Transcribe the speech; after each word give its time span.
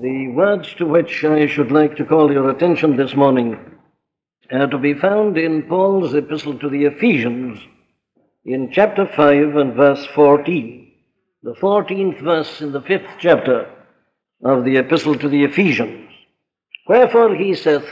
The 0.00 0.28
words 0.28 0.72
to 0.76 0.86
which 0.86 1.22
I 1.26 1.46
should 1.46 1.70
like 1.70 1.96
to 1.96 2.06
call 2.06 2.32
your 2.32 2.48
attention 2.48 2.96
this 2.96 3.14
morning 3.14 3.58
are 4.50 4.66
to 4.66 4.78
be 4.78 4.94
found 4.94 5.36
in 5.36 5.64
Paul's 5.64 6.14
epistle 6.14 6.58
to 6.60 6.70
the 6.70 6.86
Ephesians 6.86 7.60
in 8.46 8.72
chapter 8.72 9.06
5 9.06 9.56
and 9.56 9.74
verse 9.74 10.06
14. 10.14 10.90
The 11.42 11.52
14th 11.52 12.18
verse 12.22 12.62
in 12.62 12.72
the 12.72 12.80
fifth 12.80 13.10
chapter 13.18 13.70
of 14.42 14.64
the 14.64 14.78
epistle 14.78 15.16
to 15.16 15.28
the 15.28 15.44
Ephesians. 15.44 16.08
Wherefore 16.88 17.34
he 17.34 17.54
saith, 17.54 17.86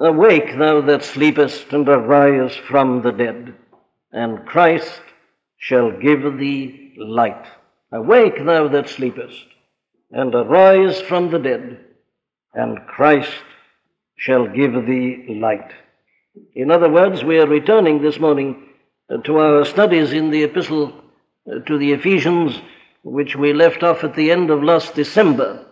Awake, 0.00 0.58
thou 0.58 0.80
that 0.80 1.04
sleepest, 1.04 1.72
and 1.72 1.88
arise 1.88 2.56
from 2.56 3.02
the 3.02 3.12
dead, 3.12 3.54
and 4.10 4.44
Christ 4.46 5.00
shall 5.58 5.92
give 5.92 6.38
thee 6.38 6.96
light. 6.98 7.46
Awake, 7.92 8.44
thou 8.44 8.66
that 8.66 8.88
sleepest, 8.88 9.46
and 10.10 10.34
arise 10.34 11.00
from 11.00 11.30
the 11.30 11.38
dead, 11.38 11.78
and 12.54 12.86
Christ 12.86 13.32
shall 14.16 14.46
give 14.46 14.72
thee 14.86 15.38
light. 15.40 15.70
In 16.54 16.70
other 16.70 16.88
words, 16.88 17.24
we 17.24 17.38
are 17.38 17.46
returning 17.46 18.00
this 18.00 18.18
morning 18.18 18.68
uh, 19.10 19.18
to 19.18 19.38
our 19.38 19.64
studies 19.64 20.12
in 20.12 20.30
the 20.30 20.44
epistle 20.44 20.92
uh, 21.50 21.60
to 21.60 21.78
the 21.78 21.92
Ephesians, 21.92 22.60
which 23.02 23.36
we 23.36 23.52
left 23.52 23.82
off 23.82 24.04
at 24.04 24.14
the 24.14 24.30
end 24.30 24.50
of 24.50 24.62
last 24.62 24.94
December, 24.94 25.64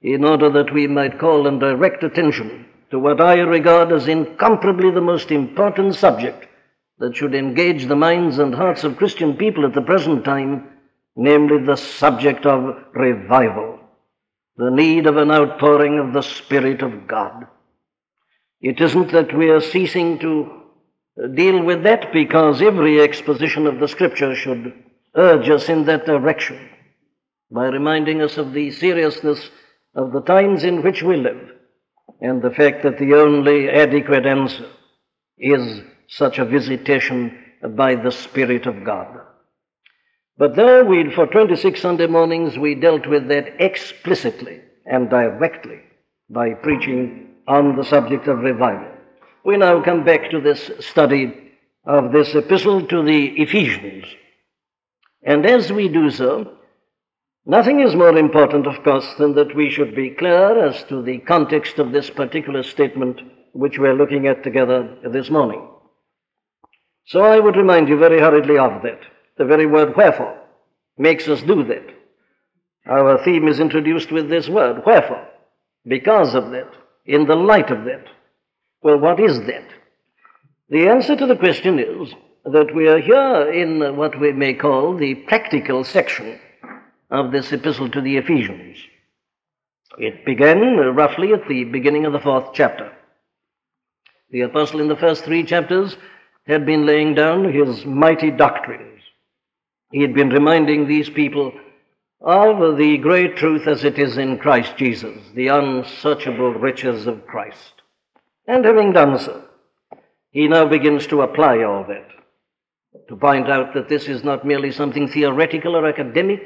in 0.00 0.24
order 0.24 0.50
that 0.50 0.72
we 0.72 0.86
might 0.86 1.18
call 1.18 1.46
and 1.46 1.60
direct 1.60 2.02
attention 2.02 2.66
to 2.90 2.98
what 2.98 3.20
I 3.20 3.34
regard 3.38 3.92
as 3.92 4.08
incomparably 4.08 4.90
the 4.90 5.00
most 5.00 5.30
important 5.30 5.94
subject 5.94 6.46
that 6.98 7.16
should 7.16 7.34
engage 7.34 7.86
the 7.86 7.96
minds 7.96 8.38
and 8.38 8.54
hearts 8.54 8.84
of 8.84 8.96
Christian 8.96 9.36
people 9.36 9.64
at 9.64 9.74
the 9.74 9.82
present 9.82 10.24
time, 10.24 10.68
namely 11.16 11.64
the 11.64 11.76
subject 11.76 12.46
of 12.46 12.76
revival, 12.94 13.80
the 14.56 14.70
need 14.70 15.06
of 15.06 15.16
an 15.16 15.30
outpouring 15.30 15.98
of 15.98 16.12
the 16.12 16.22
Spirit 16.22 16.82
of 16.82 17.06
God. 17.06 17.46
It 18.60 18.80
isn't 18.80 19.12
that 19.12 19.36
we 19.36 19.48
are 19.50 19.60
ceasing 19.60 20.18
to 20.20 20.62
deal 21.34 21.62
with 21.62 21.82
that 21.84 22.12
because 22.12 22.62
every 22.62 23.00
exposition 23.00 23.66
of 23.66 23.80
the 23.80 23.88
Scripture 23.88 24.34
should 24.34 24.72
urge 25.14 25.48
us 25.48 25.68
in 25.68 25.84
that 25.86 26.06
direction 26.06 26.68
by 27.50 27.66
reminding 27.66 28.22
us 28.22 28.38
of 28.38 28.52
the 28.52 28.70
seriousness 28.70 29.50
of 29.94 30.12
the 30.12 30.22
times 30.22 30.64
in 30.64 30.82
which 30.82 31.02
we 31.02 31.16
live 31.16 31.50
and 32.20 32.40
the 32.40 32.50
fact 32.50 32.82
that 32.82 32.98
the 32.98 33.14
only 33.14 33.68
adequate 33.68 34.26
answer 34.26 34.70
is 35.38 35.82
such 36.08 36.38
a 36.38 36.44
visitation 36.44 37.38
by 37.70 37.94
the 37.94 38.10
Spirit 38.10 38.66
of 38.66 38.84
God. 38.84 39.20
But 40.38 40.56
there 40.56 40.84
we, 40.84 41.10
for 41.14 41.26
26 41.26 41.80
Sunday 41.80 42.06
mornings, 42.06 42.58
we 42.58 42.74
dealt 42.74 43.06
with 43.06 43.28
that 43.28 43.60
explicitly 43.60 44.60
and 44.86 45.10
directly 45.10 45.80
by 46.30 46.54
preaching 46.54 47.34
on 47.46 47.76
the 47.76 47.84
subject 47.84 48.28
of 48.28 48.38
revival. 48.40 48.88
We 49.44 49.56
now 49.56 49.82
come 49.82 50.04
back 50.04 50.30
to 50.30 50.40
this 50.40 50.70
study 50.80 51.52
of 51.84 52.12
this 52.12 52.34
epistle 52.34 52.86
to 52.86 53.02
the 53.02 53.26
Ephesians. 53.42 54.04
And 55.22 55.44
as 55.44 55.72
we 55.72 55.88
do 55.88 56.10
so, 56.10 56.58
Nothing 57.44 57.80
is 57.80 57.96
more 57.96 58.16
important, 58.16 58.68
of 58.68 58.84
course, 58.84 59.14
than 59.18 59.34
that 59.34 59.56
we 59.56 59.68
should 59.68 59.96
be 59.96 60.10
clear 60.10 60.64
as 60.64 60.84
to 60.84 61.02
the 61.02 61.18
context 61.18 61.80
of 61.80 61.90
this 61.90 62.08
particular 62.08 62.62
statement 62.62 63.20
which 63.52 63.78
we're 63.78 63.96
looking 63.96 64.28
at 64.28 64.44
together 64.44 64.96
this 65.10 65.28
morning. 65.28 65.68
So 67.06 67.22
I 67.22 67.40
would 67.40 67.56
remind 67.56 67.88
you 67.88 67.98
very 67.98 68.20
hurriedly 68.20 68.58
of 68.58 68.82
that. 68.82 69.00
The 69.38 69.44
very 69.44 69.66
word 69.66 69.96
wherefore 69.96 70.38
makes 70.98 71.26
us 71.28 71.42
do 71.42 71.64
that. 71.64 71.86
Our 72.86 73.22
theme 73.24 73.48
is 73.48 73.60
introduced 73.60 74.10
with 74.12 74.28
this 74.28 74.48
word, 74.48 74.82
wherefore, 74.84 75.26
because 75.86 76.34
of 76.34 76.50
that, 76.50 76.70
in 77.06 77.26
the 77.26 77.36
light 77.36 77.70
of 77.70 77.84
that. 77.84 78.06
Well, 78.82 78.98
what 78.98 79.20
is 79.20 79.38
that? 79.40 79.68
The 80.68 80.88
answer 80.88 81.16
to 81.16 81.26
the 81.26 81.36
question 81.36 81.78
is 81.78 82.12
that 82.44 82.74
we 82.74 82.88
are 82.88 82.98
here 82.98 83.52
in 83.52 83.96
what 83.96 84.18
we 84.18 84.32
may 84.32 84.54
call 84.54 84.96
the 84.96 85.14
practical 85.14 85.84
section 85.84 86.40
of 87.10 87.30
this 87.30 87.52
epistle 87.52 87.90
to 87.90 88.00
the 88.00 88.16
Ephesians. 88.16 88.78
It 89.98 90.24
began 90.24 90.76
roughly 90.94 91.32
at 91.32 91.46
the 91.46 91.64
beginning 91.64 92.06
of 92.06 92.12
the 92.12 92.20
fourth 92.20 92.54
chapter. 92.54 92.90
The 94.30 94.40
apostle 94.40 94.80
in 94.80 94.88
the 94.88 94.96
first 94.96 95.24
three 95.24 95.44
chapters 95.44 95.96
had 96.46 96.64
been 96.64 96.86
laying 96.86 97.14
down 97.14 97.52
his 97.52 97.84
mighty 97.84 98.30
doctrines. 98.30 99.01
He 99.92 100.00
had 100.00 100.14
been 100.14 100.30
reminding 100.30 100.88
these 100.88 101.10
people 101.10 101.52
of 102.22 102.78
the 102.78 102.96
great 102.98 103.36
truth 103.36 103.66
as 103.66 103.84
it 103.84 103.98
is 103.98 104.16
in 104.16 104.38
Christ 104.38 104.76
Jesus, 104.76 105.18
the 105.34 105.48
unsearchable 105.48 106.54
riches 106.54 107.06
of 107.06 107.26
Christ. 107.26 107.82
And 108.46 108.64
having 108.64 108.92
done 108.92 109.18
so, 109.18 109.44
he 110.30 110.48
now 110.48 110.66
begins 110.66 111.06
to 111.08 111.22
apply 111.22 111.62
all 111.62 111.84
that, 111.88 112.08
to 113.08 113.16
point 113.16 113.50
out 113.50 113.74
that 113.74 113.88
this 113.88 114.08
is 114.08 114.24
not 114.24 114.46
merely 114.46 114.72
something 114.72 115.08
theoretical 115.08 115.76
or 115.76 115.86
academic, 115.86 116.42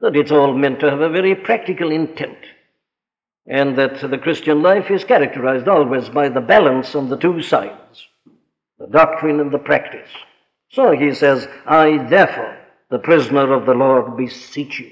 that 0.00 0.16
it's 0.16 0.32
all 0.32 0.54
meant 0.54 0.80
to 0.80 0.90
have 0.90 1.00
a 1.00 1.10
very 1.10 1.36
practical 1.36 1.92
intent, 1.92 2.38
and 3.46 3.78
that 3.78 4.00
the 4.10 4.18
Christian 4.18 4.60
life 4.60 4.90
is 4.90 5.04
characterized 5.04 5.68
always 5.68 6.08
by 6.08 6.28
the 6.28 6.40
balance 6.40 6.96
on 6.96 7.08
the 7.08 7.16
two 7.16 7.42
sides, 7.42 8.08
the 8.78 8.88
doctrine 8.88 9.38
and 9.38 9.52
the 9.52 9.58
practice. 9.58 10.10
So 10.74 10.90
he 10.90 11.14
says, 11.14 11.46
I 11.66 11.98
therefore, 12.08 12.58
the 12.90 12.98
prisoner 12.98 13.52
of 13.52 13.64
the 13.64 13.74
Lord, 13.74 14.16
beseech 14.16 14.80
you. 14.80 14.90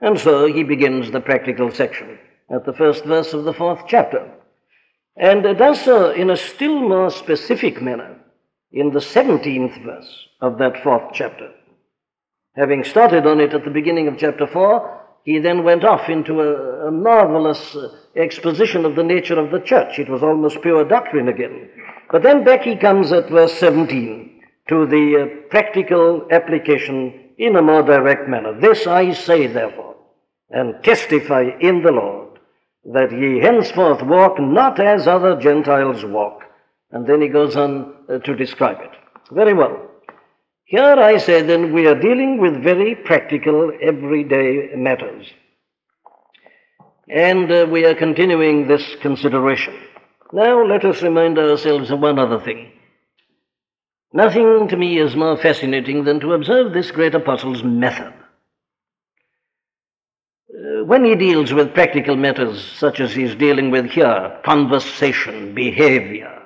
And 0.00 0.18
so 0.18 0.46
he 0.46 0.62
begins 0.62 1.10
the 1.10 1.20
practical 1.20 1.72
section 1.72 2.18
at 2.54 2.64
the 2.64 2.72
first 2.72 3.04
verse 3.04 3.32
of 3.32 3.44
the 3.44 3.52
fourth 3.52 3.80
chapter, 3.88 4.30
and 5.16 5.42
does 5.58 5.80
so 5.82 6.10
in 6.10 6.30
a 6.30 6.36
still 6.36 6.80
more 6.80 7.10
specific 7.10 7.82
manner 7.82 8.16
in 8.70 8.92
the 8.92 9.00
17th 9.00 9.84
verse 9.84 10.28
of 10.40 10.58
that 10.58 10.82
fourth 10.84 11.12
chapter. 11.12 11.50
Having 12.54 12.84
started 12.84 13.26
on 13.26 13.40
it 13.40 13.54
at 13.54 13.64
the 13.64 13.70
beginning 13.70 14.06
of 14.06 14.18
chapter 14.18 14.46
4, 14.46 15.00
he 15.24 15.38
then 15.38 15.64
went 15.64 15.84
off 15.84 16.08
into 16.08 16.40
a, 16.40 16.88
a 16.88 16.90
marvelous 16.92 17.74
uh, 17.74 17.88
exposition 18.14 18.84
of 18.84 18.94
the 18.94 19.02
nature 19.02 19.38
of 19.38 19.50
the 19.50 19.60
church. 19.60 19.98
It 19.98 20.08
was 20.08 20.22
almost 20.22 20.62
pure 20.62 20.84
doctrine 20.84 21.28
again. 21.28 21.70
But 22.10 22.22
then 22.22 22.44
back 22.44 22.62
he 22.62 22.76
comes 22.76 23.10
at 23.10 23.30
verse 23.30 23.54
17 23.54 24.23
to 24.68 24.86
the 24.86 25.22
uh, 25.22 25.48
practical 25.50 26.26
application 26.30 27.30
in 27.38 27.56
a 27.56 27.62
more 27.62 27.82
direct 27.82 28.28
manner. 28.28 28.58
This 28.58 28.86
I 28.86 29.12
say, 29.12 29.46
therefore, 29.46 29.96
and 30.50 30.82
testify 30.82 31.50
in 31.60 31.82
the 31.82 31.92
Lord, 31.92 32.38
that 32.92 33.12
ye 33.12 33.40
henceforth 33.40 34.02
walk 34.02 34.38
not 34.40 34.78
as 34.80 35.06
other 35.06 35.36
Gentiles 35.40 36.04
walk. 36.04 36.42
And 36.90 37.06
then 37.06 37.20
he 37.20 37.28
goes 37.28 37.56
on 37.56 37.94
uh, 38.08 38.18
to 38.18 38.36
describe 38.36 38.78
it. 38.80 38.90
Very 39.32 39.54
well. 39.54 39.90
Here 40.64 40.82
I 40.82 41.18
say 41.18 41.42
then 41.42 41.72
we 41.72 41.86
are 41.86 41.98
dealing 41.98 42.38
with 42.40 42.62
very 42.62 42.94
practical, 42.94 43.72
everyday 43.82 44.74
matters. 44.76 45.26
And 47.08 47.50
uh, 47.50 47.66
we 47.70 47.84
are 47.84 47.94
continuing 47.94 48.66
this 48.66 48.96
consideration. 49.02 49.74
Now 50.32 50.64
let 50.64 50.84
us 50.84 51.02
remind 51.02 51.38
ourselves 51.38 51.90
of 51.90 52.00
one 52.00 52.18
other 52.18 52.40
thing. 52.40 52.72
Nothing 54.14 54.68
to 54.68 54.76
me 54.76 55.00
is 55.00 55.16
more 55.16 55.36
fascinating 55.36 56.04
than 56.04 56.20
to 56.20 56.34
observe 56.34 56.72
this 56.72 56.92
great 56.92 57.16
apostle's 57.16 57.64
method. 57.64 58.12
Uh, 60.48 60.84
when 60.84 61.04
he 61.04 61.16
deals 61.16 61.52
with 61.52 61.74
practical 61.74 62.14
matters 62.14 62.62
such 62.62 63.00
as 63.00 63.12
he's 63.12 63.34
dealing 63.34 63.72
with 63.72 63.90
here, 63.90 64.38
conversation, 64.44 65.52
behavior, 65.52 66.42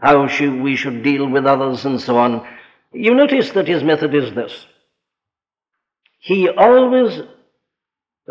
how 0.00 0.24
we 0.24 0.74
should 0.74 1.04
deal 1.04 1.28
with 1.28 1.46
others 1.46 1.84
and 1.84 2.00
so 2.00 2.18
on, 2.18 2.44
you 2.92 3.14
notice 3.14 3.52
that 3.52 3.68
his 3.68 3.84
method 3.84 4.12
is 4.12 4.34
this. 4.34 4.66
He 6.18 6.48
always 6.48 7.20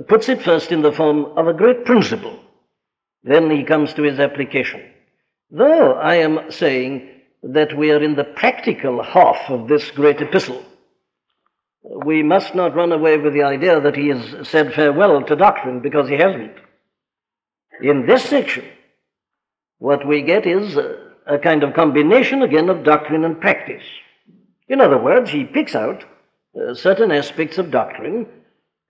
puts 0.10 0.28
it 0.28 0.42
first 0.42 0.74
in 0.74 0.82
the 0.82 0.92
form 0.92 1.24
of 1.38 1.48
a 1.48 1.54
great 1.54 1.86
principle. 1.86 2.38
Then 3.24 3.50
he 3.50 3.64
comes 3.64 3.94
to 3.94 4.04
his 4.04 4.20
application. 4.20 4.82
Though 5.50 5.94
I 5.94 6.16
am 6.16 6.52
saying 6.52 7.17
that 7.54 7.78
we 7.78 7.92
are 7.92 8.04
in 8.04 8.16
the 8.16 8.24
practical 8.24 9.02
half 9.02 9.50
of 9.50 9.68
this 9.68 9.90
great 9.92 10.22
epistle, 10.22 10.64
we 12.06 12.22
must 12.22 12.54
not 12.56 12.76
run 12.76 12.92
away 12.92 13.18
with 13.18 13.34
the 13.34 13.44
idea 13.44 13.80
that 13.80 13.96
he 13.96 14.10
has 14.10 14.48
said 14.48 14.74
farewell 14.74 15.22
to 15.24 15.36
doctrine 15.36 15.80
because 15.80 16.10
he 16.10 16.16
hasn't. 16.16 16.56
In 17.82 18.06
this 18.06 18.24
section, 18.24 18.66
what 19.78 20.06
we 20.06 20.24
get 20.24 20.46
is 20.46 20.76
a, 20.76 21.14
a 21.26 21.38
kind 21.38 21.64
of 21.64 21.74
combination 21.74 22.42
again 22.42 22.70
of 22.70 22.84
doctrine 22.84 23.24
and 23.24 23.40
practice. 23.40 23.84
In 24.68 24.82
other 24.82 24.98
words, 24.98 25.30
he 25.30 25.46
picks 25.46 25.76
out 25.76 26.04
uh, 26.60 26.74
certain 26.74 27.12
aspects 27.12 27.58
of 27.58 27.72
doctrine 27.72 28.26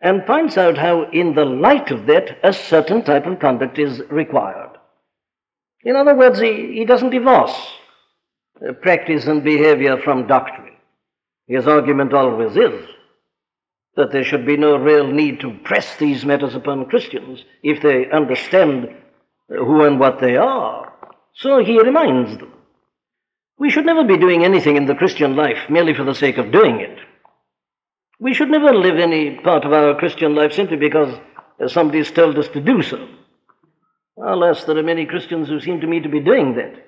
and 0.01 0.25
points 0.25 0.57
out 0.57 0.77
how, 0.77 1.09
in 1.11 1.35
the 1.35 1.45
light 1.45 1.91
of 1.91 2.07
that, 2.07 2.39
a 2.43 2.53
certain 2.53 3.03
type 3.03 3.25
of 3.25 3.39
conduct 3.39 3.77
is 3.77 4.01
required. 4.09 4.71
In 5.83 5.95
other 5.95 6.15
words, 6.15 6.39
he, 6.39 6.73
he 6.73 6.85
doesn't 6.85 7.11
divorce 7.11 7.55
Uh, 8.65 8.73
practice 8.73 9.27
and 9.27 9.43
behavior 9.43 9.97
from 10.03 10.25
doctrine. 10.25 10.73
His 11.47 11.67
argument 11.67 12.13
always 12.13 12.55
is 12.55 12.87
that 13.95 14.11
there 14.11 14.23
should 14.23 14.45
be 14.45 14.57
no 14.57 14.77
real 14.77 15.07
need 15.07 15.39
to 15.41 15.57
press 15.63 15.95
these 15.97 16.25
matters 16.25 16.55
upon 16.55 16.85
Christians 16.85 17.43
if 17.61 17.81
they 17.81 18.09
understand 18.09 18.85
uh, 18.85 19.63
who 19.63 19.83
and 19.83 19.99
what 19.99 20.19
they 20.19 20.37
are. 20.37 20.91
So 21.35 21.63
he 21.63 21.79
reminds 21.79 22.37
them. 22.37 22.51
We 23.59 23.69
should 23.69 23.85
never 23.85 24.03
be 24.03 24.17
doing 24.17 24.43
anything 24.43 24.75
in 24.75 24.85
the 24.85 24.95
Christian 24.95 25.35
life 25.35 25.69
merely 25.69 25.93
for 25.93 26.03
the 26.03 26.15
sake 26.15 26.37
of 26.37 26.51
doing 26.51 26.79
it. 26.79 26.97
We 28.19 28.33
should 28.33 28.49
never 28.49 28.73
live 28.73 28.97
any 28.97 29.35
part 29.35 29.65
of 29.65 29.73
our 29.73 29.95
Christian 29.95 30.33
life 30.33 30.53
simply 30.53 30.77
because 30.77 31.13
uh, 31.59 31.67
somebody's 31.67 32.11
told 32.11 32.39
us 32.39 32.47
to 32.49 32.61
do 32.61 32.81
so. 32.81 33.07
Alas, 34.17 34.63
there 34.63 34.77
are 34.77 34.83
many 34.83 35.05
Christians 35.05 35.47
who 35.47 35.59
seem 35.59 35.81
to 35.81 35.87
me 35.87 35.99
to 35.99 36.09
be 36.09 36.19
doing 36.19 36.55
that. 36.55 36.86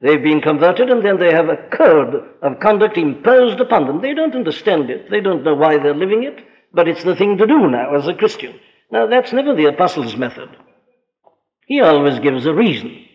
They've 0.00 0.22
been 0.22 0.40
converted 0.40 0.90
and 0.90 1.04
then 1.04 1.18
they 1.18 1.32
have 1.32 1.48
a 1.48 1.68
code 1.76 2.14
of 2.42 2.60
conduct 2.60 2.98
imposed 2.98 3.60
upon 3.60 3.86
them. 3.86 4.02
They 4.02 4.14
don't 4.14 4.34
understand 4.34 4.90
it. 4.90 5.10
They 5.10 5.20
don't 5.20 5.44
know 5.44 5.54
why 5.54 5.78
they're 5.78 5.94
living 5.94 6.24
it, 6.24 6.44
but 6.72 6.88
it's 6.88 7.04
the 7.04 7.16
thing 7.16 7.38
to 7.38 7.46
do 7.46 7.70
now 7.70 7.94
as 7.94 8.06
a 8.06 8.14
Christian. 8.14 8.58
Now, 8.90 9.06
that's 9.06 9.32
never 9.32 9.54
the 9.54 9.66
apostle's 9.66 10.16
method. 10.16 10.50
He 11.66 11.80
always 11.80 12.18
gives 12.18 12.44
a 12.44 12.52
reason. 12.52 13.06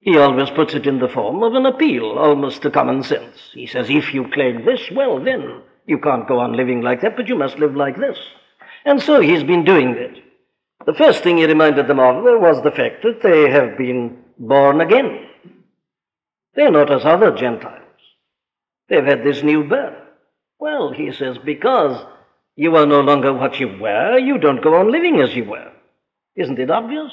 He 0.00 0.16
always 0.18 0.50
puts 0.50 0.74
it 0.74 0.86
in 0.86 0.98
the 0.98 1.08
form 1.08 1.42
of 1.42 1.54
an 1.54 1.66
appeal, 1.66 2.18
almost 2.18 2.62
to 2.62 2.70
common 2.70 3.02
sense. 3.02 3.50
He 3.52 3.66
says, 3.66 3.88
if 3.88 4.14
you 4.14 4.28
claim 4.30 4.64
this, 4.64 4.82
well, 4.92 5.18
then 5.22 5.62
you 5.86 5.98
can't 5.98 6.28
go 6.28 6.38
on 6.38 6.56
living 6.56 6.82
like 6.82 7.00
that, 7.00 7.16
but 7.16 7.28
you 7.28 7.36
must 7.36 7.58
live 7.58 7.74
like 7.74 7.96
this. 7.98 8.18
And 8.84 9.02
so 9.02 9.20
he's 9.20 9.42
been 9.42 9.64
doing 9.64 9.94
that. 9.94 10.22
The 10.86 10.94
first 10.94 11.22
thing 11.22 11.38
he 11.38 11.46
reminded 11.46 11.86
them 11.88 11.98
of 11.98 12.22
was 12.22 12.62
the 12.62 12.70
fact 12.70 13.02
that 13.02 13.22
they 13.22 13.50
have 13.50 13.78
been 13.78 14.23
born 14.38 14.80
again. 14.80 15.26
They're 16.54 16.70
not 16.70 16.90
as 16.90 17.04
other 17.04 17.34
Gentiles. 17.36 17.80
They've 18.88 19.04
had 19.04 19.24
this 19.24 19.42
new 19.42 19.64
birth. 19.64 19.98
Well, 20.58 20.92
he 20.92 21.12
says, 21.12 21.36
because 21.38 22.04
you 22.56 22.76
are 22.76 22.86
no 22.86 23.00
longer 23.00 23.32
what 23.32 23.58
you 23.58 23.76
were, 23.78 24.18
you 24.18 24.38
don't 24.38 24.62
go 24.62 24.76
on 24.76 24.92
living 24.92 25.20
as 25.20 25.34
you 25.34 25.44
were. 25.44 25.72
Isn't 26.36 26.58
it 26.58 26.70
obvious? 26.70 27.12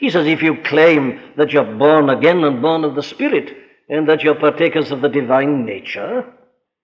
He 0.00 0.10
says, 0.10 0.26
if 0.26 0.42
you 0.42 0.62
claim 0.62 1.20
that 1.36 1.52
you're 1.52 1.76
born 1.78 2.10
again 2.10 2.44
and 2.44 2.60
born 2.60 2.84
of 2.84 2.94
the 2.94 3.02
Spirit, 3.02 3.56
and 3.88 4.08
that 4.08 4.22
you're 4.22 4.34
partakers 4.34 4.90
of 4.90 5.02
the 5.02 5.08
divine 5.08 5.64
nature, 5.64 6.24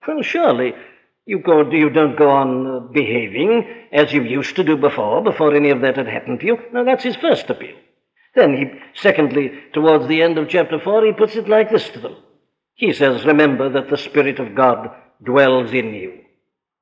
well, 0.06 0.22
surely 0.22 0.74
you, 1.26 1.38
go, 1.38 1.70
you 1.70 1.90
don't 1.90 2.16
go 2.16 2.30
on 2.30 2.66
uh, 2.66 2.80
behaving 2.80 3.86
as 3.92 4.12
you 4.12 4.22
used 4.22 4.56
to 4.56 4.64
do 4.64 4.76
before, 4.76 5.22
before 5.22 5.54
any 5.54 5.70
of 5.70 5.80
that 5.80 5.96
had 5.96 6.06
happened 6.06 6.40
to 6.40 6.46
you. 6.46 6.58
Now, 6.72 6.84
that's 6.84 7.04
his 7.04 7.16
first 7.16 7.48
appeal. 7.50 7.76
Then 8.34 8.54
he, 8.54 8.80
secondly, 8.94 9.52
towards 9.72 10.06
the 10.06 10.22
end 10.22 10.38
of 10.38 10.48
chapter 10.48 10.78
4, 10.78 11.06
he 11.06 11.12
puts 11.12 11.36
it 11.36 11.48
like 11.48 11.70
this 11.70 11.88
to 11.90 12.00
them. 12.00 12.16
He 12.74 12.92
says, 12.92 13.24
Remember 13.24 13.68
that 13.70 13.90
the 13.90 13.98
Spirit 13.98 14.38
of 14.38 14.54
God 14.54 14.90
dwells 15.22 15.72
in 15.72 15.94
you. 15.94 16.20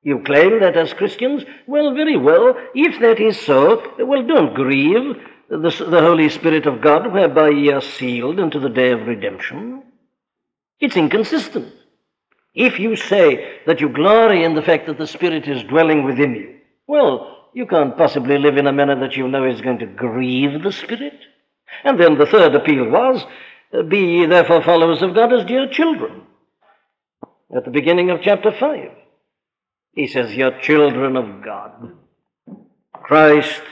You 0.02 0.22
claim 0.24 0.60
that 0.60 0.76
as 0.76 0.92
Christians? 0.92 1.44
Well, 1.66 1.94
very 1.94 2.16
well. 2.16 2.54
If 2.74 3.00
that 3.00 3.20
is 3.20 3.40
so, 3.40 3.82
well, 3.98 4.26
don't 4.26 4.54
grieve 4.54 5.16
the, 5.48 5.86
the 5.90 6.00
Holy 6.00 6.28
Spirit 6.28 6.66
of 6.66 6.80
God 6.80 7.12
whereby 7.12 7.50
ye 7.50 7.72
are 7.72 7.80
sealed 7.80 8.38
unto 8.38 8.60
the 8.60 8.68
day 8.68 8.92
of 8.92 9.06
redemption. 9.06 9.82
It's 10.80 10.96
inconsistent. 10.96 11.72
If 12.54 12.78
you 12.78 12.96
say 12.96 13.60
that 13.66 13.80
you 13.80 13.88
glory 13.88 14.44
in 14.44 14.54
the 14.54 14.62
fact 14.62 14.86
that 14.86 14.98
the 14.98 15.06
Spirit 15.06 15.48
is 15.48 15.62
dwelling 15.64 16.04
within 16.04 16.34
you, 16.34 16.56
well, 16.86 17.48
you 17.52 17.66
can't 17.66 17.96
possibly 17.96 18.38
live 18.38 18.56
in 18.56 18.66
a 18.66 18.72
manner 18.72 18.98
that 19.00 19.16
you 19.16 19.26
know 19.26 19.44
is 19.44 19.60
going 19.60 19.78
to 19.78 19.86
grieve 19.86 20.62
the 20.62 20.72
Spirit. 20.72 21.18
And 21.84 21.98
then 22.00 22.18
the 22.18 22.26
third 22.26 22.54
appeal 22.54 22.88
was, 22.88 23.24
Be 23.88 23.98
ye 23.98 24.26
therefore 24.26 24.62
followers 24.62 25.02
of 25.02 25.14
God 25.14 25.32
as 25.32 25.44
dear 25.44 25.68
children. 25.68 26.22
At 27.54 27.64
the 27.64 27.70
beginning 27.70 28.10
of 28.10 28.20
chapter 28.22 28.52
5, 28.52 28.90
he 29.92 30.06
says, 30.06 30.34
You're 30.34 30.60
children 30.60 31.16
of 31.16 31.42
God. 31.42 31.92
Christ 32.92 33.62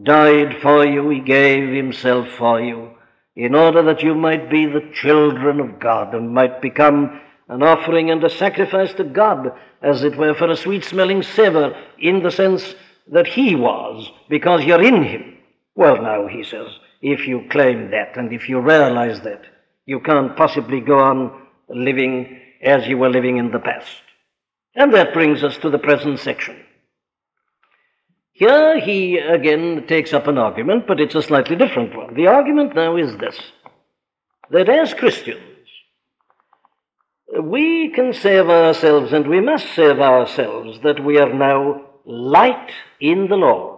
died 0.00 0.56
for 0.60 0.84
you, 0.86 1.08
he 1.10 1.20
gave 1.20 1.72
himself 1.72 2.28
for 2.30 2.60
you, 2.60 2.90
in 3.36 3.54
order 3.54 3.82
that 3.82 4.02
you 4.02 4.14
might 4.14 4.50
be 4.50 4.66
the 4.66 4.90
children 4.94 5.60
of 5.60 5.78
God 5.78 6.14
and 6.14 6.34
might 6.34 6.60
become 6.60 7.20
an 7.48 7.62
offering 7.62 8.10
and 8.10 8.24
a 8.24 8.30
sacrifice 8.30 8.92
to 8.94 9.04
God, 9.04 9.52
as 9.82 10.02
it 10.02 10.16
were, 10.16 10.34
for 10.34 10.50
a 10.50 10.56
sweet 10.56 10.84
smelling 10.84 11.22
savor, 11.22 11.76
in 11.98 12.22
the 12.22 12.30
sense 12.30 12.74
that 13.08 13.26
he 13.26 13.54
was, 13.54 14.10
because 14.28 14.64
you're 14.64 14.82
in 14.82 15.02
him. 15.02 15.38
Well, 15.74 16.00
now, 16.02 16.26
he 16.26 16.42
says, 16.44 16.68
if 17.02 17.26
you 17.26 17.44
claim 17.50 17.90
that 17.90 18.16
and 18.16 18.32
if 18.32 18.48
you 18.48 18.60
realize 18.60 19.20
that, 19.22 19.42
you 19.84 20.00
can't 20.00 20.36
possibly 20.36 20.80
go 20.80 20.98
on 21.00 21.42
living 21.68 22.40
as 22.62 22.86
you 22.86 22.96
were 22.96 23.10
living 23.10 23.36
in 23.38 23.50
the 23.50 23.58
past. 23.58 24.02
And 24.74 24.94
that 24.94 25.12
brings 25.12 25.42
us 25.42 25.58
to 25.58 25.70
the 25.70 25.78
present 25.78 26.20
section. 26.20 26.56
Here 28.32 28.80
he 28.80 29.18
again 29.18 29.86
takes 29.86 30.12
up 30.12 30.26
an 30.26 30.38
argument, 30.38 30.86
but 30.86 31.00
it's 31.00 31.14
a 31.14 31.22
slightly 31.22 31.56
different 31.56 31.94
one. 31.96 32.14
The 32.14 32.28
argument 32.28 32.74
now 32.74 32.96
is 32.96 33.16
this 33.18 33.38
that 34.50 34.68
as 34.68 34.92
Christians, 34.94 35.40
we 37.42 37.90
can 37.90 38.12
say 38.12 38.36
of 38.36 38.50
ourselves, 38.50 39.12
and 39.12 39.26
we 39.26 39.40
must 39.40 39.66
say 39.74 39.86
of 39.86 40.00
ourselves, 40.00 40.80
that 40.82 41.02
we 41.02 41.18
are 41.18 41.32
now 41.32 41.82
light 42.04 42.70
in 43.00 43.28
the 43.28 43.36
Lord. 43.36 43.71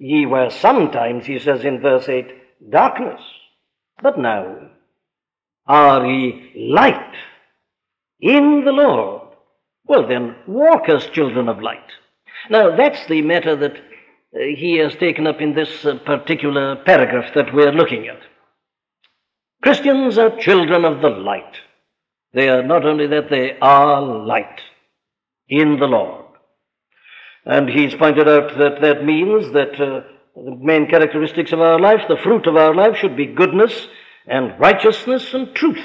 Ye 0.00 0.24
were 0.24 0.48
sometimes, 0.48 1.26
he 1.26 1.38
says 1.38 1.62
in 1.62 1.82
verse 1.82 2.08
8, 2.08 2.70
darkness, 2.70 3.20
but 4.02 4.18
now 4.18 4.70
are 5.66 6.06
ye 6.06 6.52
light 6.56 7.14
in 8.18 8.64
the 8.64 8.72
Lord. 8.72 9.28
Well, 9.84 10.08
then, 10.08 10.36
walk 10.46 10.88
as 10.88 11.04
children 11.08 11.50
of 11.50 11.60
light. 11.60 11.92
Now, 12.48 12.74
that's 12.74 13.06
the 13.08 13.20
matter 13.20 13.54
that 13.56 13.76
uh, 13.76 14.38
he 14.56 14.76
has 14.76 14.94
taken 14.96 15.26
up 15.26 15.42
in 15.42 15.54
this 15.54 15.84
uh, 15.84 15.98
particular 15.98 16.76
paragraph 16.76 17.34
that 17.34 17.52
we're 17.52 17.72
looking 17.72 18.08
at. 18.08 18.20
Christians 19.62 20.16
are 20.16 20.34
children 20.38 20.86
of 20.86 21.02
the 21.02 21.10
light. 21.10 21.56
They 22.32 22.48
are 22.48 22.62
not 22.62 22.86
only 22.86 23.06
that, 23.08 23.28
they 23.28 23.58
are 23.60 24.00
light 24.00 24.62
in 25.46 25.78
the 25.78 25.86
Lord. 25.86 26.29
And 27.44 27.68
he's 27.68 27.94
pointed 27.94 28.28
out 28.28 28.56
that 28.58 28.80
that 28.82 29.04
means 29.04 29.52
that 29.52 29.80
uh, 29.80 30.02
the 30.34 30.56
main 30.56 30.88
characteristics 30.88 31.52
of 31.52 31.60
our 31.60 31.78
life, 31.78 32.02
the 32.08 32.16
fruit 32.16 32.46
of 32.46 32.56
our 32.56 32.74
life, 32.74 32.96
should 32.96 33.16
be 33.16 33.26
goodness 33.26 33.88
and 34.26 34.58
righteousness 34.60 35.32
and 35.32 35.54
truth. 35.54 35.84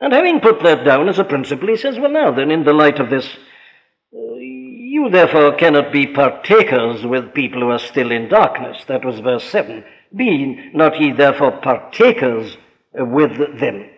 And 0.00 0.12
having 0.12 0.40
put 0.40 0.62
that 0.62 0.84
down 0.84 1.08
as 1.08 1.18
a 1.18 1.24
principle, 1.24 1.68
he 1.68 1.76
says, 1.76 1.98
well, 1.98 2.10
now 2.10 2.32
then, 2.32 2.50
in 2.50 2.64
the 2.64 2.72
light 2.72 3.00
of 3.00 3.10
this, 3.10 3.26
uh, 3.26 4.34
you 4.38 5.08
therefore 5.10 5.54
cannot 5.56 5.92
be 5.92 6.06
partakers 6.06 7.04
with 7.04 7.34
people 7.34 7.60
who 7.60 7.70
are 7.70 7.78
still 7.78 8.10
in 8.10 8.28
darkness. 8.28 8.84
That 8.86 9.04
was 9.04 9.20
verse 9.20 9.44
7. 9.50 9.84
Be 10.16 10.70
not 10.72 11.00
ye 11.00 11.12
therefore 11.12 11.60
partakers 11.60 12.56
with 12.94 13.36
them. 13.60 13.90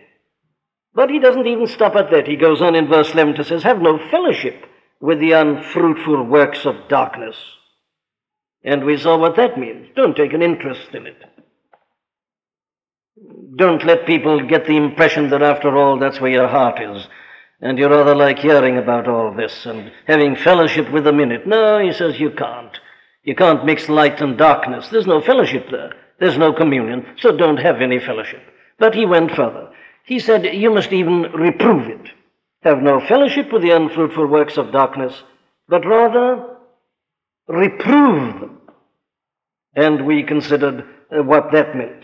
But 0.93 1.09
he 1.09 1.19
doesn't 1.19 1.47
even 1.47 1.67
stop 1.67 1.95
at 1.95 2.11
that. 2.11 2.27
He 2.27 2.35
goes 2.35 2.61
on 2.61 2.75
in 2.75 2.87
verse 2.87 3.13
11 3.13 3.35
to 3.35 3.43
says, 3.45 3.63
Have 3.63 3.81
no 3.81 3.97
fellowship 4.09 4.65
with 5.01 5.19
the 5.19 5.31
unfruitful 5.31 6.23
works 6.23 6.65
of 6.65 6.87
darkness. 6.87 7.35
And 8.63 8.85
we 8.85 8.97
saw 8.97 9.17
what 9.17 9.35
that 9.37 9.57
means. 9.57 9.87
Don't 9.95 10.15
take 10.15 10.33
an 10.33 10.43
interest 10.43 10.93
in 10.93 11.07
it. 11.07 11.17
Don't 13.57 13.83
let 13.83 14.05
people 14.05 14.47
get 14.47 14.65
the 14.65 14.77
impression 14.77 15.29
that 15.31 15.41
after 15.41 15.75
all 15.75 15.99
that's 15.99 16.21
where 16.21 16.31
your 16.31 16.47
heart 16.47 16.79
is. 16.81 17.07
And 17.59 17.77
you 17.77 17.87
rather 17.87 18.15
like 18.15 18.39
hearing 18.39 18.77
about 18.77 19.07
all 19.07 19.33
this 19.35 19.65
and 19.65 19.91
having 20.07 20.35
fellowship 20.35 20.91
with 20.91 21.03
them 21.03 21.19
in 21.19 21.31
it. 21.31 21.45
No, 21.45 21.79
he 21.79 21.91
says 21.91 22.19
you 22.19 22.31
can't. 22.31 22.79
You 23.23 23.35
can't 23.35 23.65
mix 23.65 23.89
light 23.89 24.21
and 24.21 24.37
darkness. 24.37 24.87
There's 24.89 25.07
no 25.07 25.21
fellowship 25.21 25.67
there. 25.69 25.93
There's 26.19 26.37
no 26.37 26.53
communion. 26.53 27.05
So 27.17 27.35
don't 27.35 27.57
have 27.57 27.81
any 27.81 27.99
fellowship. 27.99 28.41
But 28.79 28.95
he 28.95 29.05
went 29.05 29.31
further. 29.31 29.69
He 30.05 30.19
said 30.19 30.45
you 30.55 30.71
must 30.71 30.91
even 30.91 31.23
reprove 31.33 31.87
it 31.87 32.11
have 32.61 32.81
no 32.81 32.99
fellowship 32.99 33.51
with 33.51 33.61
the 33.61 33.75
unfruitful 33.75 34.27
works 34.27 34.57
of 34.57 34.71
darkness, 34.71 35.13
but 35.67 35.85
rather 35.85 36.57
reprove 37.47 38.39
them. 38.39 38.61
And 39.75 40.05
we 40.05 40.23
considered 40.23 40.85
uh, 41.11 41.23
what 41.23 41.51
that 41.53 41.75
meant. 41.75 42.03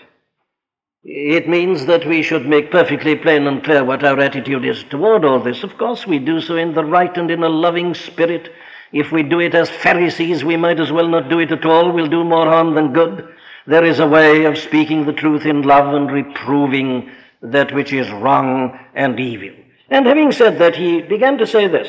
It 1.04 1.48
means 1.48 1.86
that 1.86 2.08
we 2.08 2.22
should 2.22 2.46
make 2.46 2.72
perfectly 2.72 3.16
plain 3.16 3.48
and 3.48 3.64
clear 3.64 3.84
what 3.84 4.04
our 4.04 4.20
attitude 4.20 4.66
is 4.66 4.84
toward 4.86 5.24
all 5.24 5.40
this. 5.40 5.64
Of 5.64 5.78
course, 5.78 6.08
we 6.08 6.20
do 6.20 6.42
so 6.42 6.56
in 6.56 6.74
the 6.74 6.84
right 6.84 7.16
and 7.18 7.30
in 7.30 7.44
a 7.44 7.50
loving 7.50 7.94
spirit. 7.94 8.50
If 8.92 9.12
we 9.12 9.24
do 9.24 9.40
it 9.40 9.54
as 9.54 9.70
Pharisees, 9.70 10.44
we 10.44 10.58
might 10.58 10.80
as 10.80 10.92
well 10.92 11.08
not 11.08 11.30
do 11.30 11.40
it 11.40 11.52
at 11.52 11.66
all. 11.66 11.92
We'll 11.92 12.08
do 12.10 12.24
more 12.24 12.46
harm 12.46 12.74
than 12.74 12.94
good. 12.94 13.28
There 13.68 13.86
is 13.86 14.00
a 14.00 14.08
way 14.08 14.46
of 14.46 14.58
speaking 14.58 15.06
the 15.06 15.14
truth 15.14 15.46
in 15.46 15.62
love 15.62 15.94
and 15.94 16.12
reproving 16.12 17.12
that 17.42 17.74
which 17.74 17.94
is 17.94 18.10
wrong 18.12 18.78
and 18.96 19.20
evil. 19.20 19.56
And 19.90 20.06
having 20.06 20.32
said 20.32 20.60
that, 20.60 20.76
he 20.76 21.02
began 21.02 21.38
to 21.38 21.48
say 21.48 21.68
this. 21.68 21.88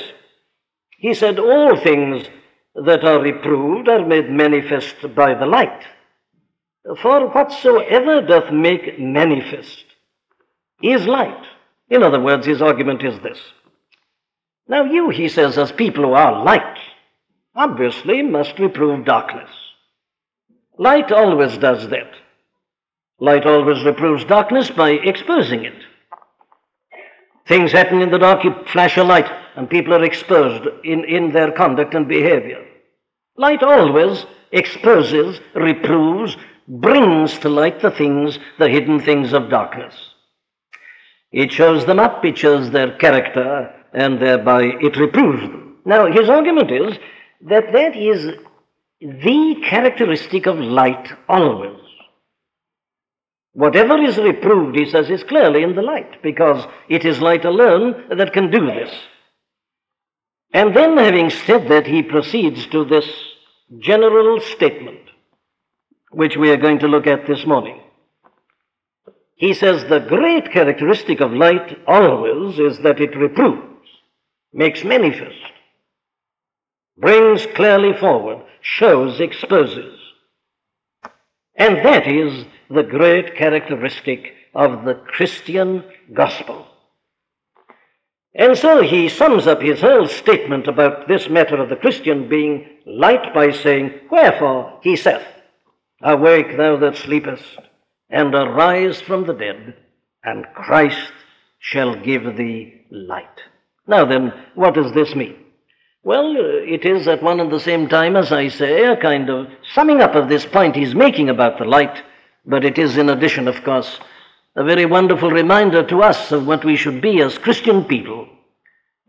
He 0.98 1.14
said, 1.14 1.38
All 1.38 1.76
things 1.76 2.26
that 2.74 3.04
are 3.04 3.20
reproved 3.20 3.88
are 3.88 4.06
made 4.06 4.30
manifest 4.30 5.14
by 5.14 5.34
the 5.34 5.46
light. 5.46 5.84
For 7.02 7.28
whatsoever 7.28 8.22
doth 8.22 8.52
make 8.52 8.98
manifest 8.98 9.84
is 10.82 11.06
light. 11.06 11.44
In 11.90 12.02
other 12.02 12.20
words, 12.20 12.46
his 12.46 12.62
argument 12.62 13.02
is 13.02 13.18
this 13.20 13.38
Now, 14.68 14.84
you, 14.84 15.10
he 15.10 15.28
says, 15.28 15.58
as 15.58 15.72
people 15.72 16.04
who 16.04 16.12
are 16.12 16.44
light, 16.44 16.78
obviously 17.54 18.22
must 18.22 18.58
reprove 18.58 19.04
darkness. 19.04 19.50
Light 20.78 21.10
always 21.10 21.58
does 21.58 21.88
that. 21.88 22.12
Light 23.18 23.44
always 23.46 23.84
reproves 23.84 24.24
darkness 24.24 24.70
by 24.70 24.90
exposing 24.90 25.64
it. 25.64 25.82
Things 27.48 27.72
happen 27.72 28.02
in 28.02 28.10
the 28.10 28.18
dark, 28.18 28.44
you 28.44 28.54
flash 28.72 28.98
a 28.98 29.02
light, 29.02 29.30
and 29.56 29.70
people 29.70 29.94
are 29.94 30.04
exposed 30.04 30.68
in, 30.84 31.04
in 31.04 31.32
their 31.32 31.50
conduct 31.50 31.94
and 31.94 32.06
behavior. 32.06 32.62
Light 33.36 33.62
always 33.62 34.26
exposes, 34.52 35.40
reproves, 35.54 36.36
brings 36.68 37.38
to 37.38 37.48
light 37.48 37.80
the 37.80 37.90
things, 37.90 38.38
the 38.58 38.68
hidden 38.68 39.00
things 39.00 39.32
of 39.32 39.48
darkness. 39.48 39.94
It 41.32 41.50
shows 41.50 41.86
them 41.86 41.98
up, 41.98 42.22
it 42.24 42.36
shows 42.36 42.70
their 42.70 42.96
character, 42.98 43.74
and 43.94 44.20
thereby 44.20 44.64
it 44.80 44.96
reproves 44.96 45.40
them. 45.40 45.78
Now, 45.86 46.10
his 46.10 46.28
argument 46.28 46.70
is 46.70 46.98
that 47.42 47.72
that 47.72 47.96
is 47.96 48.36
the 49.00 49.64
characteristic 49.64 50.46
of 50.46 50.58
light 50.58 51.12
always. 51.28 51.77
Whatever 53.58 54.00
is 54.00 54.16
reproved, 54.18 54.78
he 54.78 54.88
says, 54.88 55.10
is 55.10 55.24
clearly 55.24 55.64
in 55.64 55.74
the 55.74 55.82
light, 55.82 56.22
because 56.22 56.64
it 56.88 57.04
is 57.04 57.20
light 57.20 57.44
alone 57.44 58.04
that 58.16 58.32
can 58.32 58.52
do 58.52 58.64
this. 58.64 58.88
And 60.52 60.76
then, 60.76 60.96
having 60.96 61.28
said 61.28 61.66
that, 61.66 61.84
he 61.84 62.04
proceeds 62.04 62.68
to 62.68 62.84
this 62.84 63.08
general 63.80 64.40
statement, 64.40 65.00
which 66.12 66.36
we 66.36 66.50
are 66.50 66.56
going 66.56 66.78
to 66.78 66.86
look 66.86 67.08
at 67.08 67.26
this 67.26 67.44
morning. 67.44 67.80
He 69.34 69.54
says 69.54 69.82
the 69.82 70.06
great 70.08 70.52
characteristic 70.52 71.20
of 71.20 71.32
light 71.32 71.80
always 71.88 72.60
is 72.60 72.78
that 72.84 73.00
it 73.00 73.16
reproves, 73.16 73.88
makes 74.52 74.84
manifest, 74.84 75.34
brings 76.96 77.44
clearly 77.56 77.92
forward, 77.98 78.38
shows, 78.60 79.18
exposes. 79.18 79.98
And 81.56 81.84
that 81.84 82.06
is 82.06 82.44
the 82.70 82.82
great 82.82 83.36
characteristic 83.36 84.34
of 84.54 84.84
the 84.84 84.94
Christian 84.94 85.84
gospel. 86.12 86.66
And 88.34 88.56
so 88.56 88.82
he 88.82 89.08
sums 89.08 89.46
up 89.46 89.60
his 89.60 89.80
whole 89.80 90.06
statement 90.06 90.68
about 90.68 91.08
this 91.08 91.28
matter 91.28 91.60
of 91.60 91.68
the 91.68 91.76
Christian 91.76 92.28
being 92.28 92.68
light 92.86 93.34
by 93.34 93.50
saying, 93.50 93.92
Wherefore 94.10 94.78
he 94.82 94.96
saith, 94.96 95.26
Awake, 96.02 96.56
thou 96.56 96.76
that 96.76 96.96
sleepest, 96.96 97.42
and 98.08 98.34
arise 98.34 99.00
from 99.00 99.26
the 99.26 99.32
dead, 99.32 99.74
and 100.22 100.46
Christ 100.54 101.12
shall 101.58 101.96
give 101.96 102.36
thee 102.36 102.82
light. 102.90 103.42
Now 103.86 104.04
then, 104.04 104.32
what 104.54 104.74
does 104.74 104.92
this 104.92 105.14
mean? 105.14 105.36
Well, 106.04 106.34
it 106.38 106.84
is 106.84 107.08
at 107.08 107.22
one 107.22 107.40
and 107.40 107.50
the 107.50 107.58
same 107.58 107.88
time, 107.88 108.14
as 108.14 108.30
I 108.30 108.48
say, 108.48 108.84
a 108.84 108.96
kind 108.96 109.28
of 109.28 109.48
summing 109.72 110.00
up 110.00 110.14
of 110.14 110.28
this 110.28 110.46
point 110.46 110.76
he's 110.76 110.94
making 110.94 111.28
about 111.28 111.58
the 111.58 111.64
light, 111.64 112.02
but 112.48 112.64
it 112.64 112.78
is 112.78 112.96
in 112.96 113.10
addition, 113.10 113.46
of 113.46 113.62
course, 113.62 114.00
a 114.56 114.64
very 114.64 114.86
wonderful 114.86 115.30
reminder 115.30 115.86
to 115.86 116.02
us 116.02 116.32
of 116.32 116.46
what 116.46 116.64
we 116.64 116.76
should 116.76 117.00
be 117.00 117.20
as 117.20 117.36
Christian 117.36 117.84
people, 117.84 118.26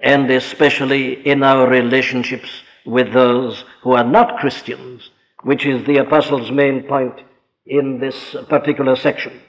and 0.02 0.30
especially 0.30 1.26
in 1.26 1.42
our 1.42 1.68
relationships 1.68 2.50
with 2.86 3.14
those 3.14 3.64
who 3.82 3.94
are 3.94 4.04
not 4.04 4.40
Christians, 4.40 5.10
which 5.44 5.66
is 5.66 5.86
the 5.86 5.98
Apostle's 5.98 6.52
main 6.52 6.84
point 6.84 7.22
in 7.66 8.00
this 8.00 8.36
particular 8.50 8.98
section. 8.98 9.40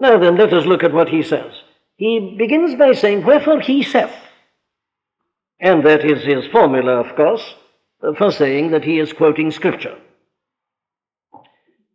Now 0.00 0.18
then, 0.18 0.36
let 0.36 0.52
us 0.52 0.66
look 0.66 0.82
at 0.82 0.92
what 0.92 1.08
he 1.08 1.22
says. 1.22 1.52
He 1.96 2.34
begins 2.36 2.74
by 2.74 2.92
saying, 2.92 3.24
Wherefore 3.24 3.60
he 3.60 3.82
saith. 3.82 4.14
And 5.60 5.84
that 5.86 6.04
is 6.04 6.24
his 6.24 6.50
formula, 6.50 7.00
of 7.00 7.14
course, 7.14 7.54
for 8.16 8.30
saying 8.30 8.72
that 8.72 8.84
he 8.84 8.98
is 8.98 9.12
quoting 9.12 9.50
Scripture. 9.50 9.96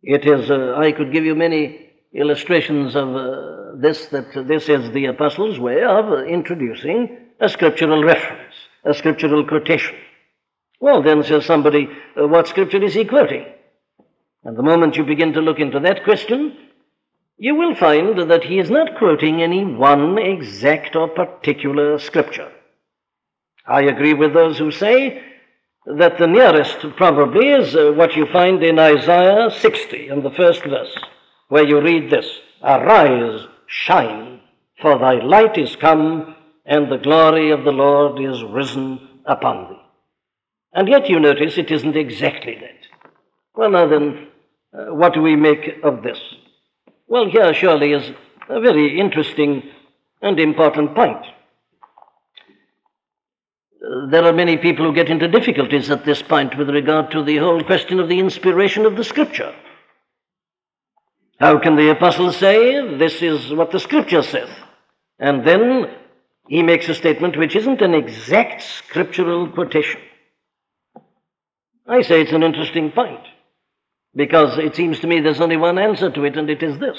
It 0.06 0.26
is, 0.26 0.50
uh, 0.50 0.74
I 0.76 0.92
could 0.92 1.12
give 1.12 1.24
you 1.24 1.34
many 1.34 1.90
illustrations 2.12 2.94
of 2.94 3.16
uh, 3.16 3.76
this, 3.76 4.06
that 4.08 4.46
this 4.46 4.68
is 4.68 4.90
the 4.92 5.06
apostle's 5.06 5.58
way 5.58 5.82
of 5.82 6.28
introducing 6.28 7.16
a 7.40 7.48
scriptural 7.48 8.04
reference, 8.04 8.54
a 8.84 8.92
scriptural 8.92 9.46
quotation. 9.46 9.96
Well, 10.78 11.02
then, 11.02 11.22
says 11.22 11.46
somebody, 11.46 11.88
uh, 12.20 12.28
what 12.28 12.48
scripture 12.48 12.84
is 12.84 12.92
he 12.92 13.06
quoting? 13.06 13.46
And 14.44 14.58
the 14.58 14.62
moment 14.62 14.96
you 14.96 15.04
begin 15.04 15.32
to 15.32 15.40
look 15.40 15.58
into 15.58 15.80
that 15.80 16.04
question, 16.04 16.54
you 17.38 17.54
will 17.54 17.74
find 17.74 18.30
that 18.30 18.44
he 18.44 18.58
is 18.58 18.70
not 18.70 18.98
quoting 18.98 19.42
any 19.42 19.64
one 19.64 20.18
exact 20.18 20.96
or 20.96 21.08
particular 21.08 21.98
scripture. 21.98 22.52
I 23.66 23.84
agree 23.84 24.12
with 24.12 24.34
those 24.34 24.58
who 24.58 24.70
say 24.70 25.22
that 25.86 26.18
the 26.18 26.26
nearest 26.26 26.80
probably 26.96 27.48
is 27.48 27.76
uh, 27.76 27.92
what 27.92 28.16
you 28.16 28.26
find 28.26 28.62
in 28.62 28.78
Isaiah 28.78 29.50
60 29.50 30.08
in 30.08 30.22
the 30.22 30.30
first 30.30 30.64
verse 30.64 30.96
where 31.48 31.66
you 31.66 31.80
read 31.80 32.10
this 32.10 32.26
Arise, 32.62 33.46
shine, 33.66 34.40
for 34.80 34.98
thy 34.98 35.14
light 35.14 35.58
is 35.58 35.76
come, 35.76 36.34
and 36.64 36.90
the 36.90 36.96
glory 36.98 37.50
of 37.50 37.64
the 37.64 37.72
Lord 37.72 38.20
is 38.20 38.42
risen 38.42 39.08
upon 39.26 39.68
thee. 39.68 39.80
And 40.72 40.88
yet 40.88 41.08
you 41.08 41.20
notice 41.20 41.58
it 41.58 41.70
isn't 41.70 41.96
exactly 41.96 42.54
that. 42.60 43.10
Well, 43.54 43.70
now 43.70 43.86
then, 43.86 44.28
uh, 44.72 44.94
what 44.94 45.14
do 45.14 45.20
we 45.20 45.36
make 45.36 45.78
of 45.84 46.02
this? 46.02 46.18
Well, 47.06 47.28
here 47.30 47.52
surely 47.52 47.92
is 47.92 48.10
a 48.48 48.60
very 48.60 48.98
interesting 48.98 49.62
and 50.22 50.40
important 50.40 50.94
point. 50.94 51.24
There 54.08 54.24
are 54.24 54.32
many 54.32 54.56
people 54.56 54.84
who 54.84 54.94
get 54.94 55.08
into 55.08 55.28
difficulties 55.28 55.90
at 55.90 56.04
this 56.04 56.22
point 56.22 56.58
with 56.58 56.68
regard 56.68 57.10
to 57.12 57.22
the 57.22 57.36
whole 57.36 57.62
question 57.62 58.00
of 58.00 58.08
the 58.08 58.18
inspiration 58.18 58.86
of 58.86 58.96
the 58.96 59.04
Scripture. 59.04 59.54
How 61.38 61.58
can 61.58 61.76
the 61.76 61.90
apostle 61.90 62.32
say, 62.32 62.96
This 62.96 63.22
is 63.22 63.52
what 63.52 63.70
the 63.70 63.80
scripture 63.80 64.22
says? 64.22 64.48
And 65.18 65.46
then 65.46 65.90
he 66.48 66.62
makes 66.62 66.88
a 66.88 66.94
statement 66.94 67.36
which 67.36 67.56
isn't 67.56 67.82
an 67.82 67.94
exact 67.94 68.62
scriptural 68.62 69.48
quotation. 69.50 70.00
I 71.86 72.02
say 72.02 72.22
it's 72.22 72.32
an 72.32 72.42
interesting 72.42 72.92
point 72.92 73.20
because 74.14 74.58
it 74.58 74.74
seems 74.74 75.00
to 75.00 75.06
me 75.06 75.20
there's 75.20 75.40
only 75.40 75.56
one 75.56 75.78
answer 75.78 76.10
to 76.10 76.24
it, 76.24 76.36
and 76.36 76.48
it 76.48 76.62
is 76.62 76.78
this. 76.78 76.98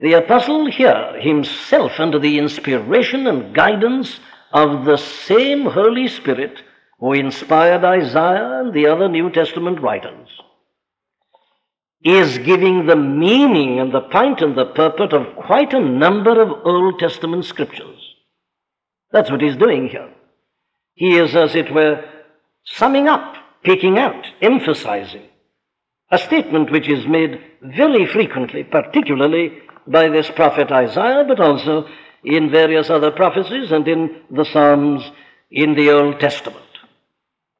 The 0.00 0.12
apostle 0.12 0.70
here, 0.70 1.18
himself 1.20 1.98
under 1.98 2.18
the 2.18 2.38
inspiration 2.38 3.26
and 3.26 3.54
guidance 3.54 4.20
of 4.52 4.84
the 4.84 4.96
same 4.96 5.64
Holy 5.66 6.06
Spirit 6.06 6.62
who 7.00 7.12
inspired 7.12 7.84
Isaiah 7.84 8.60
and 8.60 8.72
the 8.72 8.86
other 8.86 9.08
New 9.08 9.30
Testament 9.30 9.80
writers, 9.80 10.28
is 12.04 12.38
giving 12.38 12.86
the 12.86 12.96
meaning 12.96 13.80
and 13.80 13.92
the 13.92 14.02
point 14.02 14.40
and 14.40 14.56
the 14.56 14.66
purport 14.66 15.12
of 15.12 15.34
quite 15.34 15.72
a 15.72 15.80
number 15.80 16.40
of 16.40 16.64
Old 16.64 17.00
Testament 17.00 17.44
scriptures. 17.44 18.14
That's 19.10 19.30
what 19.30 19.40
he's 19.40 19.56
doing 19.56 19.88
here. 19.88 20.10
He 20.94 21.16
is, 21.16 21.34
as 21.34 21.56
it 21.56 21.72
were, 21.72 22.04
summing 22.64 23.08
up, 23.08 23.34
picking 23.64 23.98
out, 23.98 24.26
emphasizing 24.40 25.28
a 26.10 26.18
statement 26.18 26.70
which 26.70 26.88
is 26.88 27.06
made 27.06 27.40
very 27.62 28.06
frequently, 28.06 28.64
particularly 28.64 29.58
by 29.90 30.08
this 30.08 30.30
prophet 30.30 30.70
Isaiah, 30.70 31.24
but 31.26 31.40
also 31.40 31.88
in 32.24 32.50
various 32.50 32.90
other 32.90 33.10
prophecies 33.10 33.72
and 33.72 33.86
in 33.88 34.22
the 34.30 34.44
Psalms 34.44 35.02
in 35.50 35.74
the 35.74 35.90
Old 35.90 36.20
Testament. 36.20 36.64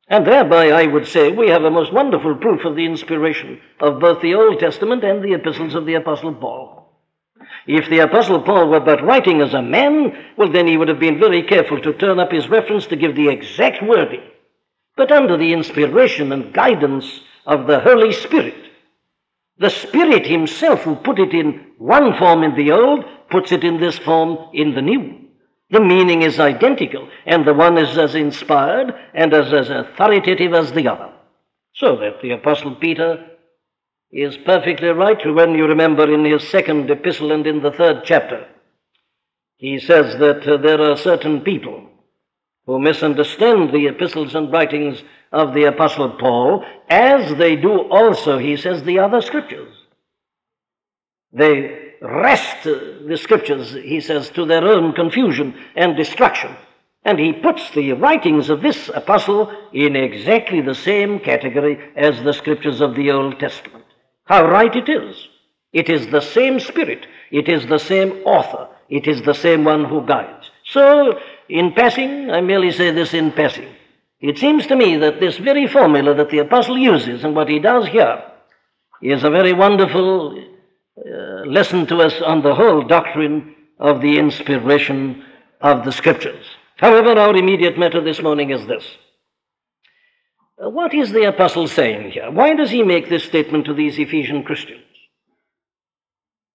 And 0.09 0.27
thereby, 0.27 0.71
I 0.71 0.87
would 0.87 1.07
say, 1.07 1.31
we 1.31 1.49
have 1.51 1.65
a 1.65 1.71
most 1.71 1.93
wonderful 1.93 2.35
proof 2.37 2.65
of 2.65 2.77
the 2.77 2.87
inspiration 2.87 3.61
of 3.81 4.01
both 4.01 4.23
the 4.23 4.35
Old 4.35 4.59
Testament 4.59 5.05
and 5.05 5.23
the 5.23 5.35
epistles 5.35 5.75
of 5.75 5.85
the 5.85 5.95
Apostle 5.95 6.35
Paul. 6.35 6.79
If 7.67 7.89
the 7.89 8.01
Apostle 8.01 8.43
Paul 8.43 8.69
were 8.69 8.81
but 8.81 9.05
writing 9.05 9.43
as 9.43 9.53
a 9.53 9.63
man, 9.63 10.17
well, 10.37 10.51
then 10.51 10.67
he 10.67 10.77
would 10.77 10.89
have 10.89 10.99
been 10.99 11.21
very 11.21 11.43
careful 11.43 11.81
to 11.83 11.93
turn 11.93 12.19
up 12.19 12.33
his 12.33 12.49
reference 12.49 12.87
to 12.87 12.97
give 12.97 13.15
the 13.15 13.29
exact 13.29 13.83
wording. 13.83 14.23
But 14.97 15.13
under 15.13 15.37
the 15.37 15.53
inspiration 15.53 16.33
and 16.33 16.53
guidance 16.53 17.21
of 17.47 17.67
the 17.67 17.81
Holy 17.81 18.13
Spirit, 18.13 18.68
the 19.59 19.71
Spirit 19.71 20.27
Himself, 20.27 20.83
who 20.83 20.95
put 20.97 21.19
it 21.19 21.35
in 21.35 21.73
one 21.79 22.17
form 22.19 22.43
in 22.43 22.55
the 22.55 22.73
Old, 22.73 23.05
puts 23.31 23.53
it 23.53 23.65
in 23.65 23.81
this 23.81 23.99
form 23.99 24.39
in 24.55 24.75
the 24.75 24.83
New. 24.83 25.19
The 25.71 25.81
meaning 25.81 26.23
is 26.23 26.41
identical, 26.41 27.09
and 27.27 27.47
the 27.47 27.55
one 27.55 27.77
is 27.77 27.99
as 27.99 28.15
inspired 28.15 28.95
and 29.15 29.35
as, 29.35 29.53
as 29.53 29.69
authoritative 29.69 30.55
as 30.55 30.73
the 30.73 30.89
other. 30.89 31.13
So 31.75 31.97
that 31.97 32.23
the 32.23 32.31
Apostle 32.33 32.75
Peter 32.77 33.27
is 34.11 34.37
perfectly 34.39 34.89
right 34.89 35.21
when 35.35 35.55
you 35.55 35.67
remember 35.67 36.13
in 36.13 36.25
his 36.25 36.49
second 36.49 36.91
epistle 36.91 37.33
and 37.33 37.47
in 37.47 37.63
the 37.63 37.73
third 37.73 38.03
chapter, 38.05 38.47
he 39.57 39.79
says 39.79 40.19
that 40.19 40.49
uh, 40.49 40.57
there 40.57 40.81
are 40.81 40.97
certain 40.97 41.43
people 41.43 41.85
who 42.65 42.79
misunderstand 42.79 43.73
the 43.73 43.87
epistles 43.87 44.35
and 44.35 44.53
writings 44.53 45.03
of 45.33 45.55
the 45.55 45.65
Apostle 45.65 46.11
Paul, 46.11 46.65
as 46.89 47.35
they 47.37 47.57
do 47.57 47.83
also, 47.91 48.39
he 48.39 48.57
says, 48.57 48.83
the 48.83 48.99
other 48.99 49.21
scriptures. 49.21 49.75
They 51.33 51.95
wrest 52.01 52.65
the 52.65 53.19
scriptures, 53.21 53.73
he 53.73 54.01
says, 54.01 54.31
to 54.31 54.47
their 54.47 54.65
own 54.65 54.95
confusion 54.95 55.55
and 55.77 55.97
destruction. 55.97 56.57
And 57.05 57.19
he 57.19 57.33
puts 57.33 57.71
the 57.71 57.93
writings 57.93 58.51
of 58.51 58.61
this 58.61 58.89
apostle 58.89 59.53
in 59.73 59.97
exactly 59.97 60.61
the 60.61 60.75
same 60.75 61.21
category 61.21 61.79
as 61.97 62.23
the 62.23 62.33
scriptures 62.33 62.81
of 62.81 62.95
the 62.95 63.11
Old 63.11 63.39
Testament. 63.39 63.85
How 64.25 64.49
right 64.49 64.75
it 64.75 64.89
is. 64.89 65.29
It 65.73 65.89
is 65.89 66.07
the 66.07 66.21
same 66.21 66.61
Spirit, 66.61 67.07
it 67.31 67.49
is 67.49 67.67
the 67.67 67.79
same 67.79 68.13
author, 68.25 68.69
it 68.89 69.07
is 69.07 69.23
the 69.23 69.35
same 69.35 69.65
one 69.65 69.85
who 69.85 70.07
guides. 70.07 70.51
So, 70.65 71.19
in 71.49 71.73
passing, 71.73 72.31
I 72.31 72.41
merely 72.41 72.73
say 72.73 72.91
this 72.91 73.13
in 73.13 73.33
passing. 73.33 73.69
It 74.21 74.39
seems 74.39 74.67
to 74.67 74.77
me 74.77 74.97
that 74.97 75.21
this 75.21 75.37
very 75.39 75.67
formula 75.67 76.15
that 76.15 76.31
the 76.31 76.39
apostle 76.39 76.77
uses 76.77 77.23
and 77.25 77.37
what 77.37 77.49
he 77.49 77.61
does 77.61 77.87
here 77.87 78.23
is 79.01 79.23
a 79.23 79.31
very 79.31 79.53
wonderful 79.53 80.45
uh, 80.99 81.47
lesson 81.47 81.87
to 81.87 81.99
us 81.99 82.21
on 82.23 82.43
the 82.43 82.55
whole 82.55 82.83
doctrine 82.83 83.55
of 83.79 84.01
the 84.01 84.19
inspiration 84.19 85.25
of 85.61 85.85
the 85.85 85.93
scriptures. 85.93 86.45
However, 86.77 87.13
our 87.13 87.37
immediate 87.37 87.79
matter 87.79 88.03
this 88.03 88.21
morning 88.21 88.51
is 88.51 88.67
this. 88.67 88.85
Uh, 90.61 90.69
what 90.69 90.93
is 90.93 91.13
the 91.13 91.29
apostle 91.29 91.69
saying 91.69 92.11
here? 92.11 92.31
Why 92.31 92.55
does 92.55 92.71
he 92.71 92.83
make 92.83 93.09
this 93.09 93.25
statement 93.25 93.67
to 93.67 93.75
these 93.75 93.99
Ephesian 93.99 94.43
Christians? 94.43 94.83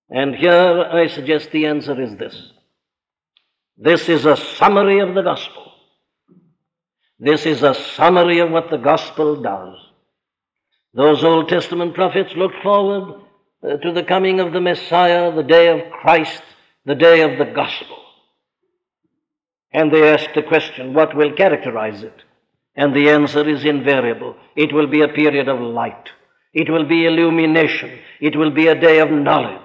And 0.09 0.35
here 0.35 0.85
I 0.91 1.07
suggest 1.07 1.51
the 1.51 1.65
answer 1.65 1.99
is 1.99 2.17
this. 2.17 2.51
This 3.77 4.09
is 4.09 4.25
a 4.25 4.35
summary 4.35 4.99
of 4.99 5.15
the 5.15 5.21
gospel. 5.21 5.62
This 7.23 7.45
is 7.45 7.63
a 7.63 7.73
summary 7.73 8.39
of 8.39 8.51
what 8.51 8.69
the 8.69 8.77
gospel 8.77 9.41
does. 9.41 9.77
Those 10.93 11.23
Old 11.23 11.47
Testament 11.47 11.95
prophets 11.95 12.33
looked 12.35 12.61
forward 12.61 13.21
uh, 13.63 13.77
to 13.77 13.93
the 13.93 14.03
coming 14.03 14.41
of 14.41 14.51
the 14.51 14.59
Messiah, 14.59 15.33
the 15.33 15.41
day 15.41 15.69
of 15.69 15.89
Christ, 15.89 16.43
the 16.85 16.95
day 16.95 17.21
of 17.21 17.37
the 17.37 17.53
gospel. 17.53 17.95
And 19.71 19.89
they 19.89 20.13
asked 20.13 20.35
the 20.35 20.43
question, 20.43 20.93
what 20.93 21.15
will 21.15 21.31
characterize 21.31 22.03
it? 22.03 22.23
And 22.75 22.93
the 22.93 23.09
answer 23.09 23.47
is 23.47 23.63
invariable. 23.63 24.35
It 24.57 24.73
will 24.73 24.87
be 24.87 24.99
a 24.99 25.07
period 25.07 25.47
of 25.47 25.61
light. 25.61 26.09
It 26.53 26.69
will 26.69 26.85
be 26.85 27.05
illumination. 27.05 27.99
It 28.19 28.35
will 28.35 28.51
be 28.51 28.67
a 28.67 28.79
day 28.79 28.99
of 28.99 29.09
knowledge. 29.09 29.61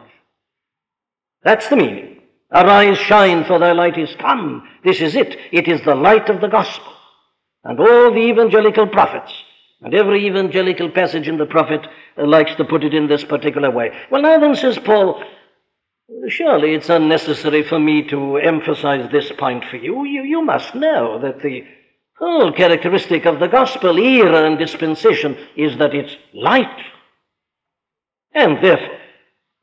That's 1.43 1.69
the 1.69 1.77
meaning. 1.77 2.21
Arise, 2.53 2.99
shine, 2.99 3.45
for 3.47 3.59
thy 3.59 3.73
light 3.73 3.99
is 3.99 4.15
come. 4.21 4.69
This 4.85 5.01
is 5.01 5.17
it. 5.17 5.37
It 5.51 5.67
is 5.67 5.83
the 5.83 5.97
light 5.97 6.29
of 6.29 6.41
the 6.41 6.47
gospel. 6.47 6.93
And 7.65 7.79
all 7.79 8.13
the 8.13 8.29
evangelical 8.31 8.87
prophets 8.87 9.33
and 9.81 9.95
every 9.95 10.27
evangelical 10.27 10.91
passage 10.91 11.29
in 11.29 11.39
the 11.39 11.47
prophet 11.47 11.87
uh, 12.17 12.27
likes 12.27 12.55
to 12.57 12.65
put 12.65 12.85
it 12.85 12.95
in 12.95 13.07
this 13.07 13.25
particular 13.25 13.71
way. 13.71 13.93
Well, 14.11 14.23
now 14.23 14.39
then, 14.39 14.57
says 14.57 14.79
Paul, 14.79 15.23
surely 16.29 16.75
it's 16.75 16.89
unnecessary 16.89 17.63
for 17.63 17.79
me 17.79 18.03
to 18.09 18.39
emphasize 18.39 19.11
this 19.11 19.31
point 19.33 19.65
for 19.65 19.77
you. 19.77 20.05
You, 20.05 20.23
you 20.23 20.43
must 20.43 20.75
know 20.75 21.21
that 21.21 21.41
the 21.43 21.65
whole 22.19 22.53
characteristic 22.53 23.27
of 23.27 23.39
the 23.39 23.47
gospel 23.47 23.99
era 23.99 24.45
and 24.45 24.59
dispensation 24.59 25.37
is 25.57 25.79
that 25.79 25.95
it's 25.95 26.17
light. 26.35 26.83
And 28.35 28.63
therefore, 28.63 28.99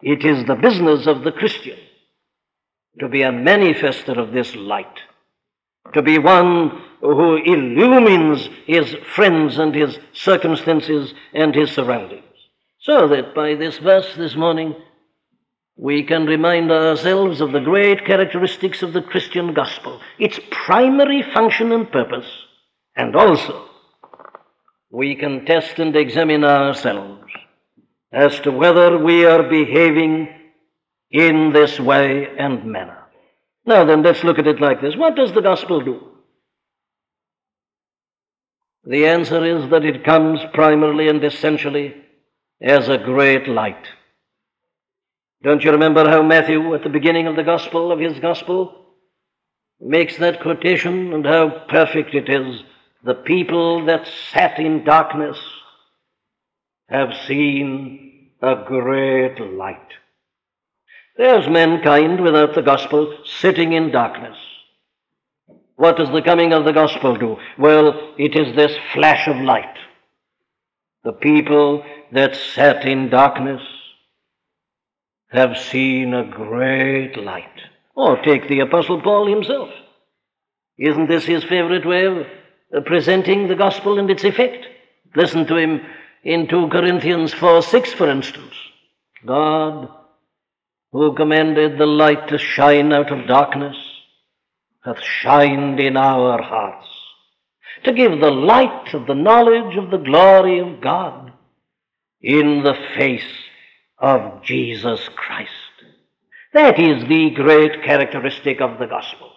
it 0.01 0.23
is 0.23 0.45
the 0.45 0.55
business 0.55 1.07
of 1.07 1.23
the 1.23 1.31
Christian 1.31 1.77
to 2.99 3.09
be 3.09 3.23
a 3.23 3.31
manifester 3.31 4.17
of 4.17 4.31
this 4.31 4.55
light 4.55 4.99
to 5.95 6.01
be 6.01 6.19
one 6.19 6.83
who 6.99 7.37
illumines 7.37 8.49
his 8.67 8.93
friends 9.15 9.57
and 9.57 9.73
his 9.73 9.97
circumstances 10.11 11.13
and 11.33 11.55
his 11.55 11.71
surroundings. 11.71 12.23
So 12.79 13.07
that 13.07 13.33
by 13.33 13.55
this 13.55 13.77
verse 13.77 14.13
this 14.15 14.35
morning, 14.35 14.75
we 15.77 16.03
can 16.03 16.25
remind 16.25 16.69
ourselves 16.69 17.39
of 17.39 17.53
the 17.53 17.61
great 17.61 18.05
characteristics 18.05 18.83
of 18.83 18.91
the 18.91 19.01
Christian 19.01 19.53
gospel, 19.53 20.01
its 20.19 20.37
primary 20.51 21.23
function 21.33 21.71
and 21.71 21.89
purpose, 21.89 22.29
and 22.97 23.15
also 23.15 23.69
we 24.91 25.15
can 25.15 25.45
test 25.45 25.79
and 25.79 25.95
examine 25.95 26.43
ourselves 26.43 27.23
as 28.11 28.37
to 28.41 28.51
whether 28.51 28.97
we 28.97 29.25
are 29.25 29.43
behaving 29.43 30.27
in 31.09 31.53
this 31.53 31.79
way 31.79 32.27
and 32.37 32.65
manner. 32.65 33.04
Now 33.65 33.83
then, 33.83 34.03
let's 34.03 34.23
look 34.23 34.37
at 34.37 34.47
it 34.47 34.61
like 34.61 34.81
this. 34.81 34.95
What 34.95 35.15
does 35.15 35.33
the 35.33 35.41
gospel 35.41 35.81
do? 35.81 36.01
The 38.83 39.07
answer 39.07 39.43
is 39.43 39.69
that 39.71 39.83
it 39.83 40.03
comes 40.03 40.39
primarily 40.53 41.07
and 41.07 41.23
essentially 41.23 41.95
as 42.61 42.87
a 42.87 42.99
great 42.99 43.47
light. 43.47 43.87
Don't 45.41 45.63
you 45.63 45.71
remember 45.71 46.07
how 46.07 46.21
Matthew, 46.21 46.73
at 46.75 46.83
the 46.83 46.89
beginning 46.89 47.27
of 47.27 47.35
the 47.35 47.43
gospel, 47.43 47.91
of 47.91 47.99
his 47.99 48.19
gospel, 48.19 48.85
makes 49.79 50.17
that 50.17 50.41
quotation 50.41 51.13
and 51.13 51.25
how 51.25 51.65
perfect 51.67 52.13
it 52.13 52.29
is? 52.29 52.61
The 53.03 53.15
people 53.15 53.85
that 53.85 54.07
sat 54.31 54.59
in 54.59 54.83
darkness 54.83 55.37
have 56.89 57.09
seen 57.27 58.29
a 58.41 58.63
great 58.67 59.39
light. 59.39 59.89
There's 61.17 61.47
mankind 61.47 62.21
without 62.21 62.55
the 62.55 62.61
gospel 62.61 63.17
sitting 63.25 63.73
in 63.73 63.91
darkness. 63.91 64.37
What 65.77 65.97
does 65.97 66.09
the 66.11 66.21
coming 66.21 66.53
of 66.53 66.65
the 66.65 66.73
gospel 66.73 67.15
do? 67.15 67.37
Well, 67.57 68.13
it 68.17 68.35
is 68.35 68.55
this 68.55 68.75
flash 68.93 69.27
of 69.27 69.37
light. 69.37 69.77
The 71.03 71.13
people 71.13 71.85
that 72.11 72.35
sat 72.35 72.85
in 72.85 73.09
darkness 73.09 73.61
have 75.29 75.57
seen 75.57 76.13
a 76.13 76.25
great 76.25 77.17
light. 77.17 77.61
Or 77.95 78.21
take 78.21 78.47
the 78.47 78.61
Apostle 78.61 79.01
Paul 79.01 79.27
himself. 79.27 79.69
Isn't 80.77 81.07
this 81.07 81.25
his 81.25 81.43
favorite 81.43 81.85
way 81.85 82.05
of 82.05 82.25
uh, 82.75 82.81
presenting 82.81 83.47
the 83.47 83.55
gospel 83.55 83.99
and 83.99 84.09
its 84.09 84.25
effect? 84.25 84.65
Listen 85.15 85.45
to 85.47 85.55
him 85.55 85.81
in 86.23 86.47
2 86.47 86.67
Corinthians 86.69 87.33
4 87.33 87.61
6, 87.61 87.93
for 87.93 88.09
instance. 88.09 88.53
God 89.25 89.89
who 90.95 91.13
commanded 91.13 91.77
the 91.77 91.85
light 91.85 92.29
to 92.29 92.37
shine 92.37 92.93
out 92.93 93.11
of 93.11 93.27
darkness, 93.27 93.75
hath 94.81 95.01
shined 95.03 95.77
in 95.77 95.97
our 95.97 96.41
hearts, 96.41 96.87
to 97.83 97.91
give 97.91 98.21
the 98.21 98.31
light 98.31 98.93
of 98.93 99.05
the 99.05 99.13
knowledge 99.13 99.75
of 99.75 99.91
the 99.91 99.97
glory 99.97 100.59
of 100.59 100.79
God 100.79 101.33
in 102.21 102.63
the 102.63 102.75
face 102.95 103.29
of 103.97 104.41
Jesus 104.41 105.09
Christ. 105.17 105.51
That 106.53 106.79
is 106.79 107.03
the 107.09 107.31
great 107.31 107.83
characteristic 107.83 108.61
of 108.61 108.79
the 108.79 108.87
gospel. 108.87 109.33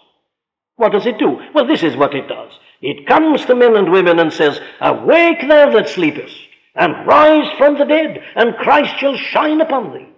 What 0.76 0.92
does 0.92 1.06
it 1.06 1.18
do? 1.18 1.40
Well, 1.54 1.66
this 1.66 1.82
is 1.82 1.96
what 1.96 2.14
it 2.14 2.28
does. 2.28 2.52
It 2.80 3.08
comes 3.08 3.44
to 3.46 3.56
men 3.56 3.74
and 3.74 3.90
women 3.90 4.20
and 4.20 4.32
says, 4.32 4.60
Awake 4.80 5.40
thou 5.48 5.72
that 5.72 5.88
sleepest, 5.88 6.38
and 6.76 7.04
rise 7.04 7.50
from 7.58 7.76
the 7.76 7.84
dead, 7.84 8.22
and 8.36 8.54
Christ 8.58 8.96
shall 9.00 9.16
shine 9.16 9.60
upon 9.60 9.92
thee. 9.92 10.08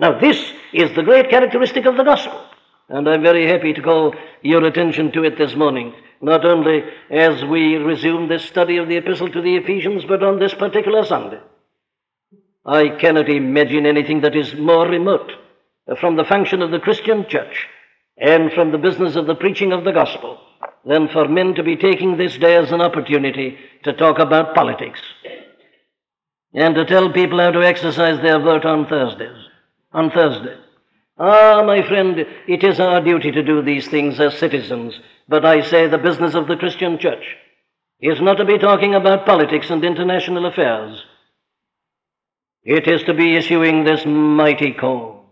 Now, 0.00 0.18
this 0.18 0.52
is 0.72 0.96
the 0.96 1.02
great 1.02 1.28
characteristic 1.28 1.84
of 1.84 1.98
the 1.98 2.04
gospel. 2.04 2.42
And 2.88 3.06
I'm 3.06 3.22
very 3.22 3.46
happy 3.46 3.74
to 3.74 3.82
call 3.82 4.14
your 4.40 4.64
attention 4.64 5.12
to 5.12 5.24
it 5.24 5.36
this 5.36 5.54
morning, 5.54 5.92
not 6.22 6.46
only 6.46 6.82
as 7.10 7.44
we 7.44 7.76
resume 7.76 8.26
this 8.26 8.44
study 8.46 8.78
of 8.78 8.88
the 8.88 8.96
epistle 8.96 9.30
to 9.30 9.42
the 9.42 9.56
Ephesians, 9.56 10.04
but 10.08 10.22
on 10.22 10.38
this 10.38 10.54
particular 10.54 11.04
Sunday. 11.04 11.40
I 12.64 12.88
cannot 12.98 13.28
imagine 13.28 13.84
anything 13.84 14.22
that 14.22 14.34
is 14.34 14.54
more 14.54 14.88
remote 14.88 15.32
from 16.00 16.16
the 16.16 16.24
function 16.24 16.62
of 16.62 16.70
the 16.70 16.80
Christian 16.80 17.26
church 17.28 17.66
and 18.16 18.52
from 18.52 18.72
the 18.72 18.78
business 18.78 19.16
of 19.16 19.26
the 19.26 19.34
preaching 19.34 19.72
of 19.72 19.84
the 19.84 19.92
gospel 19.92 20.40
than 20.84 21.08
for 21.08 21.28
men 21.28 21.54
to 21.54 21.62
be 21.62 21.76
taking 21.76 22.16
this 22.16 22.38
day 22.38 22.56
as 22.56 22.72
an 22.72 22.80
opportunity 22.80 23.58
to 23.84 23.92
talk 23.92 24.18
about 24.18 24.54
politics 24.54 25.00
and 26.54 26.74
to 26.74 26.86
tell 26.86 27.12
people 27.12 27.38
how 27.38 27.50
to 27.50 27.62
exercise 27.62 28.20
their 28.22 28.40
vote 28.40 28.64
on 28.64 28.86
Thursdays 28.86 29.49
on 29.92 30.10
Thursday. 30.10 30.56
Ah, 31.18 31.62
my 31.66 31.86
friend, 31.86 32.16
it 32.48 32.64
is 32.64 32.80
our 32.80 33.02
duty 33.02 33.30
to 33.30 33.42
do 33.42 33.62
these 33.62 33.88
things 33.88 34.18
as 34.20 34.38
citizens, 34.38 34.98
but 35.28 35.44
I 35.44 35.60
say 35.60 35.86
the 35.86 35.98
business 35.98 36.34
of 36.34 36.46
the 36.48 36.56
Christian 36.56 36.98
church 36.98 37.24
is 38.00 38.20
not 38.20 38.34
to 38.38 38.44
be 38.44 38.58
talking 38.58 38.94
about 38.94 39.26
politics 39.26 39.68
and 39.70 39.84
international 39.84 40.46
affairs. 40.46 41.04
It 42.62 42.88
is 42.88 43.02
to 43.04 43.14
be 43.14 43.36
issuing 43.36 43.84
this 43.84 44.04
mighty 44.06 44.72
call. 44.72 45.26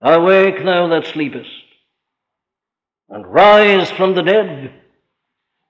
Awake, 0.00 0.64
thou 0.64 0.88
that 0.88 1.06
sleepest, 1.06 1.50
and 3.08 3.26
rise 3.26 3.90
from 3.92 4.14
the 4.14 4.22
dead, 4.22 4.72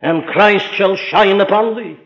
and 0.01 0.27
Christ 0.27 0.67
shall 0.73 0.97
shine 0.97 1.41
upon 1.41 1.77
thee. 1.77 1.99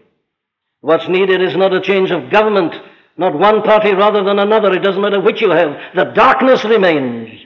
What's 0.80 1.08
needed 1.08 1.42
is 1.42 1.56
not 1.56 1.74
a 1.74 1.80
change 1.80 2.10
of 2.10 2.30
government 2.30 2.74
not 3.16 3.38
one 3.38 3.62
party 3.62 3.92
rather 3.92 4.24
than 4.24 4.38
another. 4.38 4.72
It 4.72 4.82
doesn't 4.82 5.00
matter 5.00 5.20
which 5.20 5.40
you 5.40 5.50
have. 5.50 5.76
The 5.94 6.04
darkness 6.04 6.64
remains. 6.64 7.40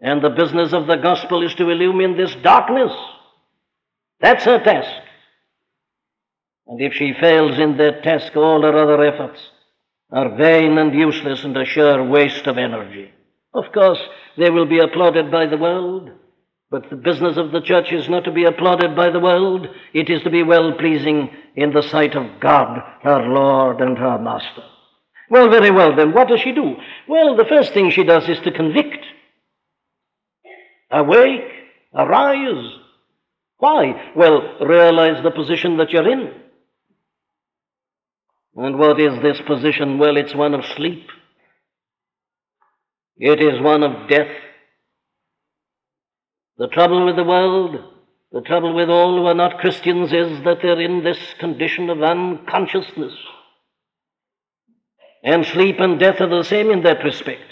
And 0.00 0.22
the 0.22 0.30
business 0.30 0.72
of 0.72 0.86
the 0.86 0.96
gospel 0.96 1.42
is 1.44 1.54
to 1.54 1.70
illumine 1.70 2.16
this 2.16 2.34
darkness. 2.42 2.92
That's 4.20 4.44
her 4.44 4.58
task. 4.62 4.90
And 6.66 6.80
if 6.80 6.94
she 6.94 7.12
fails 7.20 7.58
in 7.58 7.76
that 7.76 8.02
task, 8.02 8.34
all 8.36 8.62
her 8.62 8.76
other 8.76 9.04
efforts 9.04 9.40
are 10.10 10.36
vain 10.36 10.78
and 10.78 10.94
useless 10.94 11.44
and 11.44 11.56
a 11.56 11.64
sheer 11.64 12.02
waste 12.04 12.46
of 12.46 12.58
energy. 12.58 13.10
Of 13.54 13.72
course, 13.72 14.00
they 14.36 14.50
will 14.50 14.66
be 14.66 14.78
applauded 14.78 15.30
by 15.30 15.46
the 15.46 15.56
world, 15.56 16.10
but 16.72 16.88
the 16.88 16.96
business 16.96 17.36
of 17.36 17.52
the 17.52 17.60
church 17.60 17.92
is 17.92 18.08
not 18.08 18.24
to 18.24 18.32
be 18.32 18.44
applauded 18.44 18.96
by 18.96 19.10
the 19.10 19.20
world, 19.20 19.66
it 19.92 20.08
is 20.08 20.22
to 20.22 20.30
be 20.30 20.42
well 20.42 20.72
pleasing 20.78 21.28
in 21.54 21.70
the 21.74 21.82
sight 21.82 22.14
of 22.14 22.40
God, 22.40 22.82
her 23.02 23.28
Lord 23.28 23.82
and 23.82 23.98
her 23.98 24.18
Master. 24.18 24.62
Well, 25.28 25.50
very 25.50 25.70
well, 25.70 25.94
then, 25.94 26.14
what 26.14 26.28
does 26.28 26.40
she 26.40 26.52
do? 26.52 26.76
Well, 27.06 27.36
the 27.36 27.44
first 27.44 27.74
thing 27.74 27.90
she 27.90 28.04
does 28.04 28.26
is 28.26 28.40
to 28.40 28.50
convict. 28.50 29.04
Awake, 30.90 31.44
arise. 31.94 32.72
Why? 33.58 34.10
Well, 34.16 34.56
realize 34.66 35.22
the 35.22 35.30
position 35.30 35.76
that 35.76 35.90
you're 35.90 36.10
in. 36.10 36.32
And 38.56 38.78
what 38.78 38.98
is 38.98 39.20
this 39.20 39.40
position? 39.46 39.98
Well, 39.98 40.16
it's 40.16 40.34
one 40.34 40.54
of 40.54 40.64
sleep. 40.64 41.06
It 43.18 43.42
is 43.42 43.60
one 43.60 43.82
of 43.82 44.08
death. 44.08 44.30
The 46.62 46.68
trouble 46.68 47.04
with 47.06 47.16
the 47.16 47.24
world, 47.24 47.74
the 48.30 48.40
trouble 48.40 48.72
with 48.72 48.88
all 48.88 49.16
who 49.16 49.26
are 49.26 49.34
not 49.34 49.58
Christians 49.58 50.12
is 50.12 50.44
that 50.44 50.58
they're 50.62 50.80
in 50.80 51.02
this 51.02 51.18
condition 51.40 51.90
of 51.90 52.00
unconsciousness. 52.00 53.14
And 55.24 55.44
sleep 55.44 55.80
and 55.80 55.98
death 55.98 56.20
are 56.20 56.28
the 56.28 56.44
same 56.44 56.70
in 56.70 56.84
that 56.84 57.02
respect. 57.02 57.42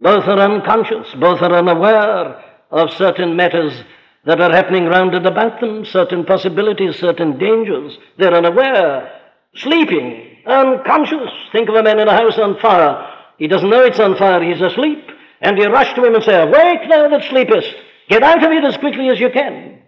Both 0.00 0.24
are 0.24 0.40
unconscious, 0.40 1.14
both 1.14 1.40
are 1.40 1.52
unaware 1.54 2.42
of 2.72 2.92
certain 2.94 3.36
matters 3.36 3.84
that 4.24 4.40
are 4.40 4.50
happening 4.50 4.86
round 4.86 5.14
and 5.14 5.24
about 5.24 5.60
them, 5.60 5.84
certain 5.84 6.24
possibilities, 6.24 6.96
certain 6.96 7.38
dangers. 7.38 7.98
They're 8.18 8.34
unaware, 8.34 9.12
sleeping, 9.54 10.38
unconscious. 10.44 11.30
Think 11.52 11.68
of 11.68 11.76
a 11.76 11.84
man 11.84 12.00
in 12.00 12.08
a 12.08 12.16
house 12.16 12.36
on 12.36 12.58
fire. 12.58 13.14
He 13.38 13.46
doesn't 13.46 13.70
know 13.70 13.84
it's 13.84 14.00
on 14.00 14.16
fire, 14.16 14.42
he's 14.42 14.60
asleep. 14.60 15.08
And 15.40 15.58
you 15.58 15.66
rush 15.66 15.94
to 15.94 16.04
him 16.04 16.14
and 16.14 16.24
say, 16.24 16.40
Awake 16.40 16.88
thou 16.88 17.08
that 17.08 17.24
sleepest, 17.30 17.74
get 18.08 18.22
out 18.22 18.44
of 18.44 18.50
it 18.50 18.64
as 18.64 18.76
quickly 18.76 19.08
as 19.08 19.20
you 19.20 19.30
can. 19.30 19.80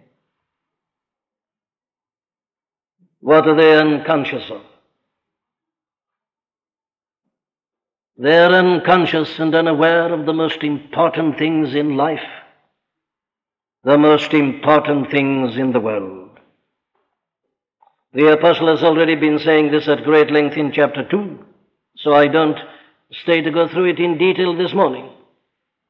What 3.19 3.47
are 3.47 3.55
they 3.55 3.77
unconscious 3.77 4.49
of? 4.49 4.61
They're 8.17 8.51
unconscious 8.51 9.39
and 9.39 9.53
unaware 9.55 10.13
of 10.13 10.25
the 10.25 10.33
most 10.33 10.63
important 10.63 11.37
things 11.37 11.73
in 11.73 11.97
life, 11.97 12.19
the 13.83 13.97
most 13.97 14.33
important 14.33 15.09
things 15.09 15.57
in 15.57 15.71
the 15.71 15.79
world. 15.79 16.29
The 18.13 18.33
apostle 18.33 18.67
has 18.67 18.83
already 18.83 19.15
been 19.15 19.39
saying 19.39 19.71
this 19.71 19.87
at 19.87 20.03
great 20.03 20.31
length 20.31 20.57
in 20.57 20.71
chapter 20.71 21.07
2, 21.09 21.39
so 21.97 22.13
I 22.13 22.27
don't 22.27 22.59
stay 23.23 23.41
to 23.41 23.51
go 23.51 23.67
through 23.67 23.91
it 23.91 23.99
in 23.99 24.17
detail 24.17 24.55
this 24.55 24.73
morning. 24.73 25.09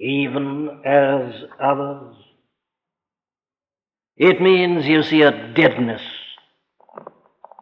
even 0.00 0.80
as 0.84 1.34
others. 1.60 2.14
It 4.16 4.40
means, 4.40 4.86
you 4.86 5.02
see, 5.02 5.22
a 5.22 5.52
deadness 5.54 6.02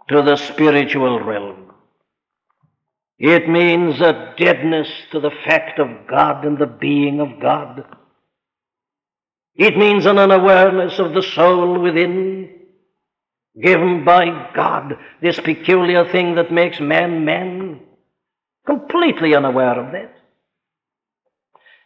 to 0.09 0.22
the 0.22 0.37
spiritual 0.37 1.20
realm. 1.20 1.72
It 3.18 3.49
means 3.49 4.01
a 4.01 4.35
deadness 4.38 4.88
to 5.12 5.20
the 5.20 5.31
fact 5.46 5.79
of 5.79 6.07
God 6.09 6.44
and 6.44 6.59
the 6.59 6.66
being 6.66 7.20
of 7.20 7.40
God. 7.40 7.85
It 9.55 9.77
means 9.77 10.05
an 10.05 10.18
unawareness 10.18 10.99
of 10.99 11.14
the 11.14 11.22
soul 11.22 11.81
within, 11.81 12.51
given 13.61 14.05
by 14.05 14.51
God, 14.55 14.99
this 15.22 15.40
peculiar 15.40 16.11
thing 16.11 16.35
that 16.35 16.53
makes 16.53 16.79
man 16.79 17.25
man. 17.25 17.81
Completely 18.66 19.35
unaware 19.35 19.81
of 19.81 19.92
that. 19.92 20.15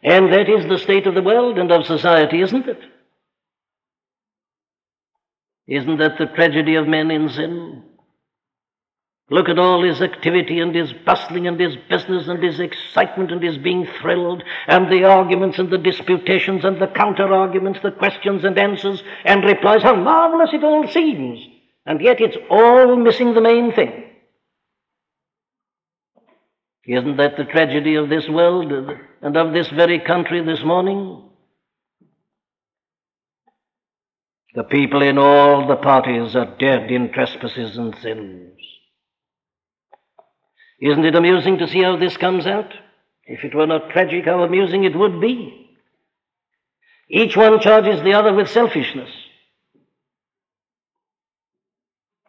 And 0.03 0.33
that 0.33 0.49
is 0.49 0.67
the 0.67 0.79
state 0.79 1.05
of 1.05 1.13
the 1.13 1.21
world 1.21 1.59
and 1.59 1.71
of 1.71 1.85
society, 1.85 2.41
isn't 2.41 2.67
it? 2.67 2.79
Isn't 5.67 5.97
that 5.97 6.17
the 6.17 6.25
tragedy 6.25 6.75
of 6.75 6.87
men 6.87 7.11
in 7.11 7.29
sin? 7.29 7.83
Look 9.29 9.47
at 9.47 9.59
all 9.59 9.83
his 9.83 10.01
activity 10.01 10.59
and 10.59 10.75
his 10.75 10.91
bustling 11.05 11.47
and 11.47 11.57
his 11.57 11.77
business 11.89 12.27
and 12.27 12.43
his 12.43 12.59
excitement 12.59 13.31
and 13.31 13.41
his 13.41 13.57
being 13.57 13.87
thrilled 14.01 14.43
and 14.67 14.91
the 14.91 15.05
arguments 15.05 15.57
and 15.57 15.69
the 15.69 15.77
disputations 15.77 16.65
and 16.65 16.81
the 16.81 16.87
counter 16.87 17.33
arguments, 17.33 17.79
the 17.81 17.91
questions 17.91 18.43
and 18.43 18.59
answers 18.59 19.01
and 19.23 19.45
replies. 19.45 19.83
How 19.83 19.95
marvelous 19.95 20.49
it 20.51 20.65
all 20.65 20.85
seems! 20.89 21.39
And 21.85 22.01
yet 22.01 22.19
it's 22.19 22.37
all 22.49 22.97
missing 22.97 23.33
the 23.33 23.41
main 23.41 23.71
thing. 23.71 24.10
Isn't 26.91 27.15
that 27.17 27.37
the 27.37 27.45
tragedy 27.45 27.95
of 27.95 28.09
this 28.09 28.27
world 28.27 28.69
and 29.21 29.37
of 29.37 29.53
this 29.53 29.69
very 29.69 29.97
country 29.99 30.43
this 30.43 30.61
morning? 30.61 31.23
The 34.55 34.65
people 34.65 35.01
in 35.01 35.17
all 35.17 35.67
the 35.67 35.77
parties 35.77 36.35
are 36.35 36.57
dead 36.59 36.91
in 36.91 37.13
trespasses 37.13 37.77
and 37.77 37.95
sins. 38.01 38.59
Isn't 40.81 41.05
it 41.05 41.15
amusing 41.15 41.59
to 41.59 41.67
see 41.69 41.81
how 41.81 41.95
this 41.95 42.17
comes 42.17 42.45
out? 42.45 42.73
If 43.25 43.45
it 43.45 43.55
were 43.55 43.67
not 43.67 43.91
tragic, 43.91 44.25
how 44.25 44.43
amusing 44.43 44.83
it 44.83 44.93
would 44.97 45.21
be. 45.21 45.69
Each 47.09 47.37
one 47.37 47.61
charges 47.61 48.03
the 48.03 48.15
other 48.15 48.33
with 48.33 48.49
selfishness. 48.49 49.09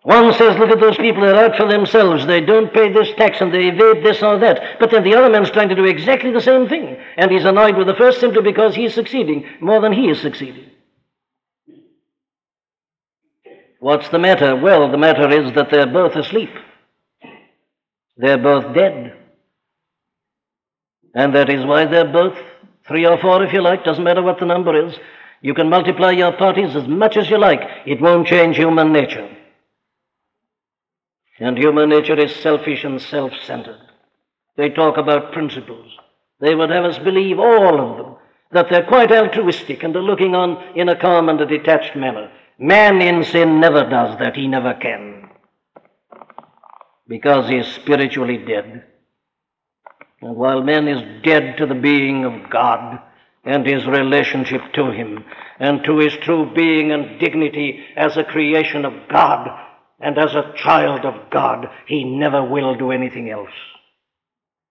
One 0.05 0.33
says, 0.35 0.59
look 0.59 0.71
at 0.71 0.81
those 0.81 0.97
people, 0.97 1.23
they're 1.23 1.45
out 1.45 1.57
for 1.57 1.69
themselves. 1.69 2.27
They 2.27 2.41
don't 2.41 2.75
pay 2.75 2.93
this 2.93 3.15
tax 3.17 3.41
and 3.41 3.55
they 3.55 3.69
evade 3.69 4.05
this 4.05 4.21
or 4.21 4.37
that. 4.41 4.81
But 4.81 4.91
then 4.91 5.05
the 5.05 5.15
other 5.15 5.31
man's 5.31 5.51
trying 5.51 5.69
to 5.69 5.77
do 5.77 5.85
exactly 5.85 6.33
the 6.33 6.41
same 6.41 6.69
thing. 6.69 6.97
And 7.17 7.31
he's 7.31 7.45
annoyed 7.45 7.77
with 7.77 7.87
the 7.87 7.95
first 7.95 8.19
simply 8.19 8.43
because 8.43 8.75
he's 8.75 8.95
succeeding 8.95 9.47
more 9.61 9.81
than 9.81 9.93
he 9.93 10.09
is 10.09 10.21
succeeding. 10.21 10.71
What's 13.79 14.09
the 14.09 14.19
matter? 14.19 14.57
Well, 14.57 14.91
the 14.91 14.99
matter 14.99 15.29
is 15.31 15.53
that 15.55 15.71
they're 15.71 15.87
both 15.87 16.17
asleep. 16.17 16.51
They're 18.17 18.39
both 18.39 18.75
dead. 18.75 19.17
And 21.15 21.35
that 21.35 21.49
is 21.49 21.65
why 21.65 21.87
they're 21.87 22.13
both 22.13 22.37
three 22.89 23.07
or 23.07 23.19
four, 23.19 23.45
if 23.45 23.53
you 23.53 23.63
like, 23.63 23.85
doesn't 23.85 24.03
matter 24.03 24.23
what 24.23 24.41
the 24.41 24.47
number 24.47 24.87
is. 24.87 24.97
You 25.43 25.55
can 25.55 25.69
multiply 25.69 26.11
your 26.11 26.33
parties 26.33 26.75
as 26.75 26.89
much 26.89 27.17
as 27.17 27.31
you 27.31 27.39
like, 27.39 27.61
it 27.87 28.01
won't 28.01 28.27
change 28.27 28.57
human 28.57 28.93
nature. 28.93 29.29
And 31.43 31.59
human 31.59 31.89
nature 31.89 32.19
is 32.19 32.37
selfish 32.37 32.85
and 32.85 33.03
self 33.03 33.33
centered. 33.45 33.81
They 34.57 34.69
talk 34.69 34.97
about 34.97 35.33
principles. 35.33 35.91
They 36.41 36.55
would 36.55 36.71
have 36.71 36.85
us 36.85 36.99
believe, 36.99 37.41
all 37.41 37.81
of 37.81 37.97
them, 37.97 38.17
that 38.53 38.67
they're 38.71 38.87
quite 38.87 39.11
altruistic 39.11 39.83
and 39.83 39.97
are 39.97 40.03
looking 40.03 40.37
on 40.37 40.79
in 40.79 40.89
a 40.89 40.97
calm 40.97 41.29
and 41.29 41.41
a 41.41 41.47
detached 41.47 41.97
manner. 41.97 42.31
Man 42.61 43.03
in 43.03 43.25
sin 43.25 43.59
never 43.59 43.83
does 43.91 44.17
that, 44.21 44.37
he 44.37 44.47
never 44.47 44.75
can 44.75 45.31
because 47.09 47.49
he 47.49 47.57
is 47.57 47.67
spiritually 47.67 48.39
dead. 48.39 48.85
And 50.21 50.37
while 50.37 50.63
man 50.63 50.87
is 50.87 51.23
dead 51.25 51.57
to 51.59 51.67
the 51.67 51.75
being 51.75 52.25
of 52.25 52.49
God 52.51 53.01
and 53.45 53.67
his 53.67 53.85
relationship 53.87 54.63
to 54.75 54.93
him 54.93 55.25
and 55.59 55.83
to 55.85 55.99
his 55.99 56.15
true 56.19 56.55
being 56.55 56.93
and 56.93 57.19
dignity 57.19 57.85
as 57.97 58.17
a 58.17 58.23
creation 58.23 58.85
of 58.85 58.95
God 59.11 59.49
and 60.03 60.19
as 60.19 60.35
a 60.35 60.53
child 60.57 61.05
of 61.05 61.31
God, 61.31 61.69
he 61.87 62.05
never 62.05 62.45
will 62.45 62.75
do 62.75 62.91
anything 62.91 63.31
else. 63.31 63.55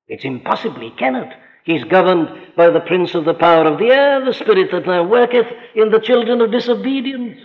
It's 0.07 0.25
impossible, 0.25 0.81
he 0.81 0.91
cannot. 0.91 1.33
He's 1.63 1.83
governed 1.85 2.55
by 2.57 2.69
the 2.69 2.81
prince 2.81 3.15
of 3.15 3.23
the 3.25 3.33
power 3.33 3.65
of 3.65 3.79
the 3.79 3.91
air, 3.91 4.23
the 4.25 4.33
spirit 4.33 4.71
that 4.71 4.85
now 4.85 5.03
worketh 5.07 5.47
in 5.73 5.89
the 5.89 5.99
children 5.99 6.41
of 6.41 6.51
disobedience. 6.51 7.39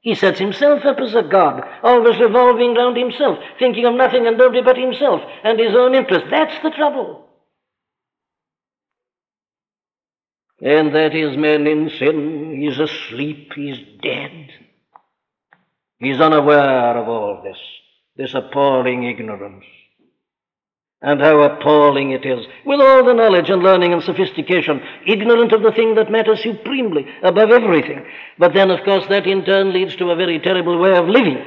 He 0.00 0.14
sets 0.14 0.38
himself 0.38 0.84
up 0.84 0.98
as 0.98 1.14
a 1.14 1.22
god, 1.22 1.62
always 1.82 2.18
revolving 2.20 2.74
round 2.74 2.96
himself, 2.96 3.38
thinking 3.58 3.86
of 3.86 3.94
nothing 3.94 4.26
and 4.26 4.36
nobody 4.36 4.62
but 4.62 4.76
himself 4.76 5.22
and 5.44 5.58
his 5.58 5.74
own 5.74 5.94
interest. 5.94 6.26
That's 6.30 6.62
the 6.62 6.70
trouble. 6.70 7.26
And 10.62 10.94
that 10.94 11.14
is 11.14 11.36
man 11.38 11.66
in 11.66 11.90
sin. 11.98 12.60
He's 12.60 12.78
asleep, 12.78 13.52
he's 13.54 13.78
dead. 14.02 14.50
He's 16.00 16.18
unaware 16.18 16.96
of 16.96 17.08
all 17.08 17.42
this, 17.44 17.58
this 18.16 18.34
appalling 18.34 19.04
ignorance. 19.04 19.64
And 21.02 21.20
how 21.20 21.40
appalling 21.42 22.10
it 22.10 22.26
is, 22.26 22.46
with 22.66 22.80
all 22.80 23.04
the 23.04 23.14
knowledge 23.14 23.48
and 23.48 23.62
learning 23.62 23.92
and 23.92 24.02
sophistication, 24.02 24.82
ignorant 25.06 25.52
of 25.52 25.62
the 25.62 25.72
thing 25.72 25.94
that 25.94 26.10
matters 26.10 26.42
supremely 26.42 27.06
above 27.22 27.50
everything. 27.50 28.04
But 28.38 28.52
then, 28.54 28.70
of 28.70 28.84
course, 28.84 29.06
that 29.08 29.26
in 29.26 29.44
turn 29.44 29.72
leads 29.72 29.96
to 29.96 30.10
a 30.10 30.16
very 30.16 30.38
terrible 30.40 30.78
way 30.78 30.96
of 30.96 31.06
living. 31.06 31.38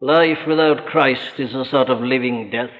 Life 0.00 0.46
without 0.46 0.86
Christ 0.86 1.38
is 1.38 1.54
a 1.54 1.64
sort 1.64 1.88
of 1.88 2.00
living 2.00 2.50
death. 2.50 2.70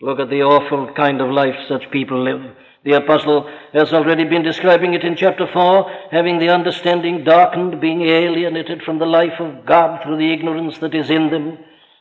Look 0.00 0.20
at 0.20 0.30
the 0.30 0.42
awful 0.42 0.92
kind 0.94 1.20
of 1.20 1.30
life 1.30 1.56
such 1.68 1.90
people 1.90 2.22
live. 2.22 2.54
The 2.84 2.92
apostle 2.92 3.50
has 3.72 3.92
already 3.92 4.24
been 4.24 4.42
describing 4.42 4.94
it 4.94 5.04
in 5.04 5.16
chapter 5.16 5.46
4, 5.52 5.90
having 6.10 6.38
the 6.38 6.50
understanding 6.50 7.24
darkened, 7.24 7.80
being 7.80 8.02
alienated 8.02 8.82
from 8.82 8.98
the 8.98 9.06
life 9.06 9.40
of 9.40 9.66
God 9.66 10.02
through 10.02 10.18
the 10.18 10.32
ignorance 10.32 10.78
that 10.78 10.94
is 10.94 11.10
in 11.10 11.30
them, 11.30 11.58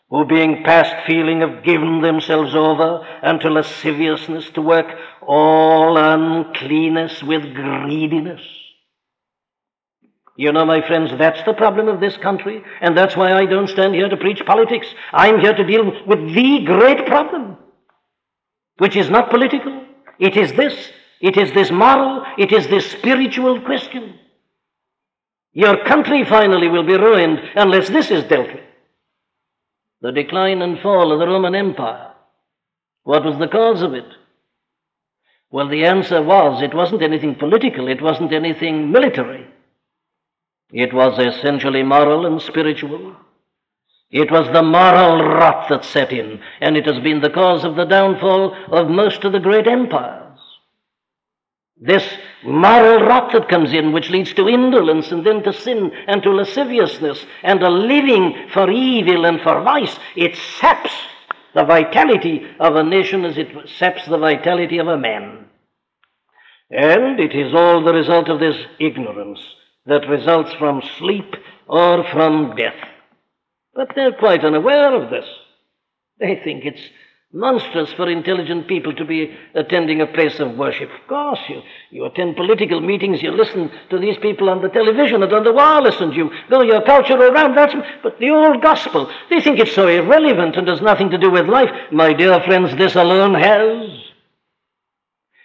who 0.10 0.26
being 0.26 0.64
past 0.64 0.96
feeling 1.06 1.42
have 1.42 1.64
given 1.64 2.02
themselves 2.02 2.56
over 2.56 3.06
unto 3.24 3.50
lasciviousness 3.50 4.50
to 4.52 4.62
work 4.62 4.88
all 5.22 5.98
uncleanness 5.98 7.22
with 7.24 7.54
greediness. 7.54 8.42
You 10.38 10.52
know, 10.52 10.66
my 10.66 10.86
friends, 10.86 11.12
that's 11.18 11.44
the 11.44 11.54
problem 11.54 11.88
of 11.88 12.00
this 12.00 12.16
country, 12.18 12.64
and 12.80 12.96
that's 12.96 13.18
why 13.18 13.34
I 13.34 13.48
don't 13.48 13.68
stand 13.68 13.96
here 13.96 14.08
to 14.08 14.18
preach 14.18 14.46
politics. 14.46 14.88
I'm 15.12 15.40
here 15.40 15.54
to 15.54 15.66
deal 15.66 15.84
with 16.06 16.34
the 16.36 16.64
great 16.64 17.08
problem, 17.08 17.58
which 18.78 18.96
is 18.96 19.10
not 19.10 19.32
political. 19.32 19.87
It 20.20 20.36
is 20.36 20.54
this. 20.54 20.92
It 21.20 21.38
is 21.38 21.52
this 21.54 21.72
moral, 21.72 22.24
it 22.38 22.52
is 22.52 22.68
this 22.68 22.92
spiritual 22.92 23.60
question. 23.62 24.20
Your 25.54 25.84
country 25.84 26.24
finally 26.24 26.68
will 26.68 26.84
be 26.84 26.96
ruined 26.96 27.40
unless 27.56 27.90
this 27.90 28.12
is 28.12 28.24
dealt 28.26 28.54
with. 28.54 28.64
The 30.02 30.12
decline 30.12 30.62
and 30.62 30.80
fall 30.80 31.12
of 31.12 31.20
the 31.20 31.26
Roman 31.26 31.56
Empire. 31.56 32.14
What 33.04 33.26
was 33.26 33.40
the 33.40 33.48
cause 33.48 33.82
of 33.82 33.96
it? 33.96 34.06
Well, 35.50 35.70
the 35.70 35.86
answer 35.86 36.22
was 36.22 36.62
it 36.62 36.76
wasn't 36.76 37.02
anything 37.02 37.34
political, 37.34 37.88
it 37.88 38.02
wasn't 38.02 38.34
anything 38.34 38.92
military. 38.92 39.48
It 40.72 40.94
was 40.94 41.18
essentially 41.18 41.82
moral 41.82 42.28
and 42.28 42.40
spiritual. 42.42 43.16
It 44.10 44.32
was 44.32 44.48
the 44.54 44.64
moral 44.64 45.22
rot 45.22 45.68
that 45.70 45.84
set 45.84 46.14
in, 46.14 46.40
and 46.62 46.78
it 46.78 46.86
has 46.86 47.00
been 47.00 47.20
the 47.20 47.30
cause 47.30 47.66
of 47.66 47.76
the 47.76 47.86
downfall 47.86 48.56
of 48.72 48.90
most 48.90 49.26
of 49.26 49.34
the 49.34 49.40
great 49.40 49.68
empires. 49.68 50.40
This 51.80 52.08
moral 52.44 53.06
rot 53.06 53.34
that 53.34 53.50
comes 53.50 53.74
in, 53.74 53.92
which 53.92 54.10
leads 54.10 54.34
to 54.34 54.48
indolence 54.48 55.12
and 55.12 55.26
then 55.26 55.44
to 55.44 55.54
sin 55.54 55.92
and 56.08 56.24
to 56.24 56.32
lasciviousness 56.32 57.24
and 57.44 57.62
a 57.62 57.70
living 57.70 58.48
for 58.54 58.72
evil 58.72 59.26
and 59.26 59.42
for 59.42 59.62
vice, 59.62 60.00
it 60.16 60.36
saps 60.60 60.92
the 61.54 61.66
vitality 61.66 62.48
of 62.60 62.76
a 62.76 62.84
nation 62.84 63.26
as 63.26 63.38
it 63.38 63.50
saps 63.78 64.06
the 64.06 64.18
vitality 64.18 64.78
of 64.78 64.88
a 64.88 64.98
man. 64.98 65.46
And 66.72 67.20
it 67.20 67.36
is 67.36 67.54
all 67.54 67.84
the 67.84 67.94
result 67.94 68.30
of 68.30 68.40
this 68.40 68.58
ignorance 68.80 69.40
that 69.86 70.10
results 70.10 70.54
from 70.54 70.82
sleep 70.98 71.36
or 71.68 72.04
from 72.12 72.56
death. 72.56 72.97
But 73.78 73.92
they're 73.96 74.14
quite 74.14 74.44
unaware 74.44 75.00
of 75.00 75.12
this. 75.12 75.26
They 76.20 76.42
think 76.44 76.66
it's 76.66 76.82
monstrous 77.32 77.94
for 77.94 78.10
intelligent 78.10 78.68
people 78.68 78.96
to 78.96 79.06
be 79.06 79.38
attending 79.54 80.02
a 80.02 80.08
place 80.08 80.40
of 80.40 80.58
worship. 80.58 80.90
Of 80.90 81.08
course, 81.08 81.40
you, 81.48 81.62
you 81.92 82.06
attend 82.06 82.38
political 82.38 82.82
meetings, 82.82 83.22
you 83.22 83.30
listen 83.30 83.70
to 83.92 84.00
these 84.00 84.18
people 84.18 84.50
on 84.50 84.64
the 84.64 84.70
television 84.70 85.22
and 85.22 85.32
on 85.32 85.44
the 85.44 85.54
wireless, 85.54 86.02
and 86.02 86.12
you 86.16 86.32
go 86.50 86.64
your 86.64 86.82
culture 86.82 87.14
around. 87.14 87.56
That's, 87.56 87.76
but 88.02 88.18
the 88.20 88.32
old 88.32 88.64
gospel, 88.64 89.14
they 89.30 89.42
think 89.42 89.60
it's 89.60 89.76
so 89.76 89.88
irrelevant 89.88 90.56
and 90.56 90.68
has 90.68 90.82
nothing 90.82 91.12
to 91.12 91.20
do 91.20 91.30
with 91.30 91.46
life. 91.46 91.70
My 91.92 92.14
dear 92.14 92.42
friends, 92.42 92.76
this 92.78 92.96
alone 92.96 93.36
has. 93.36 93.92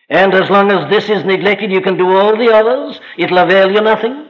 And 0.08 0.32
as 0.32 0.48
long 0.48 0.70
as 0.72 0.88
this 0.88 1.10
is 1.10 1.22
neglected, 1.26 1.70
you 1.70 1.82
can 1.82 1.98
do 1.98 2.08
all 2.08 2.38
the 2.38 2.50
others. 2.50 2.98
It'll 3.18 3.38
avail 3.38 3.70
you 3.70 3.82
nothing. 3.82 4.28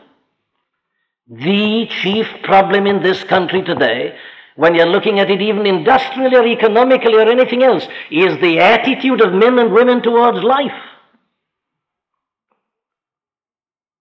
The 1.29 1.87
chief 2.03 2.27
problem 2.43 2.87
in 2.87 3.03
this 3.03 3.23
country 3.25 3.63
today, 3.63 4.17
when 4.57 4.75
you're 4.75 4.87
looking 4.87 5.21
at 5.21 5.31
it 5.31 5.41
even 5.41 5.67
industrially 5.67 6.37
or 6.37 6.47
economically 6.47 7.15
or 7.15 7.29
anything 7.29 7.63
else, 7.63 7.87
is 8.11 8.39
the 8.41 8.59
attitude 8.59 9.21
of 9.21 9.33
men 9.33 9.59
and 9.59 9.73
women 9.73 10.03
towards 10.03 10.43
life. 10.43 10.73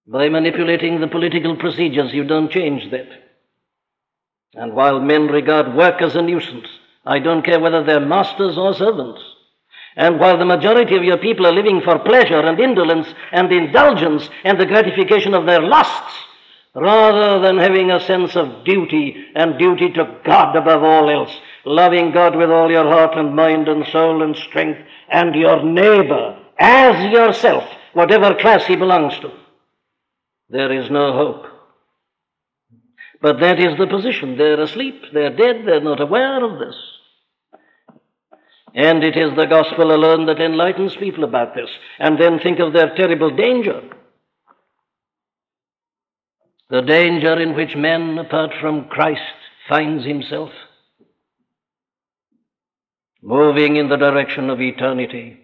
By 0.07 0.29
manipulating 0.29 0.99
the 0.99 1.07
political 1.07 1.55
procedures, 1.55 2.11
you 2.11 2.25
don't 2.25 2.51
change 2.51 2.89
that. 2.91 3.07
And 4.55 4.73
while 4.73 4.99
men 4.99 5.27
regard 5.27 5.73
work 5.75 6.01
as 6.01 6.15
a 6.15 6.21
nuisance, 6.21 6.67
I 7.05 7.19
don't 7.19 7.45
care 7.45 7.59
whether 7.59 7.83
they're 7.83 8.05
masters 8.05 8.57
or 8.57 8.73
servants. 8.73 9.21
And 9.95 10.19
while 10.19 10.37
the 10.37 10.45
majority 10.45 10.97
of 10.97 11.03
your 11.03 11.17
people 11.17 11.47
are 11.47 11.53
living 11.53 11.81
for 11.81 11.99
pleasure 11.99 12.39
and 12.39 12.59
indolence 12.59 13.07
and 13.31 13.51
indulgence 13.51 14.29
and 14.43 14.59
the 14.59 14.65
gratification 14.65 15.33
of 15.33 15.45
their 15.45 15.61
lusts, 15.61 16.15
rather 16.73 17.41
than 17.41 17.57
having 17.57 17.91
a 17.91 17.99
sense 17.99 18.35
of 18.35 18.63
duty 18.63 19.25
and 19.35 19.59
duty 19.59 19.91
to 19.91 20.19
God 20.25 20.55
above 20.55 20.83
all 20.83 21.09
else, 21.09 21.35
loving 21.65 22.11
God 22.11 22.35
with 22.35 22.49
all 22.49 22.71
your 22.71 22.85
heart 22.85 23.17
and 23.17 23.35
mind 23.35 23.67
and 23.67 23.85
soul 23.87 24.23
and 24.23 24.35
strength, 24.35 24.79
and 25.09 25.35
your 25.35 25.63
neighbor 25.63 26.37
as 26.57 27.11
yourself, 27.11 27.63
whatever 27.93 28.35
class 28.35 28.65
he 28.65 28.75
belongs 28.75 29.17
to. 29.19 29.31
There 30.49 30.71
is 30.71 30.89
no 30.89 31.13
hope. 31.13 31.45
But 33.21 33.39
that 33.39 33.59
is 33.59 33.77
the 33.77 33.87
position. 33.87 34.37
They're 34.37 34.61
asleep, 34.61 35.01
they're 35.13 35.35
dead, 35.35 35.63
they're 35.65 35.81
not 35.81 36.01
aware 36.01 36.43
of 36.43 36.59
this. 36.59 36.75
And 38.73 39.03
it 39.03 39.17
is 39.17 39.35
the 39.35 39.45
gospel 39.45 39.93
alone 39.93 40.25
that 40.27 40.39
enlightens 40.39 40.95
people 40.95 41.25
about 41.25 41.53
this, 41.53 41.69
and 41.99 42.19
then 42.19 42.39
think 42.39 42.59
of 42.59 42.73
their 42.73 42.95
terrible 42.95 43.35
danger. 43.35 43.81
The 46.71 46.81
danger 46.81 47.37
in 47.37 47.53
which 47.53 47.75
man, 47.75 48.17
apart 48.17 48.51
from 48.61 48.85
Christ, 48.85 49.19
finds 49.67 50.05
himself, 50.05 50.51
moving 53.21 53.75
in 53.75 53.89
the 53.89 53.97
direction 53.97 54.49
of 54.49 54.61
eternity, 54.61 55.37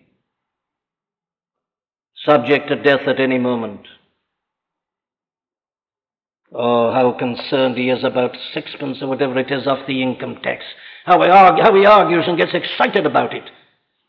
subject 2.26 2.70
to 2.70 2.82
death 2.82 3.02
at 3.08 3.20
any 3.20 3.40
moment. 3.40 3.82
Oh, 6.54 6.94
how 6.94 7.12
concerned 7.20 7.78
he 7.78 7.90
is 7.90 8.06
about 8.06 8.38
sixpence 8.54 9.00
or 9.02 9.10
whatever 9.10 9.38
it 9.38 9.52
is 9.52 9.68
off 9.68 9.86
the 9.86 10.02
income 10.02 10.38
tax. 10.42 10.63
How 11.04 11.22
he, 11.22 11.28
argue, 11.28 11.62
how 11.62 11.76
he 11.76 11.86
argues 11.86 12.24
and 12.26 12.38
gets 12.38 12.54
excited 12.54 13.06
about 13.06 13.34
it. 13.34 13.44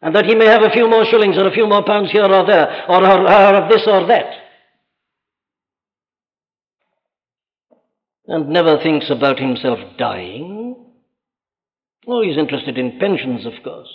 And 0.03 0.15
that 0.15 0.27
he 0.27 0.37
may 0.37 0.47
have 0.47 0.63
a 0.63 0.71
few 0.71 0.89
more 0.89 1.05
shillings 1.05 1.37
or 1.37 1.49
a 1.49 1.53
few 1.53 1.67
more 1.67 1.85
pounds 1.85 2.13
here 2.13 2.33
or 2.33 2.47
there, 2.47 2.85
or, 2.89 3.05
or, 3.05 3.23
or 3.23 3.55
of 3.57 3.69
this 3.69 3.83
or 3.89 4.07
that. 4.07 4.38
And 8.29 8.49
never 8.51 8.79
thinks 8.83 9.11
about 9.11 9.39
himself 9.41 9.79
dying. 9.99 10.77
Oh, 12.07 12.23
he's 12.23 12.39
interested 12.39 12.79
in 12.79 12.99
pensions, 12.99 13.45
of 13.47 13.55
course. 13.65 13.89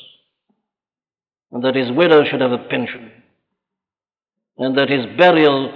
And 1.52 1.64
that 1.64 1.76
his 1.76 1.92
widow 1.92 2.24
should 2.26 2.42
have 2.42 2.52
a 2.52 2.58
pension. 2.58 3.12
And 4.58 4.78
that 4.78 4.90
his 4.90 5.06
burial 5.18 5.74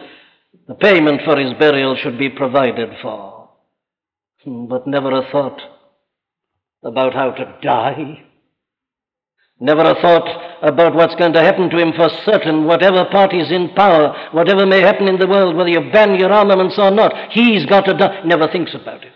the 0.68 0.76
payment 0.76 1.22
for 1.24 1.38
his 1.38 1.54
burial 1.54 1.96
should 1.96 2.18
be 2.18 2.30
provided 2.30 2.90
for. 3.02 3.50
Hmm, 4.44 4.66
but 4.66 4.88
never 4.88 5.12
a 5.12 5.30
thought 5.32 5.62
about 6.84 7.14
how 7.14 7.32
to 7.32 7.58
die. 7.62 8.24
Never 9.60 9.82
a 9.82 10.00
thought 10.02 10.60
about 10.62 10.94
what's 10.94 11.16
going 11.16 11.34
to 11.34 11.42
happen 11.42 11.70
to 11.70 11.80
him 11.80 11.92
for 11.94 12.10
certain, 12.26 12.66
whatever 12.66 13.06
party's 13.06 13.52
in 13.52 13.74
power, 13.76 14.30
whatever 14.32 14.66
may 14.68 14.82
happen 14.82 15.08
in 15.08 15.18
the 15.18 15.28
world, 15.28 15.56
whether 15.56 15.70
you 15.70 15.92
ban 15.92 16.20
your 16.20 16.32
armaments 16.32 16.76
or 16.78 16.92
not, 16.92 17.32
he's 17.32 17.66
got 17.66 17.86
to 17.86 17.94
die. 17.94 18.22
Never 18.24 18.48
thinks 18.52 18.76
about 18.76 19.04
it. 19.04 19.14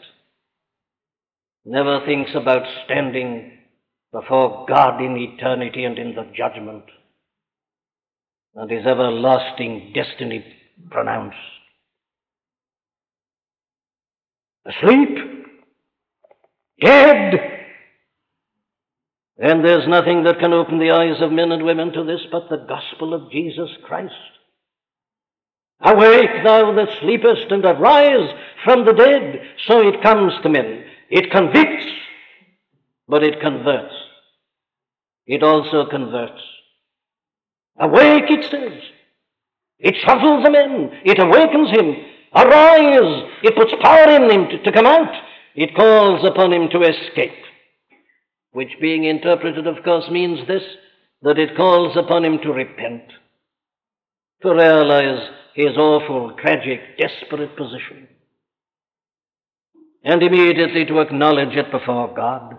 Never 1.63 2.03
thinks 2.05 2.31
about 2.33 2.63
standing 2.85 3.59
before 4.11 4.65
God 4.67 4.99
in 4.99 5.15
eternity 5.15 5.83
and 5.83 5.99
in 5.99 6.15
the 6.15 6.25
judgment 6.35 6.85
and 8.55 8.69
his 8.69 8.85
everlasting 8.85 9.93
destiny 9.93 10.43
pronounced. 10.89 11.37
Asleep? 14.65 15.17
Dead? 16.81 17.60
And 19.41 19.65
there's 19.65 19.87
nothing 19.87 20.23
that 20.23 20.39
can 20.39 20.53
open 20.53 20.77
the 20.77 20.91
eyes 20.91 21.19
of 21.19 21.31
men 21.31 21.51
and 21.51 21.65
women 21.65 21.91
to 21.93 22.03
this 22.03 22.21
but 22.31 22.47
the 22.49 22.63
gospel 22.67 23.15
of 23.15 23.31
Jesus 23.31 23.69
Christ. 23.83 24.13
Awake, 25.81 26.43
thou 26.43 26.73
that 26.75 26.99
sleepest, 27.01 27.51
and 27.51 27.65
arise 27.65 28.29
from 28.63 28.85
the 28.85 28.93
dead. 28.93 29.41
So 29.67 29.79
it 29.81 30.03
comes 30.03 30.33
to 30.43 30.49
men. 30.49 30.83
It 31.09 31.31
convicts, 31.31 31.87
but 33.07 33.23
it 33.23 33.41
converts. 33.41 33.95
It 35.25 35.41
also 35.41 35.87
converts. 35.89 36.41
Awake, 37.79 38.29
it 38.29 38.51
says. 38.51 38.79
It 39.79 39.95
shuffles 40.05 40.45
him 40.45 40.53
in. 40.53 40.91
It 41.03 41.17
awakens 41.17 41.71
him. 41.71 41.95
Arise. 42.35 43.29
It 43.41 43.55
puts 43.55 43.73
power 43.81 44.07
in 44.07 44.29
him 44.29 44.49
to, 44.49 44.63
to 44.63 44.71
come 44.71 44.85
out. 44.85 45.11
it 45.55 45.75
calls 45.75 46.23
upon 46.23 46.53
him 46.53 46.69
to 46.69 46.81
escape, 46.83 47.33
which 48.51 48.79
being 48.81 49.03
interpreted, 49.05 49.67
of 49.67 49.83
course, 49.83 50.09
means 50.09 50.45
this 50.47 50.63
that 51.21 51.37
it 51.37 51.55
calls 51.55 51.95
upon 51.95 52.25
him 52.25 52.39
to 52.39 52.51
repent, 52.51 53.03
to 54.41 54.53
realize 54.53 55.29
his 55.53 55.77
awful, 55.77 56.35
tragic, 56.41 56.79
desperate 56.97 57.55
position, 57.55 58.07
and 60.03 60.23
immediately 60.23 60.85
to 60.85 60.99
acknowledge 60.99 61.55
it 61.55 61.71
before 61.71 62.13
God, 62.15 62.57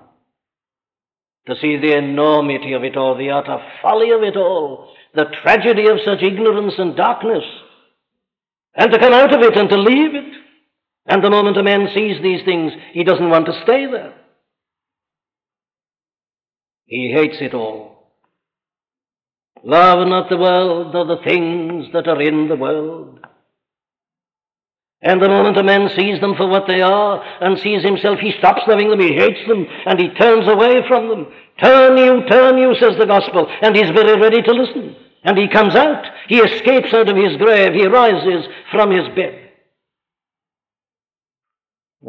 to 1.47 1.57
see 1.61 1.77
the 1.77 1.97
enormity 1.97 2.73
of 2.73 2.85
it 2.85 2.97
all, 2.97 3.17
the 3.17 3.31
utter 3.31 3.59
folly 3.83 4.11
of 4.11 4.23
it 4.23 4.37
all, 4.37 4.95
the 5.15 5.27
tragedy 5.43 5.89
of 5.89 5.99
such 6.05 6.23
ignorance 6.23 6.75
and 6.79 6.97
darkness, 6.97 7.45
and 8.75 8.93
to 8.93 8.99
come 8.99 9.13
out 9.13 9.35
of 9.35 9.43
it 9.43 9.57
and 9.57 9.69
to 9.69 9.77
leave 9.77 10.15
it. 10.15 10.35
And 11.07 11.23
the 11.23 11.31
moment 11.31 11.59
a 11.59 11.65
man 11.65 11.89
sees 11.93 12.23
these 12.23 12.45
things, 12.45 12.73
he 12.93 13.03
doesn't 13.03 13.29
want 13.29 13.47
to 13.47 13.61
stay 13.65 13.87
there. 13.87 14.15
He 16.87 17.13
hates 17.13 17.37
it 17.41 17.55
all. 17.55 17.93
Love 19.65 20.09
not 20.09 20.29
the 20.29 20.37
world 20.37 20.93
nor 20.93 21.07
the 21.07 21.23
things 21.23 21.87
that 21.93 22.09
are 22.09 22.21
in 22.21 22.49
the 22.49 22.57
world. 22.57 23.21
And 25.01 25.21
the 25.21 25.29
moment 25.29 25.59
a 25.59 25.65
man 25.65 25.89
sees 25.97 26.21
them 26.21 26.37
for 26.37 26.47
what 26.47 26.69
they 26.69 26.81
are 26.81 27.23
and 27.41 27.59
sees 27.59 27.83
himself, 27.83 28.21
he 28.21 28.33
stops 28.39 28.63
loving 28.69 28.89
them, 28.89 29.01
he 29.01 29.15
hates 29.15 29.47
them, 29.49 29.67
and 29.87 29.99
he 29.99 30.09
turns 30.11 30.47
away 30.49 30.87
from 30.87 31.09
them. 31.09 31.27
Turn 31.61 31.97
you, 31.97 32.25
turn 32.29 32.57
you, 32.59 32.75
says 32.77 32.97
the 32.99 33.07
gospel, 33.07 33.49
and 33.63 33.77
he's 33.77 33.91
very 33.91 34.21
ready 34.21 34.43
to 34.43 34.53
listen. 34.53 34.97
And 35.25 35.37
he 35.37 35.49
comes 35.49 35.75
out, 35.75 36.05
he 36.29 36.39
escapes 36.39 36.93
out 36.95 37.09
of 37.09 37.17
his 37.17 37.37
grave, 37.37 37.75
he 37.75 37.87
rises 37.87 38.47
from 38.71 38.91
his 38.91 39.09
bed. 39.15 39.51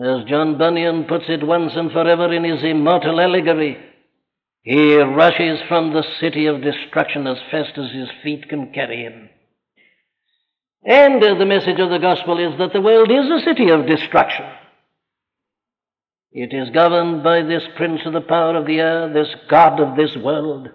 As 0.04 0.26
John 0.26 0.58
Bunyan 0.58 1.06
puts 1.06 1.26
it 1.30 1.46
once 1.46 1.76
and 1.76 1.92
forever 1.92 2.34
in 2.34 2.44
his 2.44 2.64
immortal 2.64 3.20
allegory, 3.20 3.78
he 4.64 4.96
rushes 4.96 5.60
from 5.68 5.92
the 5.92 6.06
city 6.22 6.46
of 6.46 6.62
destruction 6.62 7.28
as 7.28 7.38
fast 7.52 7.78
as 7.78 7.92
his 7.92 8.08
feet 8.24 8.48
can 8.48 8.72
carry 8.72 9.04
him. 9.04 9.30
And 10.86 11.22
uh, 11.22 11.36
the 11.38 11.46
message 11.46 11.80
of 11.80 11.90
the 11.90 12.00
gospel 12.00 12.40
is 12.40 12.58
that 12.58 12.72
the 12.72 12.82
world 12.82 13.12
is 13.12 13.30
a 13.30 13.44
city 13.44 13.70
of 13.70 13.86
destruction. 13.86 14.46
It 16.32 16.54
is 16.54 16.70
governed 16.74 17.24
by 17.24 17.44
this 17.44 17.64
prince 17.76 18.02
of 18.06 18.14
the 18.14 18.22
power 18.22 18.56
of 18.56 18.66
the 18.66 18.80
air, 18.80 19.14
this 19.14 19.30
God 19.50 19.80
of 19.80 19.98
this 19.98 20.16
world, 20.16 20.70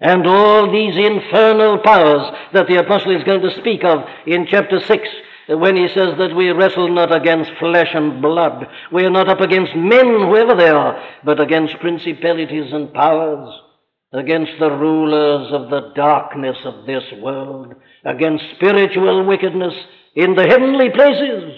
and 0.00 0.26
all 0.26 0.72
these 0.72 0.96
infernal 0.96 1.78
powers 1.78 2.34
that 2.52 2.66
the 2.66 2.80
apostle 2.80 3.14
is 3.14 3.24
going 3.24 3.42
to 3.42 3.60
speak 3.60 3.84
of 3.84 4.00
in 4.26 4.46
chapter 4.46 4.80
6 4.80 5.08
when 5.48 5.76
he 5.76 5.88
says 5.88 6.18
that 6.18 6.34
we 6.36 6.50
wrestle 6.50 6.92
not 6.92 7.14
against 7.14 7.50
flesh 7.58 7.88
and 7.94 8.20
blood. 8.20 8.66
We 8.92 9.04
are 9.04 9.10
not 9.10 9.28
up 9.28 9.40
against 9.40 9.74
men, 9.74 10.06
whoever 10.06 10.54
they 10.54 10.68
are, 10.68 11.02
but 11.24 11.40
against 11.40 11.78
principalities 11.80 12.72
and 12.72 12.92
powers, 12.92 13.54
against 14.12 14.52
the 14.60 14.70
rulers 14.70 15.50
of 15.52 15.70
the 15.70 15.92
darkness 15.94 16.56
of 16.64 16.86
this 16.86 17.04
world, 17.20 17.74
against 18.04 18.44
spiritual 18.56 19.24
wickedness 19.24 19.74
in 20.14 20.34
the 20.34 20.46
heavenly 20.46 20.90
places. 20.90 21.54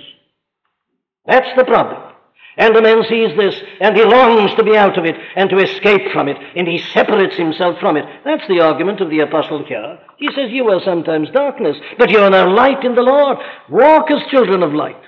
That's 1.27 1.49
the 1.57 1.65
problem. 1.65 2.10
And 2.57 2.75
the 2.75 2.83
man 2.83 3.03
sees 3.09 3.37
this, 3.37 3.55
and 3.81 3.97
he 3.97 4.05
longs 4.05 4.55
to 4.57 4.65
be 4.65 4.77
out 4.77 4.99
of 4.99 5.05
it 5.05 5.17
and 5.37 5.49
to 5.51 5.59
escape 5.59 6.13
from 6.13 6.29
it, 6.29 6.37
and 6.57 6.67
he 6.67 6.79
separates 6.79 7.37
himself 7.37 7.79
from 7.79 7.97
it. 7.97 8.05
That's 8.25 8.47
the 8.49 8.61
argument 8.61 9.01
of 9.01 9.09
the 9.09 9.21
apostle 9.21 9.65
here. 9.65 9.99
He 10.19 10.29
says, 10.35 10.51
You 10.51 10.69
are 10.71 10.81
sometimes 10.83 11.31
darkness, 11.31 11.77
but 11.97 12.11
you 12.11 12.19
are 12.19 12.31
now 12.31 12.53
light 12.53 12.85
in 12.85 12.95
the 12.95 13.03
Lord. 13.03 13.39
Walk 13.69 14.11
as 14.11 14.27
children 14.31 14.63
of 14.63 14.75
light. 14.75 15.01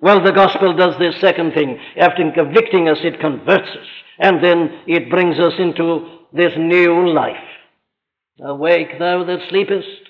Well, 0.00 0.24
the 0.24 0.32
gospel 0.32 0.74
does 0.74 0.98
this 0.98 1.20
second 1.20 1.52
thing. 1.52 1.78
After 1.96 2.30
convicting 2.32 2.88
us, 2.88 2.98
it 3.02 3.20
converts 3.20 3.68
us, 3.68 3.86
and 4.18 4.42
then 4.42 4.80
it 4.86 5.10
brings 5.10 5.38
us 5.38 5.52
into 5.58 6.20
this 6.32 6.54
new 6.56 7.12
life. 7.12 7.36
Awake, 8.42 8.98
thou 8.98 9.24
that 9.24 9.48
sleepest, 9.50 10.09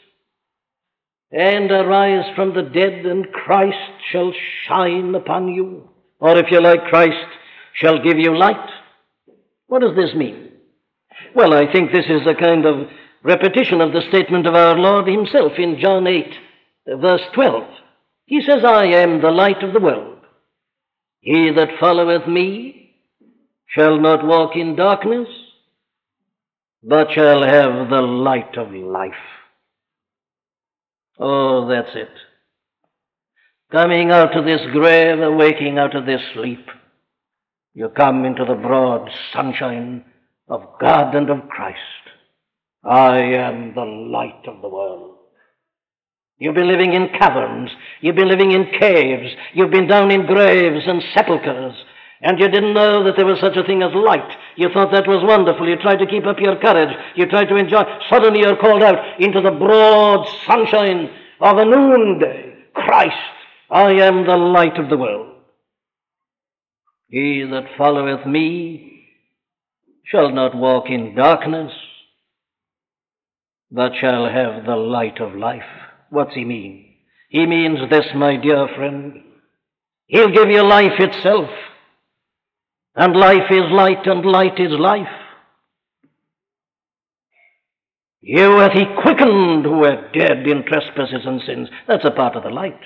and 1.33 1.71
arise 1.71 2.25
from 2.35 2.55
the 2.55 2.63
dead, 2.63 3.07
and 3.07 3.33
Christ 3.33 3.77
shall 4.11 4.33
shine 4.67 5.15
upon 5.15 5.49
you. 5.49 5.89
Or 6.19 6.37
if 6.37 6.51
you 6.51 6.61
like, 6.61 6.85
Christ 6.85 7.27
shall 7.75 8.03
give 8.03 8.19
you 8.19 8.37
light. 8.37 8.69
What 9.69 9.83
does 9.83 9.95
this 9.95 10.15
mean? 10.15 10.51
Well, 11.35 11.55
I 11.55 11.71
think 11.73 11.93
this 11.93 12.07
is 12.07 12.23
a 12.27 12.35
kind 12.35 12.67
of 12.67 12.89
repetition 13.23 13.81
of 13.81 13.93
the 13.93 14.03
statement 14.09 14.47
of 14.47 14.55
our 14.55 14.77
Lord 14.77 15.07
Himself 15.07 15.53
in 15.59 15.79
John 15.81 16.07
8, 16.07 16.27
verse 17.01 17.23
12. 17.35 17.63
He 18.27 18.41
says, 18.43 18.65
I 18.65 18.87
am 18.87 19.21
the 19.21 19.31
light 19.31 19.63
of 19.63 19.73
the 19.73 19.81
world. 19.81 20.19
He 21.21 21.51
that 21.55 21.79
followeth 21.79 22.27
me 22.27 22.97
shall 23.67 24.01
not 24.01 24.27
walk 24.27 24.57
in 24.57 24.75
darkness, 24.75 25.29
but 26.83 27.13
shall 27.13 27.43
have 27.43 27.91
the 27.91 28.01
light 28.01 28.57
of 28.57 28.73
life. 28.73 29.13
Oh, 31.21 31.69
that's 31.69 31.95
it. 31.95 32.09
Coming 33.71 34.11
out 34.11 34.37
of 34.37 34.47
this 34.47 34.63
grave, 34.73 35.21
awaking 35.21 35.79
out 35.79 35.95
of 35.95 36.07
this 36.07 36.23
sleep, 36.35 36.67
you 37.75 37.89
come 37.91 38.25
into 38.25 38.45
the 38.45 38.55
broad 38.55 39.09
sunshine 39.33 40.05
of 40.49 40.63
God 40.81 41.15
and 41.15 41.29
of 41.29 41.49
Christ. 41.49 41.79
I 42.83 43.19
am 43.19 43.75
the 43.75 43.85
light 43.85 44.43
of 44.47 44.63
the 44.63 44.69
world. 44.69 45.19
You've 46.39 46.55
been 46.55 46.69
living 46.69 46.95
in 46.95 47.11
caverns. 47.19 47.71
You've 48.01 48.17
been 48.17 48.31
living 48.31 48.53
in 48.53 48.73
caves. 48.81 49.31
You've 49.53 49.71
been 49.71 49.87
down 49.87 50.11
in 50.11 50.25
graves 50.25 50.85
and 50.87 51.03
sepulchres. 51.15 51.75
And 52.23 52.39
you 52.39 52.49
didn't 52.49 52.75
know 52.75 53.05
that 53.05 53.17
there 53.17 53.27
was 53.27 53.41
such 53.41 53.57
a 53.57 53.65
thing 53.65 53.83
as 53.83 53.95
light. 53.95 54.37
You 54.57 54.69
thought 54.69 54.93
that 54.93 55.09
was 55.09 55.25
wonderful. 55.25 55.67
You 55.67 55.77
tried 55.77 56.01
to 56.01 56.07
keep 56.07 56.27
up 56.27 56.39
your 56.39 56.57
courage. 56.57 56.95
You 57.17 57.27
tried 57.27 57.49
to 57.49 57.57
enjoy. 57.57 57.83
Suddenly 58.11 58.41
you're 58.41 58.57
called 58.57 58.83
out 58.83 59.21
into 59.21 59.41
the 59.41 59.51
broad 59.51 60.29
sunshine 60.47 61.11
of 61.41 61.57
a 61.57 61.65
noonday. 61.65 62.55
Christ, 62.75 63.17
I 63.71 63.93
am 63.93 64.27
the 64.27 64.37
light 64.37 64.79
of 64.79 64.91
the 64.91 64.99
world. 64.99 65.35
He 67.09 67.43
that 67.51 67.77
followeth 67.79 68.27
me 68.27 69.07
shall 70.05 70.31
not 70.31 70.55
walk 70.55 70.91
in 70.91 71.15
darkness, 71.15 71.73
but 73.71 73.93
shall 73.99 74.29
have 74.29 74.67
the 74.67 74.77
light 74.77 75.21
of 75.21 75.35
life. 75.35 75.63
What's 76.11 76.35
he 76.35 76.45
mean? 76.45 76.95
He 77.31 77.47
means 77.47 77.79
this, 77.89 78.07
my 78.15 78.37
dear 78.37 78.69
friend. 78.77 79.23
He'll 80.07 80.31
give 80.31 80.51
you 80.51 80.63
life 80.63 80.99
itself. 80.99 81.49
And 82.97 83.17
life 83.17 83.51
is 83.51 83.71
light, 83.71 84.07
and 84.07 84.25
light 84.25 84.59
is 84.59 84.73
life. 84.73 85.07
You 88.21 88.59
hath 88.59 88.73
he 88.73 88.85
quickened 89.01 89.65
who 89.65 89.79
were 89.79 90.11
dead 90.13 90.47
in 90.47 90.65
trespasses 90.67 91.25
and 91.25 91.41
sins. 91.47 91.69
That's 91.89 92.05
a 92.05 92.11
part 92.11 92.37
of 92.37 92.43
the 92.43 92.51
light. 92.51 92.81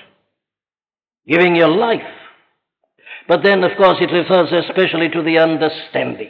Giving 1.27 1.55
you 1.55 1.67
life. 1.67 2.01
But 3.27 3.41
then, 3.43 3.63
of 3.63 3.75
course, 3.77 3.97
it 3.99 4.13
refers 4.13 4.51
especially 4.51 5.09
to 5.09 5.23
the 5.23 5.39
understanding. 5.39 6.29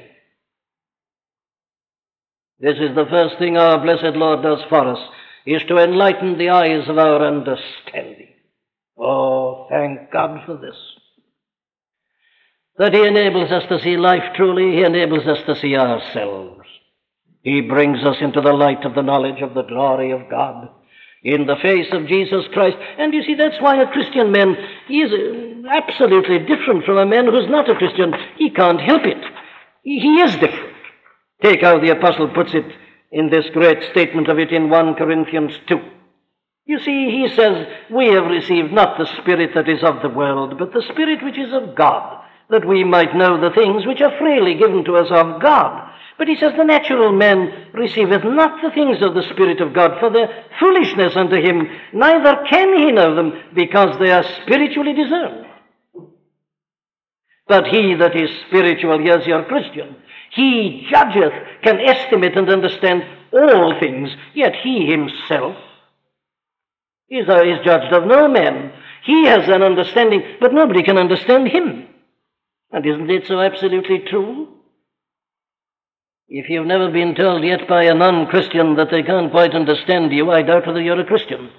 This 2.59 2.75
is 2.75 2.95
the 2.95 3.05
first 3.09 3.37
thing 3.37 3.57
our 3.57 3.83
blessed 3.83 4.15
Lord 4.15 4.41
does 4.41 4.63
for 4.69 4.87
us, 4.87 4.99
is 5.45 5.61
to 5.67 5.77
enlighten 5.77 6.37
the 6.37 6.49
eyes 6.49 6.87
of 6.87 6.97
our 6.97 7.27
understanding. 7.27 8.29
Oh, 8.97 9.67
thank 9.69 10.09
God 10.11 10.39
for 10.45 10.55
this 10.55 10.75
that 12.77 12.93
He 12.93 13.05
enables 13.05 13.51
us 13.51 13.63
to 13.69 13.79
see 13.81 13.97
life 13.97 14.35
truly, 14.35 14.77
He 14.77 14.83
enables 14.83 15.25
us 15.27 15.39
to 15.45 15.55
see 15.55 15.75
ourselves. 15.75 16.61
He 17.41 17.61
brings 17.61 18.03
us 18.03 18.17
into 18.21 18.41
the 18.41 18.53
light 18.53 18.83
of 18.85 18.95
the 18.95 19.03
knowledge 19.03 19.41
of 19.41 19.53
the 19.53 19.63
glory 19.63 20.11
of 20.11 20.29
God 20.29 20.69
in 21.23 21.45
the 21.45 21.55
face 21.61 21.87
of 21.91 22.07
Jesus 22.07 22.45
Christ. 22.53 22.77
And 22.97 23.13
you 23.13 23.23
see, 23.23 23.35
that's 23.35 23.61
why 23.61 23.81
a 23.81 23.91
Christian 23.91 24.31
man 24.31 24.55
is 24.89 25.11
uh, 25.11 25.67
absolutely 25.69 26.39
different 26.39 26.85
from 26.85 26.97
a 26.97 27.05
man 27.05 27.25
who's 27.25 27.49
not 27.49 27.69
a 27.69 27.75
Christian. 27.75 28.13
He 28.37 28.49
can't 28.49 28.81
help 28.81 29.03
it. 29.05 29.23
He 29.83 30.21
is 30.21 30.33
different. 30.33 30.75
Take 31.41 31.61
how 31.61 31.79
the 31.79 31.91
apostle 31.91 32.29
puts 32.29 32.53
it 32.53 32.65
in 33.11 33.29
this 33.29 33.45
great 33.53 33.91
statement 33.91 34.27
of 34.27 34.39
it 34.39 34.51
in 34.51 34.69
1 34.69 34.95
Corinthians 34.95 35.53
2. 35.67 35.79
You 36.65 36.79
see, 36.79 37.11
he 37.11 37.27
says, 37.35 37.67
We 37.91 38.07
have 38.07 38.25
received 38.25 38.71
not 38.71 38.97
the 38.97 39.05
Spirit 39.21 39.51
that 39.53 39.69
is 39.69 39.83
of 39.83 40.01
the 40.01 40.09
world, 40.09 40.57
but 40.57 40.73
the 40.73 40.81
Spirit 40.91 41.23
which 41.23 41.37
is 41.37 41.53
of 41.53 41.75
God 41.75 42.24
that 42.49 42.67
we 42.67 42.83
might 42.83 43.15
know 43.15 43.39
the 43.39 43.53
things 43.55 43.85
which 43.85 44.01
are 44.01 44.17
freely 44.17 44.55
given 44.55 44.83
to 44.85 44.97
us 44.97 45.07
of 45.09 45.41
God. 45.41 45.91
But 46.17 46.27
he 46.27 46.35
says, 46.35 46.53
The 46.55 46.63
natural 46.63 47.11
man 47.11 47.67
receiveth 47.73 48.23
not 48.23 48.61
the 48.61 48.71
things 48.71 49.01
of 49.01 49.13
the 49.13 49.27
Spirit 49.33 49.59
of 49.61 49.73
God, 49.73 49.99
for 49.99 50.09
they're 50.09 50.45
foolishness 50.59 51.15
unto 51.15 51.35
him, 51.35 51.67
neither 51.93 52.45
can 52.49 52.77
he 52.77 52.91
know 52.91 53.15
them, 53.15 53.33
because 53.53 53.99
they 53.99 54.11
are 54.11 54.23
spiritually 54.43 54.93
discerned. 54.93 55.45
But 57.47 57.67
he 57.67 57.95
that 57.95 58.15
is 58.15 58.29
spiritual, 58.47 58.99
here's 58.99 59.27
your 59.27 59.43
Christian, 59.45 59.95
he 60.31 60.87
judgeth, 60.89 61.33
can 61.63 61.79
estimate 61.79 62.37
and 62.37 62.49
understand 62.49 63.03
all 63.31 63.77
things, 63.79 64.09
yet 64.33 64.55
he 64.63 64.85
himself 64.85 65.57
is, 67.09 67.27
is 67.27 67.65
judged 67.65 67.93
of 67.93 68.07
no 68.07 68.27
man. 68.27 68.71
He 69.03 69.25
has 69.25 69.47
an 69.47 69.61
understanding, 69.61 70.23
but 70.39 70.53
nobody 70.53 70.81
can 70.81 70.97
understand 70.97 71.49
him. 71.49 71.87
And 72.71 72.85
isn't 72.85 73.09
it 73.09 73.27
so 73.27 73.39
absolutely 73.39 73.99
true? 73.99 74.47
If 76.27 76.49
you've 76.49 76.65
never 76.65 76.89
been 76.91 77.13
told 77.13 77.43
yet 77.43 77.67
by 77.67 77.83
a 77.83 77.93
non 77.93 78.27
Christian 78.27 78.75
that 78.77 78.89
they 78.89 79.03
can't 79.03 79.31
quite 79.31 79.53
understand 79.53 80.11
you, 80.11 80.31
I 80.31 80.41
doubt 80.41 80.65
whether 80.65 80.81
you're 80.81 80.99
a 80.99 81.05
Christian. 81.05 81.51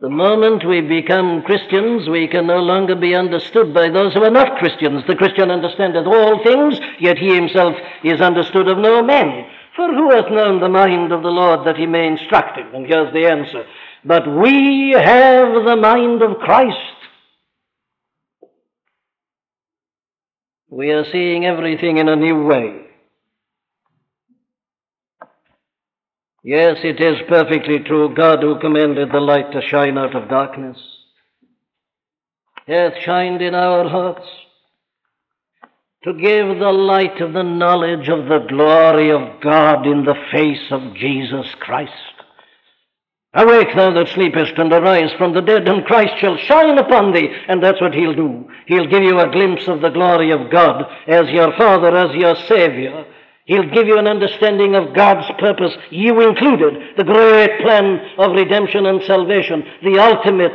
The 0.00 0.10
moment 0.10 0.66
we 0.66 0.80
become 0.80 1.42
Christians, 1.42 2.08
we 2.08 2.26
can 2.26 2.48
no 2.48 2.58
longer 2.58 2.96
be 2.96 3.14
understood 3.14 3.72
by 3.72 3.88
those 3.88 4.14
who 4.14 4.24
are 4.24 4.32
not 4.32 4.58
Christians. 4.58 5.04
The 5.06 5.14
Christian 5.14 5.48
understandeth 5.48 6.06
all 6.06 6.42
things, 6.42 6.80
yet 6.98 7.18
he 7.18 7.32
himself 7.32 7.76
is 8.02 8.20
understood 8.20 8.66
of 8.66 8.78
no 8.78 9.00
man. 9.00 9.46
For 9.76 9.86
who 9.86 10.10
hath 10.10 10.28
known 10.28 10.60
the 10.60 10.68
mind 10.68 11.12
of 11.12 11.22
the 11.22 11.30
Lord 11.30 11.64
that 11.66 11.76
he 11.76 11.86
may 11.86 12.08
instruct 12.08 12.58
him? 12.58 12.74
And 12.74 12.84
here's 12.84 13.12
the 13.12 13.26
answer. 13.26 13.64
But 14.04 14.26
we 14.26 14.90
have 14.90 15.64
the 15.64 15.76
mind 15.76 16.20
of 16.20 16.38
Christ. 16.38 17.01
We 20.72 20.90
are 20.90 21.04
seeing 21.12 21.44
everything 21.44 21.98
in 21.98 22.08
a 22.08 22.16
new 22.16 22.44
way. 22.44 22.86
Yes, 26.42 26.78
it 26.82 26.98
is 26.98 27.18
perfectly 27.28 27.80
true. 27.80 28.14
God 28.14 28.42
who 28.42 28.58
commanded 28.58 29.12
the 29.12 29.20
light 29.20 29.52
to 29.52 29.60
shine 29.60 29.98
out 29.98 30.16
of 30.16 30.30
darkness 30.30 30.78
hath 32.66 32.94
shined 33.02 33.42
in 33.42 33.54
our 33.54 33.86
hearts 33.86 34.26
to 36.04 36.14
give 36.14 36.58
the 36.58 36.72
light 36.72 37.20
of 37.20 37.34
the 37.34 37.42
knowledge 37.42 38.08
of 38.08 38.28
the 38.28 38.46
glory 38.48 39.10
of 39.10 39.42
God 39.42 39.86
in 39.86 40.04
the 40.04 40.16
face 40.32 40.70
of 40.70 40.94
Jesus 40.94 41.46
Christ. 41.60 41.92
Awake, 43.34 43.74
thou 43.74 43.92
that 43.94 44.08
sleepest, 44.08 44.58
and 44.58 44.70
arise 44.72 45.10
from 45.16 45.32
the 45.32 45.40
dead, 45.40 45.66
and 45.66 45.84
Christ 45.86 46.18
shall 46.18 46.36
shine 46.36 46.76
upon 46.76 47.12
thee. 47.12 47.28
And 47.48 47.62
that's 47.62 47.80
what 47.80 47.94
he'll 47.94 48.14
do. 48.14 48.48
He'll 48.66 48.86
give 48.86 49.02
you 49.02 49.18
a 49.18 49.30
glimpse 49.30 49.68
of 49.68 49.80
the 49.80 49.88
glory 49.88 50.30
of 50.32 50.50
God 50.50 50.84
as 51.06 51.30
your 51.30 51.56
Father, 51.56 51.96
as 51.96 52.14
your 52.14 52.36
Savior. 52.46 53.06
He'll 53.46 53.70
give 53.70 53.86
you 53.86 53.98
an 53.98 54.06
understanding 54.06 54.74
of 54.74 54.94
God's 54.94 55.30
purpose, 55.38 55.72
you 55.90 56.20
included, 56.20 56.96
the 56.96 57.04
great 57.04 57.60
plan 57.60 58.00
of 58.18 58.36
redemption 58.36 58.86
and 58.86 59.02
salvation, 59.02 59.64
the 59.82 59.98
ultimate, 59.98 60.52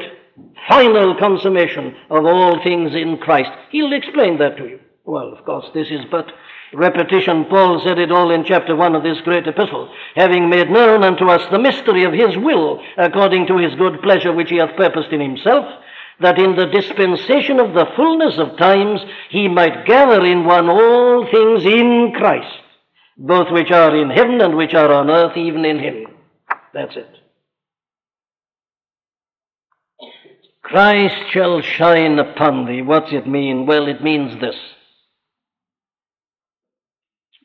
final 0.69 1.15
consummation 1.19 1.95
of 2.09 2.25
all 2.25 2.63
things 2.63 2.93
in 2.93 3.17
Christ. 3.17 3.49
He'll 3.71 3.93
explain 3.93 4.37
that 4.37 4.57
to 4.57 4.65
you. 4.65 4.79
Well, 5.03 5.33
of 5.33 5.43
course, 5.45 5.65
this 5.73 5.87
is 5.89 6.01
but 6.11 6.27
repetition. 6.73 7.45
Paul 7.45 7.81
said 7.85 7.99
it 7.99 8.11
all 8.11 8.31
in 8.31 8.43
chapter 8.43 8.75
1 8.75 8.95
of 8.95 9.03
this 9.03 9.21
great 9.21 9.47
epistle. 9.47 9.93
Having 10.15 10.49
made 10.49 10.69
known 10.69 11.03
unto 11.03 11.29
us 11.29 11.41
the 11.51 11.59
mystery 11.59 12.03
of 12.03 12.13
his 12.13 12.37
will, 12.37 12.81
according 12.97 13.47
to 13.47 13.57
his 13.57 13.75
good 13.75 14.01
pleasure 14.01 14.33
which 14.33 14.49
he 14.49 14.57
hath 14.57 14.75
purposed 14.75 15.11
in 15.11 15.21
himself, 15.21 15.65
that 16.19 16.39
in 16.39 16.55
the 16.55 16.65
dispensation 16.65 17.59
of 17.59 17.73
the 17.73 17.87
fullness 17.95 18.37
of 18.37 18.57
times 18.57 19.01
he 19.29 19.47
might 19.47 19.85
gather 19.85 20.25
in 20.25 20.45
one 20.45 20.69
all 20.69 21.25
things 21.31 21.65
in 21.65 22.13
Christ 22.15 22.63
both 23.17 23.51
which 23.51 23.71
are 23.71 23.95
in 23.95 24.09
heaven 24.09 24.41
and 24.41 24.55
which 24.55 24.73
are 24.73 24.91
on 24.93 25.09
earth, 25.09 25.35
even 25.35 25.65
in 25.65 25.79
him. 25.79 26.05
That's 26.73 26.95
it. 26.95 27.09
Christ 30.61 31.31
shall 31.31 31.61
shine 31.61 32.19
upon 32.19 32.65
thee. 32.65 32.81
What's 32.81 33.11
it 33.11 33.27
mean? 33.27 33.65
Well, 33.65 33.87
it 33.87 34.03
means 34.03 34.39
this. 34.39 34.55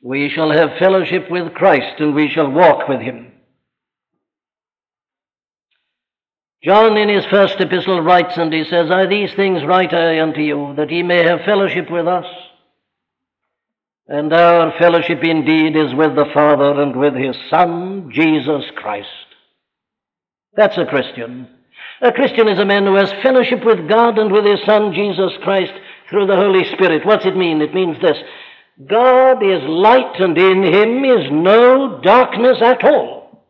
We 0.03 0.29
shall 0.29 0.51
have 0.51 0.77
fellowship 0.79 1.31
with 1.31 1.53
Christ 1.53 1.99
and 1.99 2.13
we 2.13 2.29
shall 2.29 2.51
walk 2.51 2.89
with 2.89 2.99
him. 2.99 3.31
John 6.61 6.97
in 6.97 7.07
his 7.07 7.25
first 7.25 7.59
epistle 7.59 8.01
writes 8.01 8.37
and 8.37 8.53
he 8.53 8.65
says, 8.65 8.91
I 8.91 9.05
these 9.05 9.33
things 9.33 9.63
write 9.63 9.93
I 9.93 10.21
unto 10.21 10.41
you, 10.41 10.73
that 10.75 10.91
ye 10.91 11.03
may 11.03 11.23
have 11.23 11.45
fellowship 11.45 11.89
with 11.89 12.07
us. 12.07 12.25
And 14.07 14.33
our 14.33 14.77
fellowship 14.77 15.23
indeed 15.23 15.77
is 15.77 15.93
with 15.93 16.15
the 16.15 16.29
Father 16.33 16.81
and 16.81 16.95
with 16.97 17.15
His 17.15 17.37
Son, 17.49 18.11
Jesus 18.13 18.65
Christ. 18.75 19.07
That's 20.55 20.77
a 20.77 20.85
Christian. 20.85 21.47
A 22.01 22.11
Christian 22.11 22.49
is 22.49 22.59
a 22.59 22.65
man 22.65 22.85
who 22.85 22.95
has 22.95 23.11
fellowship 23.23 23.63
with 23.63 23.87
God 23.87 24.19
and 24.19 24.31
with 24.31 24.45
His 24.45 24.59
Son, 24.65 24.93
Jesus 24.93 25.31
Christ, 25.41 25.71
through 26.09 26.27
the 26.27 26.35
Holy 26.35 26.65
Spirit. 26.75 27.05
What's 27.05 27.25
it 27.25 27.37
mean? 27.37 27.61
It 27.61 27.73
means 27.73 27.97
this 28.01 28.17
God 28.77 29.43
is 29.43 29.61
light, 29.63 30.19
and 30.19 30.37
in 30.37 30.63
Him 30.63 31.05
is 31.05 31.31
no 31.31 32.01
darkness 32.01 32.57
at 32.61 32.83
all. 32.83 33.45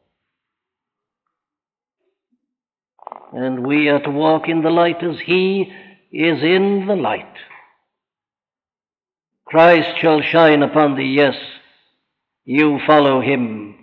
And 3.31 3.65
we 3.65 3.89
are 3.89 4.01
to 4.01 4.11
walk 4.11 4.47
in 4.47 4.61
the 4.61 4.69
light 4.69 5.03
as 5.03 5.19
He 5.25 5.71
is 6.11 6.43
in 6.43 6.85
the 6.87 6.95
light. 6.95 7.35
Christ 9.45 9.99
shall 9.99 10.21
shine 10.21 10.63
upon 10.63 10.95
thee, 10.95 11.13
yes, 11.15 11.35
you 12.45 12.79
follow 12.85 13.21
him, 13.21 13.75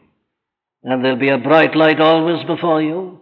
and 0.82 1.04
there'll 1.04 1.16
be 1.18 1.28
a 1.28 1.38
bright 1.38 1.76
light 1.76 2.00
always 2.00 2.44
before 2.44 2.82
you. 2.82 3.20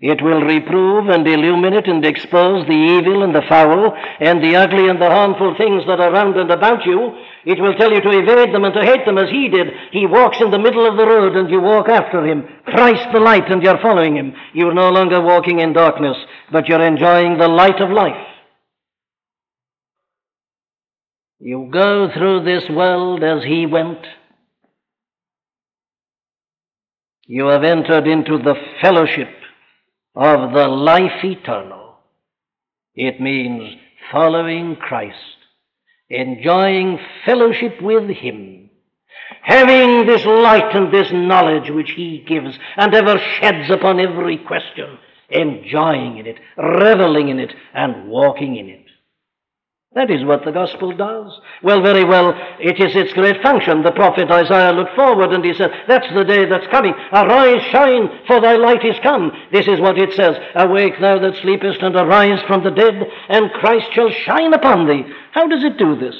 It 0.00 0.22
will 0.22 0.42
reprove 0.42 1.08
and 1.08 1.26
illuminate 1.26 1.88
and 1.88 2.04
expose 2.04 2.66
the 2.66 2.72
evil 2.72 3.24
and 3.24 3.34
the 3.34 3.42
foul 3.48 3.96
and 4.20 4.42
the 4.42 4.54
ugly 4.54 4.88
and 4.88 5.02
the 5.02 5.10
harmful 5.10 5.56
things 5.58 5.82
that 5.88 5.98
are 5.98 6.12
round 6.12 6.36
and 6.36 6.52
about 6.52 6.86
you. 6.86 7.18
It 7.44 7.60
will 7.60 7.74
tell 7.74 7.92
you 7.92 8.00
to 8.00 8.18
evade 8.18 8.54
them 8.54 8.64
and 8.64 8.74
to 8.74 8.84
hate 8.84 9.06
them 9.06 9.18
as 9.18 9.30
he 9.30 9.48
did. 9.48 9.68
He 9.92 10.06
walks 10.06 10.40
in 10.40 10.50
the 10.50 10.58
middle 10.58 10.86
of 10.88 10.96
the 10.96 11.06
road 11.06 11.36
and 11.36 11.50
you 11.50 11.60
walk 11.60 11.88
after 11.88 12.26
him. 12.26 12.44
Christ 12.66 13.06
the 13.12 13.20
light 13.20 13.50
and 13.50 13.62
you're 13.62 13.80
following 13.80 14.16
him. 14.16 14.34
You're 14.54 14.74
no 14.74 14.90
longer 14.90 15.20
walking 15.20 15.60
in 15.60 15.72
darkness, 15.72 16.16
but 16.50 16.68
you're 16.68 16.84
enjoying 16.84 17.38
the 17.38 17.48
light 17.48 17.80
of 17.80 17.90
life. 17.90 18.26
You 21.40 21.68
go 21.72 22.08
through 22.12 22.44
this 22.44 22.68
world 22.68 23.22
as 23.22 23.44
he 23.44 23.66
went. 23.66 24.04
You 27.26 27.46
have 27.48 27.62
entered 27.62 28.06
into 28.08 28.38
the 28.38 28.54
fellowship 28.82 29.28
of 30.16 30.52
the 30.52 30.66
life 30.66 31.22
eternal. 31.22 31.98
It 32.94 33.20
means 33.20 33.76
following 34.10 34.74
Christ, 34.74 35.14
enjoying 36.10 36.98
fellowship 37.24 37.80
with 37.82 38.08
him, 38.08 38.70
having 39.42 40.06
this 40.06 40.24
light 40.24 40.74
and 40.74 40.92
this 40.92 41.08
knowledge 41.12 41.70
which 41.70 41.92
he 41.92 42.24
gives 42.26 42.58
and 42.76 42.94
ever 42.94 43.18
sheds 43.40 43.70
upon 43.70 44.00
every 44.00 44.38
question, 44.38 44.98
enjoying 45.30 46.18
in 46.18 46.26
it, 46.26 46.38
reveling 46.56 47.28
in 47.28 47.38
it, 47.38 47.54
and 47.74 48.08
walking 48.08 48.56
in 48.56 48.68
it. 48.68 48.87
That 49.94 50.10
is 50.10 50.24
what 50.24 50.44
the 50.44 50.52
gospel 50.52 50.94
does. 50.94 51.40
Well, 51.62 51.82
very 51.82 52.04
well, 52.04 52.34
it 52.60 52.78
is 52.78 52.94
its 52.94 53.14
great 53.14 53.42
function. 53.42 53.82
The 53.82 53.92
prophet 53.92 54.30
Isaiah 54.30 54.72
looked 54.72 54.94
forward 54.94 55.32
and 55.32 55.42
he 55.42 55.54
said, 55.54 55.72
That's 55.88 56.06
the 56.12 56.24
day 56.24 56.44
that's 56.44 56.66
coming. 56.70 56.92
Arise, 57.10 57.62
shine, 57.72 58.08
for 58.26 58.40
thy 58.40 58.56
light 58.56 58.84
is 58.84 58.98
come. 59.02 59.32
This 59.50 59.66
is 59.66 59.80
what 59.80 59.98
it 59.98 60.12
says 60.12 60.36
Awake, 60.54 61.00
thou 61.00 61.18
that 61.20 61.36
sleepest, 61.36 61.80
and 61.80 61.96
arise 61.96 62.40
from 62.46 62.62
the 62.62 62.70
dead, 62.70 63.02
and 63.30 63.50
Christ 63.52 63.86
shall 63.92 64.10
shine 64.10 64.52
upon 64.52 64.86
thee. 64.86 65.04
How 65.32 65.48
does 65.48 65.64
it 65.64 65.78
do 65.78 65.96
this? 65.96 66.16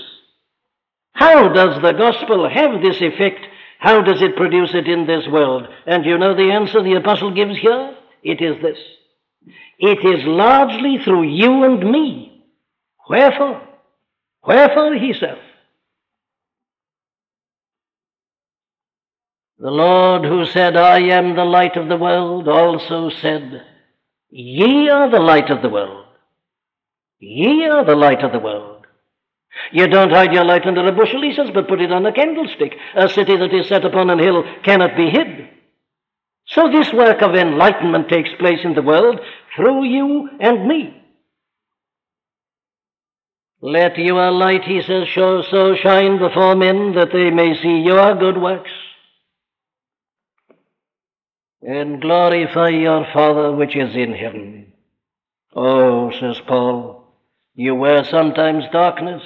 How 1.12 1.52
does 1.52 1.82
the 1.82 1.92
gospel 1.92 2.48
have 2.48 2.80
this 2.80 3.02
effect? 3.02 3.46
How 3.80 4.00
does 4.00 4.22
it 4.22 4.36
produce 4.36 4.74
it 4.74 4.88
in 4.88 5.06
this 5.06 5.28
world? 5.28 5.68
And 5.86 6.06
you 6.06 6.16
know 6.16 6.34
the 6.34 6.52
answer 6.52 6.82
the 6.82 6.96
apostle 6.96 7.34
gives 7.34 7.58
here? 7.58 7.94
It 8.22 8.40
is 8.40 8.60
this 8.62 8.78
it 9.78 10.04
is 10.04 10.24
largely 10.26 10.98
through 11.04 11.22
you 11.22 11.62
and 11.62 11.90
me. 11.90 12.27
Wherefore? 13.08 13.62
Wherefore, 14.46 14.94
he 14.94 15.12
saith, 15.12 15.38
The 19.58 19.70
Lord 19.70 20.24
who 20.24 20.46
said, 20.46 20.76
I 20.76 21.00
am 21.00 21.34
the 21.34 21.44
light 21.44 21.76
of 21.76 21.88
the 21.88 21.96
world, 21.96 22.48
also 22.48 23.10
said, 23.10 23.64
Ye 24.30 24.88
are 24.88 25.10
the 25.10 25.20
light 25.20 25.50
of 25.50 25.62
the 25.62 25.68
world. 25.68 26.06
Ye 27.18 27.66
are 27.66 27.84
the 27.84 27.96
light 27.96 28.22
of 28.22 28.30
the 28.30 28.38
world. 28.38 28.86
You 29.72 29.88
don't 29.88 30.12
hide 30.12 30.32
your 30.32 30.44
light 30.44 30.66
under 30.66 30.86
a 30.86 30.92
bushel, 30.92 31.22
he 31.22 31.34
says, 31.34 31.48
but 31.52 31.66
put 31.66 31.80
it 31.80 31.90
on 31.90 32.06
a 32.06 32.12
candlestick. 32.12 32.74
A 32.94 33.08
city 33.08 33.36
that 33.36 33.52
is 33.52 33.66
set 33.66 33.84
upon 33.84 34.10
an 34.10 34.20
hill 34.20 34.44
cannot 34.62 34.96
be 34.96 35.10
hid. 35.10 35.48
So 36.46 36.70
this 36.70 36.92
work 36.92 37.20
of 37.22 37.34
enlightenment 37.34 38.08
takes 38.08 38.30
place 38.38 38.60
in 38.62 38.74
the 38.74 38.82
world 38.82 39.18
through 39.56 39.84
you 39.84 40.30
and 40.40 40.68
me. 40.68 40.97
Let 43.60 43.98
your 43.98 44.30
light, 44.30 44.64
he 44.64 44.82
says, 44.82 45.08
show 45.08 45.42
so 45.42 45.74
shine 45.74 46.18
before 46.18 46.54
men 46.54 46.94
that 46.94 47.12
they 47.12 47.30
may 47.30 47.60
see 47.60 47.80
your 47.80 48.14
good 48.14 48.38
works 48.38 48.70
and 51.60 52.00
glorify 52.00 52.68
your 52.68 53.04
Father 53.12 53.52
which 53.52 53.74
is 53.74 53.96
in 53.96 54.14
heaven. 54.14 54.72
Oh, 55.56 56.12
says 56.20 56.40
Paul, 56.46 57.12
you 57.56 57.74
were 57.74 58.04
sometimes 58.04 58.64
darkness, 58.70 59.22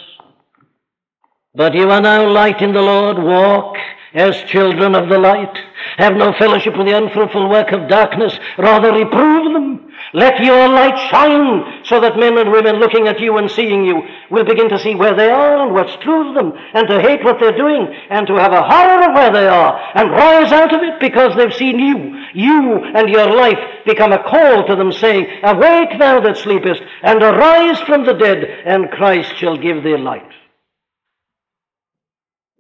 but 1.55 1.75
you 1.75 1.91
are 1.91 2.01
now 2.01 2.27
light 2.31 2.63
in 2.63 2.73
the 2.73 2.81
Lord. 2.81 3.19
Walk 3.19 3.77
as 4.15 4.43
children 4.45 4.95
of 4.95 5.09
the 5.09 5.19
light. 5.19 5.57
Have 5.97 6.17
no 6.17 6.33
fellowship 6.39 6.77
with 6.77 6.87
the 6.87 6.97
unfruitful 6.97 7.49
work 7.49 7.73
of 7.73 7.89
darkness, 7.89 8.39
rather 8.59 8.93
reprove 8.93 9.53
them. 9.53 9.93
Let 10.15 10.43
your 10.45 10.69
light 10.69 10.99
shine 11.11 11.85
so 11.85 12.01
that 12.01 12.19
men 12.19 12.37
and 12.37 12.51
women 12.51 12.77
looking 12.77 13.09
at 13.09 13.21
you 13.21 13.39
and 13.39 13.51
seeing 13.51 13.85
you 13.85 14.03
will 14.31 14.45
begin 14.45 14.69
to 14.69 14.79
see 14.79 14.95
where 14.95 15.15
they 15.15 15.31
are 15.31 15.65
and 15.65 15.73
what's 15.73 15.97
true 16.03 16.29
of 16.29 16.35
them 16.35 16.53
and 16.75 16.87
to 16.89 17.01
hate 17.01 17.25
what 17.25 17.39
they're 17.41 17.57
doing 17.57 17.87
and 18.11 18.27
to 18.27 18.35
have 18.35 18.53
a 18.53 18.63
horror 18.63 19.09
of 19.09 19.15
where 19.15 19.33
they 19.33 19.47
are 19.47 19.81
and 19.95 20.11
rise 20.11 20.53
out 20.53 20.75
of 20.75 20.83
it 20.83 21.01
because 21.01 21.35
they've 21.37 21.55
seen 21.55 21.79
you. 21.79 22.21
You 22.35 22.85
and 22.85 23.09
your 23.09 23.35
life 23.35 23.59
become 23.87 24.13
a 24.13 24.23
call 24.23 24.67
to 24.67 24.77
them 24.77 24.93
saying, 24.93 25.27
Awake 25.45 25.99
thou 25.99 26.21
that 26.21 26.37
sleepest 26.37 26.83
and 27.03 27.23
arise 27.23 27.81
from 27.81 28.05
the 28.05 28.15
dead 28.15 28.45
and 28.67 28.91
Christ 28.91 29.37
shall 29.37 29.57
give 29.57 29.83
thee 29.83 29.97
light. 29.97 30.29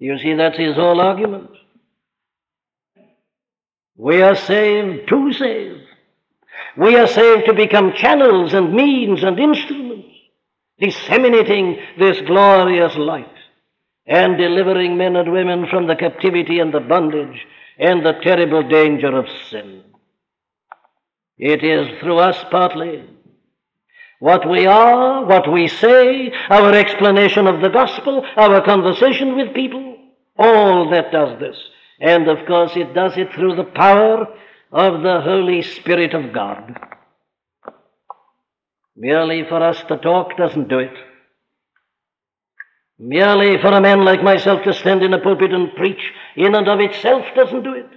You 0.02 0.18
see, 0.18 0.34
that's 0.34 0.58
his 0.58 0.74
whole 0.74 1.00
argument. 1.00 1.48
We 3.96 4.20
are 4.20 4.34
saved 4.34 5.08
to 5.08 5.32
save. 5.32 5.80
We 6.76 6.96
are 6.96 7.06
saved 7.06 7.46
to 7.46 7.54
become 7.54 7.92
channels 7.92 8.52
and 8.52 8.74
means 8.74 9.22
and 9.22 9.38
instruments, 9.38 10.08
disseminating 10.80 11.78
this 12.00 12.20
glorious 12.22 12.96
light 12.96 13.32
and 14.04 14.36
delivering 14.36 14.96
men 14.96 15.14
and 15.14 15.30
women 15.30 15.68
from 15.68 15.86
the 15.86 15.94
captivity 15.94 16.58
and 16.58 16.74
the 16.74 16.80
bondage 16.80 17.46
and 17.78 18.04
the 18.04 18.14
terrible 18.24 18.68
danger 18.68 19.16
of 19.16 19.26
sin. 19.50 19.84
It 21.38 21.62
is 21.62 22.00
through 22.00 22.18
us 22.18 22.44
partly. 22.50 23.04
What 24.18 24.50
we 24.50 24.66
are, 24.66 25.24
what 25.24 25.52
we 25.52 25.68
say, 25.68 26.32
our 26.50 26.72
explanation 26.72 27.46
of 27.46 27.60
the 27.60 27.70
gospel, 27.70 28.26
our 28.36 28.60
conversation 28.64 29.36
with 29.36 29.54
people, 29.54 29.91
all 30.38 30.90
that 30.90 31.12
does 31.12 31.38
this. 31.40 31.56
And 32.00 32.28
of 32.28 32.46
course, 32.46 32.72
it 32.74 32.94
does 32.94 33.16
it 33.16 33.32
through 33.32 33.56
the 33.56 33.64
power 33.64 34.26
of 34.72 35.02
the 35.02 35.20
Holy 35.20 35.62
Spirit 35.62 36.14
of 36.14 36.32
God. 36.32 36.78
Merely 38.96 39.44
for 39.48 39.62
us 39.62 39.82
to 39.88 39.96
talk 39.98 40.36
doesn't 40.36 40.68
do 40.68 40.78
it. 40.78 40.94
Merely 42.98 43.60
for 43.60 43.68
a 43.68 43.80
man 43.80 44.04
like 44.04 44.22
myself 44.22 44.62
to 44.64 44.72
stand 44.72 45.02
in 45.02 45.14
a 45.14 45.18
pulpit 45.18 45.52
and 45.52 45.74
preach 45.74 46.00
in 46.36 46.54
and 46.54 46.68
of 46.68 46.80
itself 46.80 47.24
doesn't 47.34 47.62
do 47.62 47.74
it. 47.74 47.88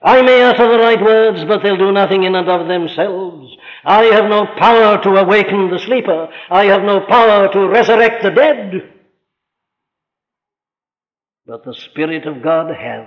I 0.00 0.22
may 0.22 0.42
utter 0.42 0.70
the 0.70 0.78
right 0.78 1.02
words, 1.02 1.44
but 1.44 1.62
they'll 1.62 1.76
do 1.76 1.90
nothing 1.90 2.22
in 2.22 2.36
and 2.36 2.48
of 2.48 2.68
themselves. 2.68 3.52
I 3.84 4.04
have 4.04 4.30
no 4.30 4.46
power 4.58 5.02
to 5.02 5.10
awaken 5.16 5.70
the 5.70 5.78
sleeper. 5.80 6.28
I 6.50 6.66
have 6.66 6.82
no 6.82 7.00
power 7.00 7.52
to 7.52 7.68
resurrect 7.68 8.22
the 8.22 8.30
dead 8.30 8.97
but 11.48 11.64
the 11.64 11.72
Spirit 11.72 12.26
of 12.26 12.42
God 12.42 12.70
has. 12.76 13.06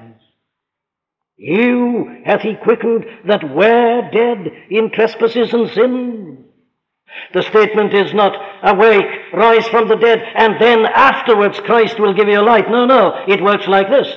You 1.37 2.23
hath 2.25 2.41
he 2.41 2.55
quickened 2.55 3.05
that 3.25 3.53
were 3.53 4.09
dead 4.11 4.51
in 4.71 4.89
trespasses 4.91 5.53
and 5.53 5.69
sins. 5.69 6.39
The 7.33 7.43
statement 7.43 7.93
is 7.93 8.15
not 8.15 8.33
awake, 8.63 9.05
rise 9.33 9.67
from 9.67 9.87
the 9.87 9.95
dead, 9.95 10.23
and 10.35 10.59
then 10.59 10.87
afterwards 10.87 11.59
Christ 11.59 11.99
will 11.99 12.15
give 12.15 12.27
you 12.27 12.43
light. 12.43 12.67
No, 12.67 12.85
no, 12.85 13.23
it 13.27 13.43
works 13.43 13.67
like 13.67 13.89
this. 13.89 14.07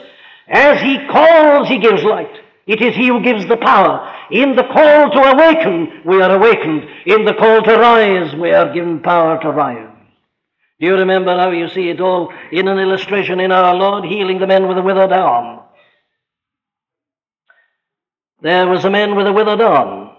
As 0.49 0.81
he 0.81 1.07
calls, 1.07 1.69
he 1.69 1.79
gives 1.79 2.03
light. 2.03 2.35
It 2.67 2.81
is 2.81 2.95
he 2.95 3.09
who 3.09 3.23
gives 3.23 3.47
the 3.47 3.59
power. 3.59 4.11
In 4.31 4.57
the 4.57 4.63
call 4.65 5.11
to 5.11 5.19
awaken, 5.19 6.01
we 6.07 6.23
are 6.23 6.35
awakened. 6.35 6.89
In 7.05 7.27
the 7.27 7.35
call 7.35 7.63
to 7.63 7.77
rise, 7.77 8.35
we 8.37 8.53
are 8.53 8.73
given 8.73 9.01
power 9.01 9.39
to 9.43 9.51
rise. 9.51 9.94
Do 10.85 10.91
you 10.91 10.97
remember 10.97 11.35
how 11.35 11.51
you 11.51 11.71
see 11.71 11.89
it 11.89 11.99
all 11.99 12.31
in 12.53 12.69
an 12.69 12.79
illustration 12.79 13.41
in 13.41 13.51
our 13.51 13.75
Lord 13.75 14.05
healing 14.05 14.39
the 14.39 14.47
man 14.47 14.69
with 14.69 14.77
a 14.77 14.83
withered 14.83 15.13
arm? 15.13 15.61
There 18.43 18.69
was 18.69 18.85
a 18.85 18.91
man 18.91 19.17
with 19.17 19.27
a 19.27 19.33
withered 19.33 19.63
arm. 19.63 20.11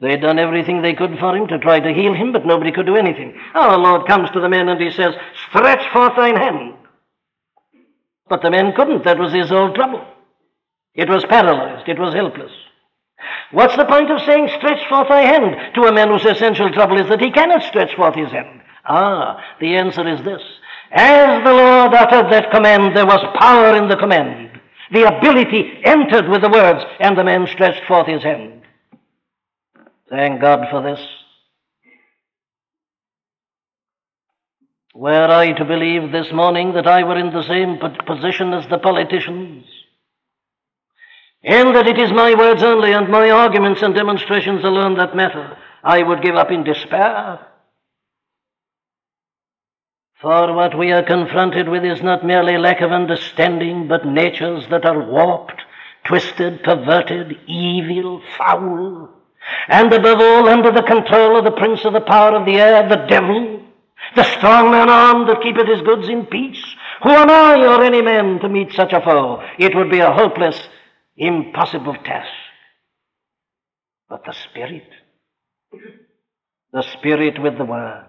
They'd 0.00 0.20
done 0.20 0.38
everything 0.38 0.82
they 0.82 0.94
could 0.94 1.18
for 1.18 1.36
him 1.36 1.48
to 1.48 1.58
try 1.58 1.80
to 1.80 1.92
heal 1.92 2.14
him, 2.14 2.30
but 2.32 2.46
nobody 2.46 2.70
could 2.70 2.86
do 2.86 2.94
anything. 2.94 3.36
Our 3.54 3.76
Lord 3.76 4.06
comes 4.06 4.30
to 4.30 4.40
the 4.40 4.48
man 4.48 4.68
and 4.68 4.80
he 4.80 4.92
says, 4.92 5.16
Stretch 5.48 5.92
forth 5.92 6.14
thine 6.14 6.36
hand. 6.36 6.74
But 8.28 8.42
the 8.42 8.52
man 8.52 8.74
couldn't. 8.76 9.02
That 9.02 9.18
was 9.18 9.32
his 9.32 9.50
old 9.50 9.74
trouble. 9.74 10.06
It 10.94 11.08
was 11.08 11.24
paralyzed. 11.24 11.88
It 11.88 11.98
was 11.98 12.14
helpless. 12.14 12.52
What's 13.50 13.74
the 13.74 13.84
point 13.84 14.12
of 14.12 14.20
saying, 14.20 14.48
Stretch 14.58 14.88
forth 14.88 15.08
thy 15.08 15.22
hand 15.22 15.74
to 15.74 15.88
a 15.88 15.92
man 15.92 16.10
whose 16.10 16.24
essential 16.24 16.70
trouble 16.70 17.00
is 17.00 17.08
that 17.08 17.20
he 17.20 17.32
cannot 17.32 17.64
stretch 17.64 17.96
forth 17.96 18.14
his 18.14 18.30
hand? 18.30 18.57
Ah, 18.88 19.44
the 19.60 19.76
answer 19.76 20.08
is 20.08 20.24
this. 20.24 20.42
As 20.90 21.44
the 21.44 21.52
Lord 21.52 21.92
uttered 21.92 22.32
that 22.32 22.50
command, 22.50 22.96
there 22.96 23.06
was 23.06 23.36
power 23.38 23.76
in 23.76 23.88
the 23.88 23.96
command. 23.96 24.58
The 24.90 25.06
ability 25.06 25.82
entered 25.84 26.28
with 26.28 26.40
the 26.40 26.48
words, 26.48 26.82
and 26.98 27.16
the 27.16 27.24
man 27.24 27.46
stretched 27.46 27.86
forth 27.86 28.06
his 28.06 28.22
hand. 28.22 28.62
Thank 30.08 30.40
God 30.40 30.68
for 30.70 30.82
this. 30.82 31.00
Were 34.94 35.30
I 35.30 35.52
to 35.52 35.64
believe 35.66 36.10
this 36.10 36.32
morning 36.32 36.72
that 36.72 36.86
I 36.86 37.04
were 37.04 37.18
in 37.18 37.32
the 37.32 37.42
same 37.42 37.78
position 38.06 38.54
as 38.54 38.66
the 38.68 38.78
politicians, 38.78 39.66
and 41.44 41.76
that 41.76 41.86
it 41.86 41.98
is 41.98 42.10
my 42.10 42.34
words 42.34 42.62
only 42.62 42.92
and 42.92 43.08
my 43.08 43.30
arguments 43.30 43.82
and 43.82 43.94
demonstrations 43.94 44.64
alone 44.64 44.96
that 44.96 45.14
matter, 45.14 45.56
I 45.84 46.02
would 46.02 46.22
give 46.22 46.34
up 46.34 46.50
in 46.50 46.64
despair. 46.64 47.47
For 50.20 50.52
what 50.52 50.76
we 50.76 50.90
are 50.90 51.04
confronted 51.04 51.68
with 51.68 51.84
is 51.84 52.02
not 52.02 52.26
merely 52.26 52.58
lack 52.58 52.80
of 52.80 52.90
understanding, 52.90 53.86
but 53.86 54.04
natures 54.04 54.66
that 54.68 54.84
are 54.84 55.08
warped, 55.08 55.62
twisted, 56.04 56.64
perverted, 56.64 57.38
evil, 57.46 58.20
foul, 58.36 59.10
and 59.68 59.92
above 59.92 60.20
all 60.20 60.48
under 60.48 60.72
the 60.72 60.82
control 60.82 61.38
of 61.38 61.44
the 61.44 61.52
prince 61.52 61.84
of 61.84 61.92
the 61.92 62.00
power 62.00 62.36
of 62.36 62.46
the 62.46 62.56
air, 62.56 62.88
the 62.88 63.06
devil, 63.08 63.62
the 64.16 64.24
strong 64.24 64.72
man 64.72 64.88
armed 64.88 65.28
that 65.28 65.40
keepeth 65.40 65.68
his 65.68 65.82
goods 65.82 66.08
in 66.08 66.26
peace. 66.26 66.64
Who 67.04 67.10
am 67.10 67.30
I 67.30 67.64
or 67.64 67.84
any 67.84 68.02
man 68.02 68.40
to 68.40 68.48
meet 68.48 68.72
such 68.72 68.92
a 68.92 69.00
foe? 69.00 69.40
It 69.56 69.76
would 69.76 69.90
be 69.90 70.00
a 70.00 70.12
hopeless, 70.12 70.60
impossible 71.16 71.94
task. 71.94 72.32
But 74.08 74.24
the 74.24 74.32
Spirit, 74.32 74.88
the 76.72 76.82
Spirit 76.82 77.40
with 77.40 77.56
the 77.56 77.64
Word, 77.64 78.07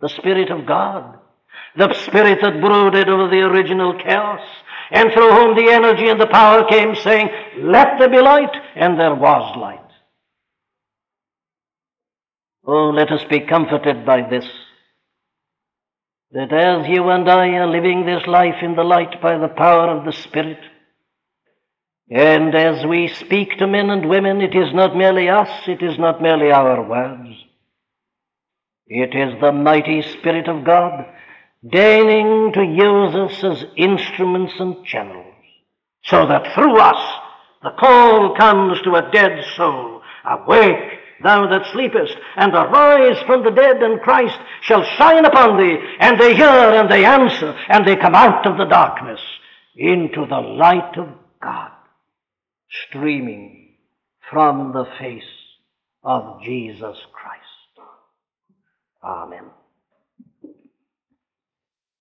the 0.00 0.08
Spirit 0.08 0.50
of 0.50 0.66
God, 0.66 1.18
the 1.76 1.92
Spirit 2.06 2.38
that 2.42 2.60
brooded 2.60 3.08
over 3.08 3.28
the 3.28 3.42
original 3.42 3.98
chaos, 3.98 4.40
and 4.90 5.12
through 5.12 5.30
whom 5.30 5.56
the 5.56 5.70
energy 5.72 6.08
and 6.08 6.20
the 6.20 6.26
power 6.26 6.64
came, 6.68 6.94
saying, 6.94 7.28
Let 7.58 7.98
there 7.98 8.10
be 8.10 8.20
light, 8.20 8.54
and 8.76 8.98
there 8.98 9.14
was 9.14 9.56
light. 9.56 9.80
Oh, 12.66 12.90
let 12.90 13.10
us 13.10 13.24
be 13.28 13.40
comforted 13.40 14.06
by 14.06 14.28
this. 14.28 14.46
That 16.32 16.52
as 16.52 16.88
you 16.88 17.08
and 17.10 17.28
I 17.28 17.48
are 17.50 17.66
living 17.66 18.06
this 18.06 18.26
life 18.26 18.62
in 18.62 18.74
the 18.74 18.82
light 18.82 19.20
by 19.22 19.38
the 19.38 19.48
power 19.48 19.88
of 19.88 20.04
the 20.04 20.12
Spirit, 20.12 20.58
and 22.10 22.54
as 22.54 22.84
we 22.86 23.08
speak 23.08 23.58
to 23.58 23.66
men 23.66 23.88
and 23.90 24.08
women, 24.08 24.40
it 24.40 24.54
is 24.54 24.74
not 24.74 24.96
merely 24.96 25.28
us, 25.28 25.48
it 25.66 25.82
is 25.82 25.98
not 25.98 26.20
merely 26.20 26.50
our 26.50 26.82
words. 26.82 27.43
It 28.86 29.14
is 29.14 29.40
the 29.40 29.52
mighty 29.52 30.02
Spirit 30.02 30.48
of 30.48 30.64
God 30.64 31.06
deigning 31.66 32.52
to 32.52 32.62
use 32.62 33.14
us 33.14 33.42
as 33.42 33.64
instruments 33.76 34.52
and 34.58 34.84
channels, 34.84 35.34
so 36.04 36.26
that 36.26 36.54
through 36.54 36.78
us 36.78 37.20
the 37.62 37.70
call 37.70 38.34
comes 38.36 38.80
to 38.82 38.94
a 38.94 39.10
dead 39.10 39.42
soul. 39.56 40.02
Awake, 40.26 40.98
thou 41.22 41.46
that 41.48 41.66
sleepest, 41.72 42.14
and 42.36 42.52
arise 42.52 43.22
from 43.26 43.42
the 43.42 43.50
dead, 43.50 43.82
and 43.82 44.00
Christ 44.02 44.38
shall 44.62 44.84
shine 44.98 45.24
upon 45.24 45.58
thee. 45.58 45.78
And 46.00 46.20
they 46.20 46.34
hear 46.34 46.46
and 46.46 46.90
they 46.90 47.06
answer, 47.06 47.56
and 47.68 47.86
they 47.86 47.96
come 47.96 48.14
out 48.14 48.46
of 48.46 48.58
the 48.58 48.66
darkness 48.66 49.20
into 49.74 50.26
the 50.26 50.40
light 50.40 50.98
of 50.98 51.08
God, 51.42 51.72
streaming 52.88 53.76
from 54.30 54.72
the 54.72 54.84
face 54.98 55.22
of 56.02 56.42
Jesus 56.42 56.98
Christ. 57.12 57.43
Amen. 59.04 59.50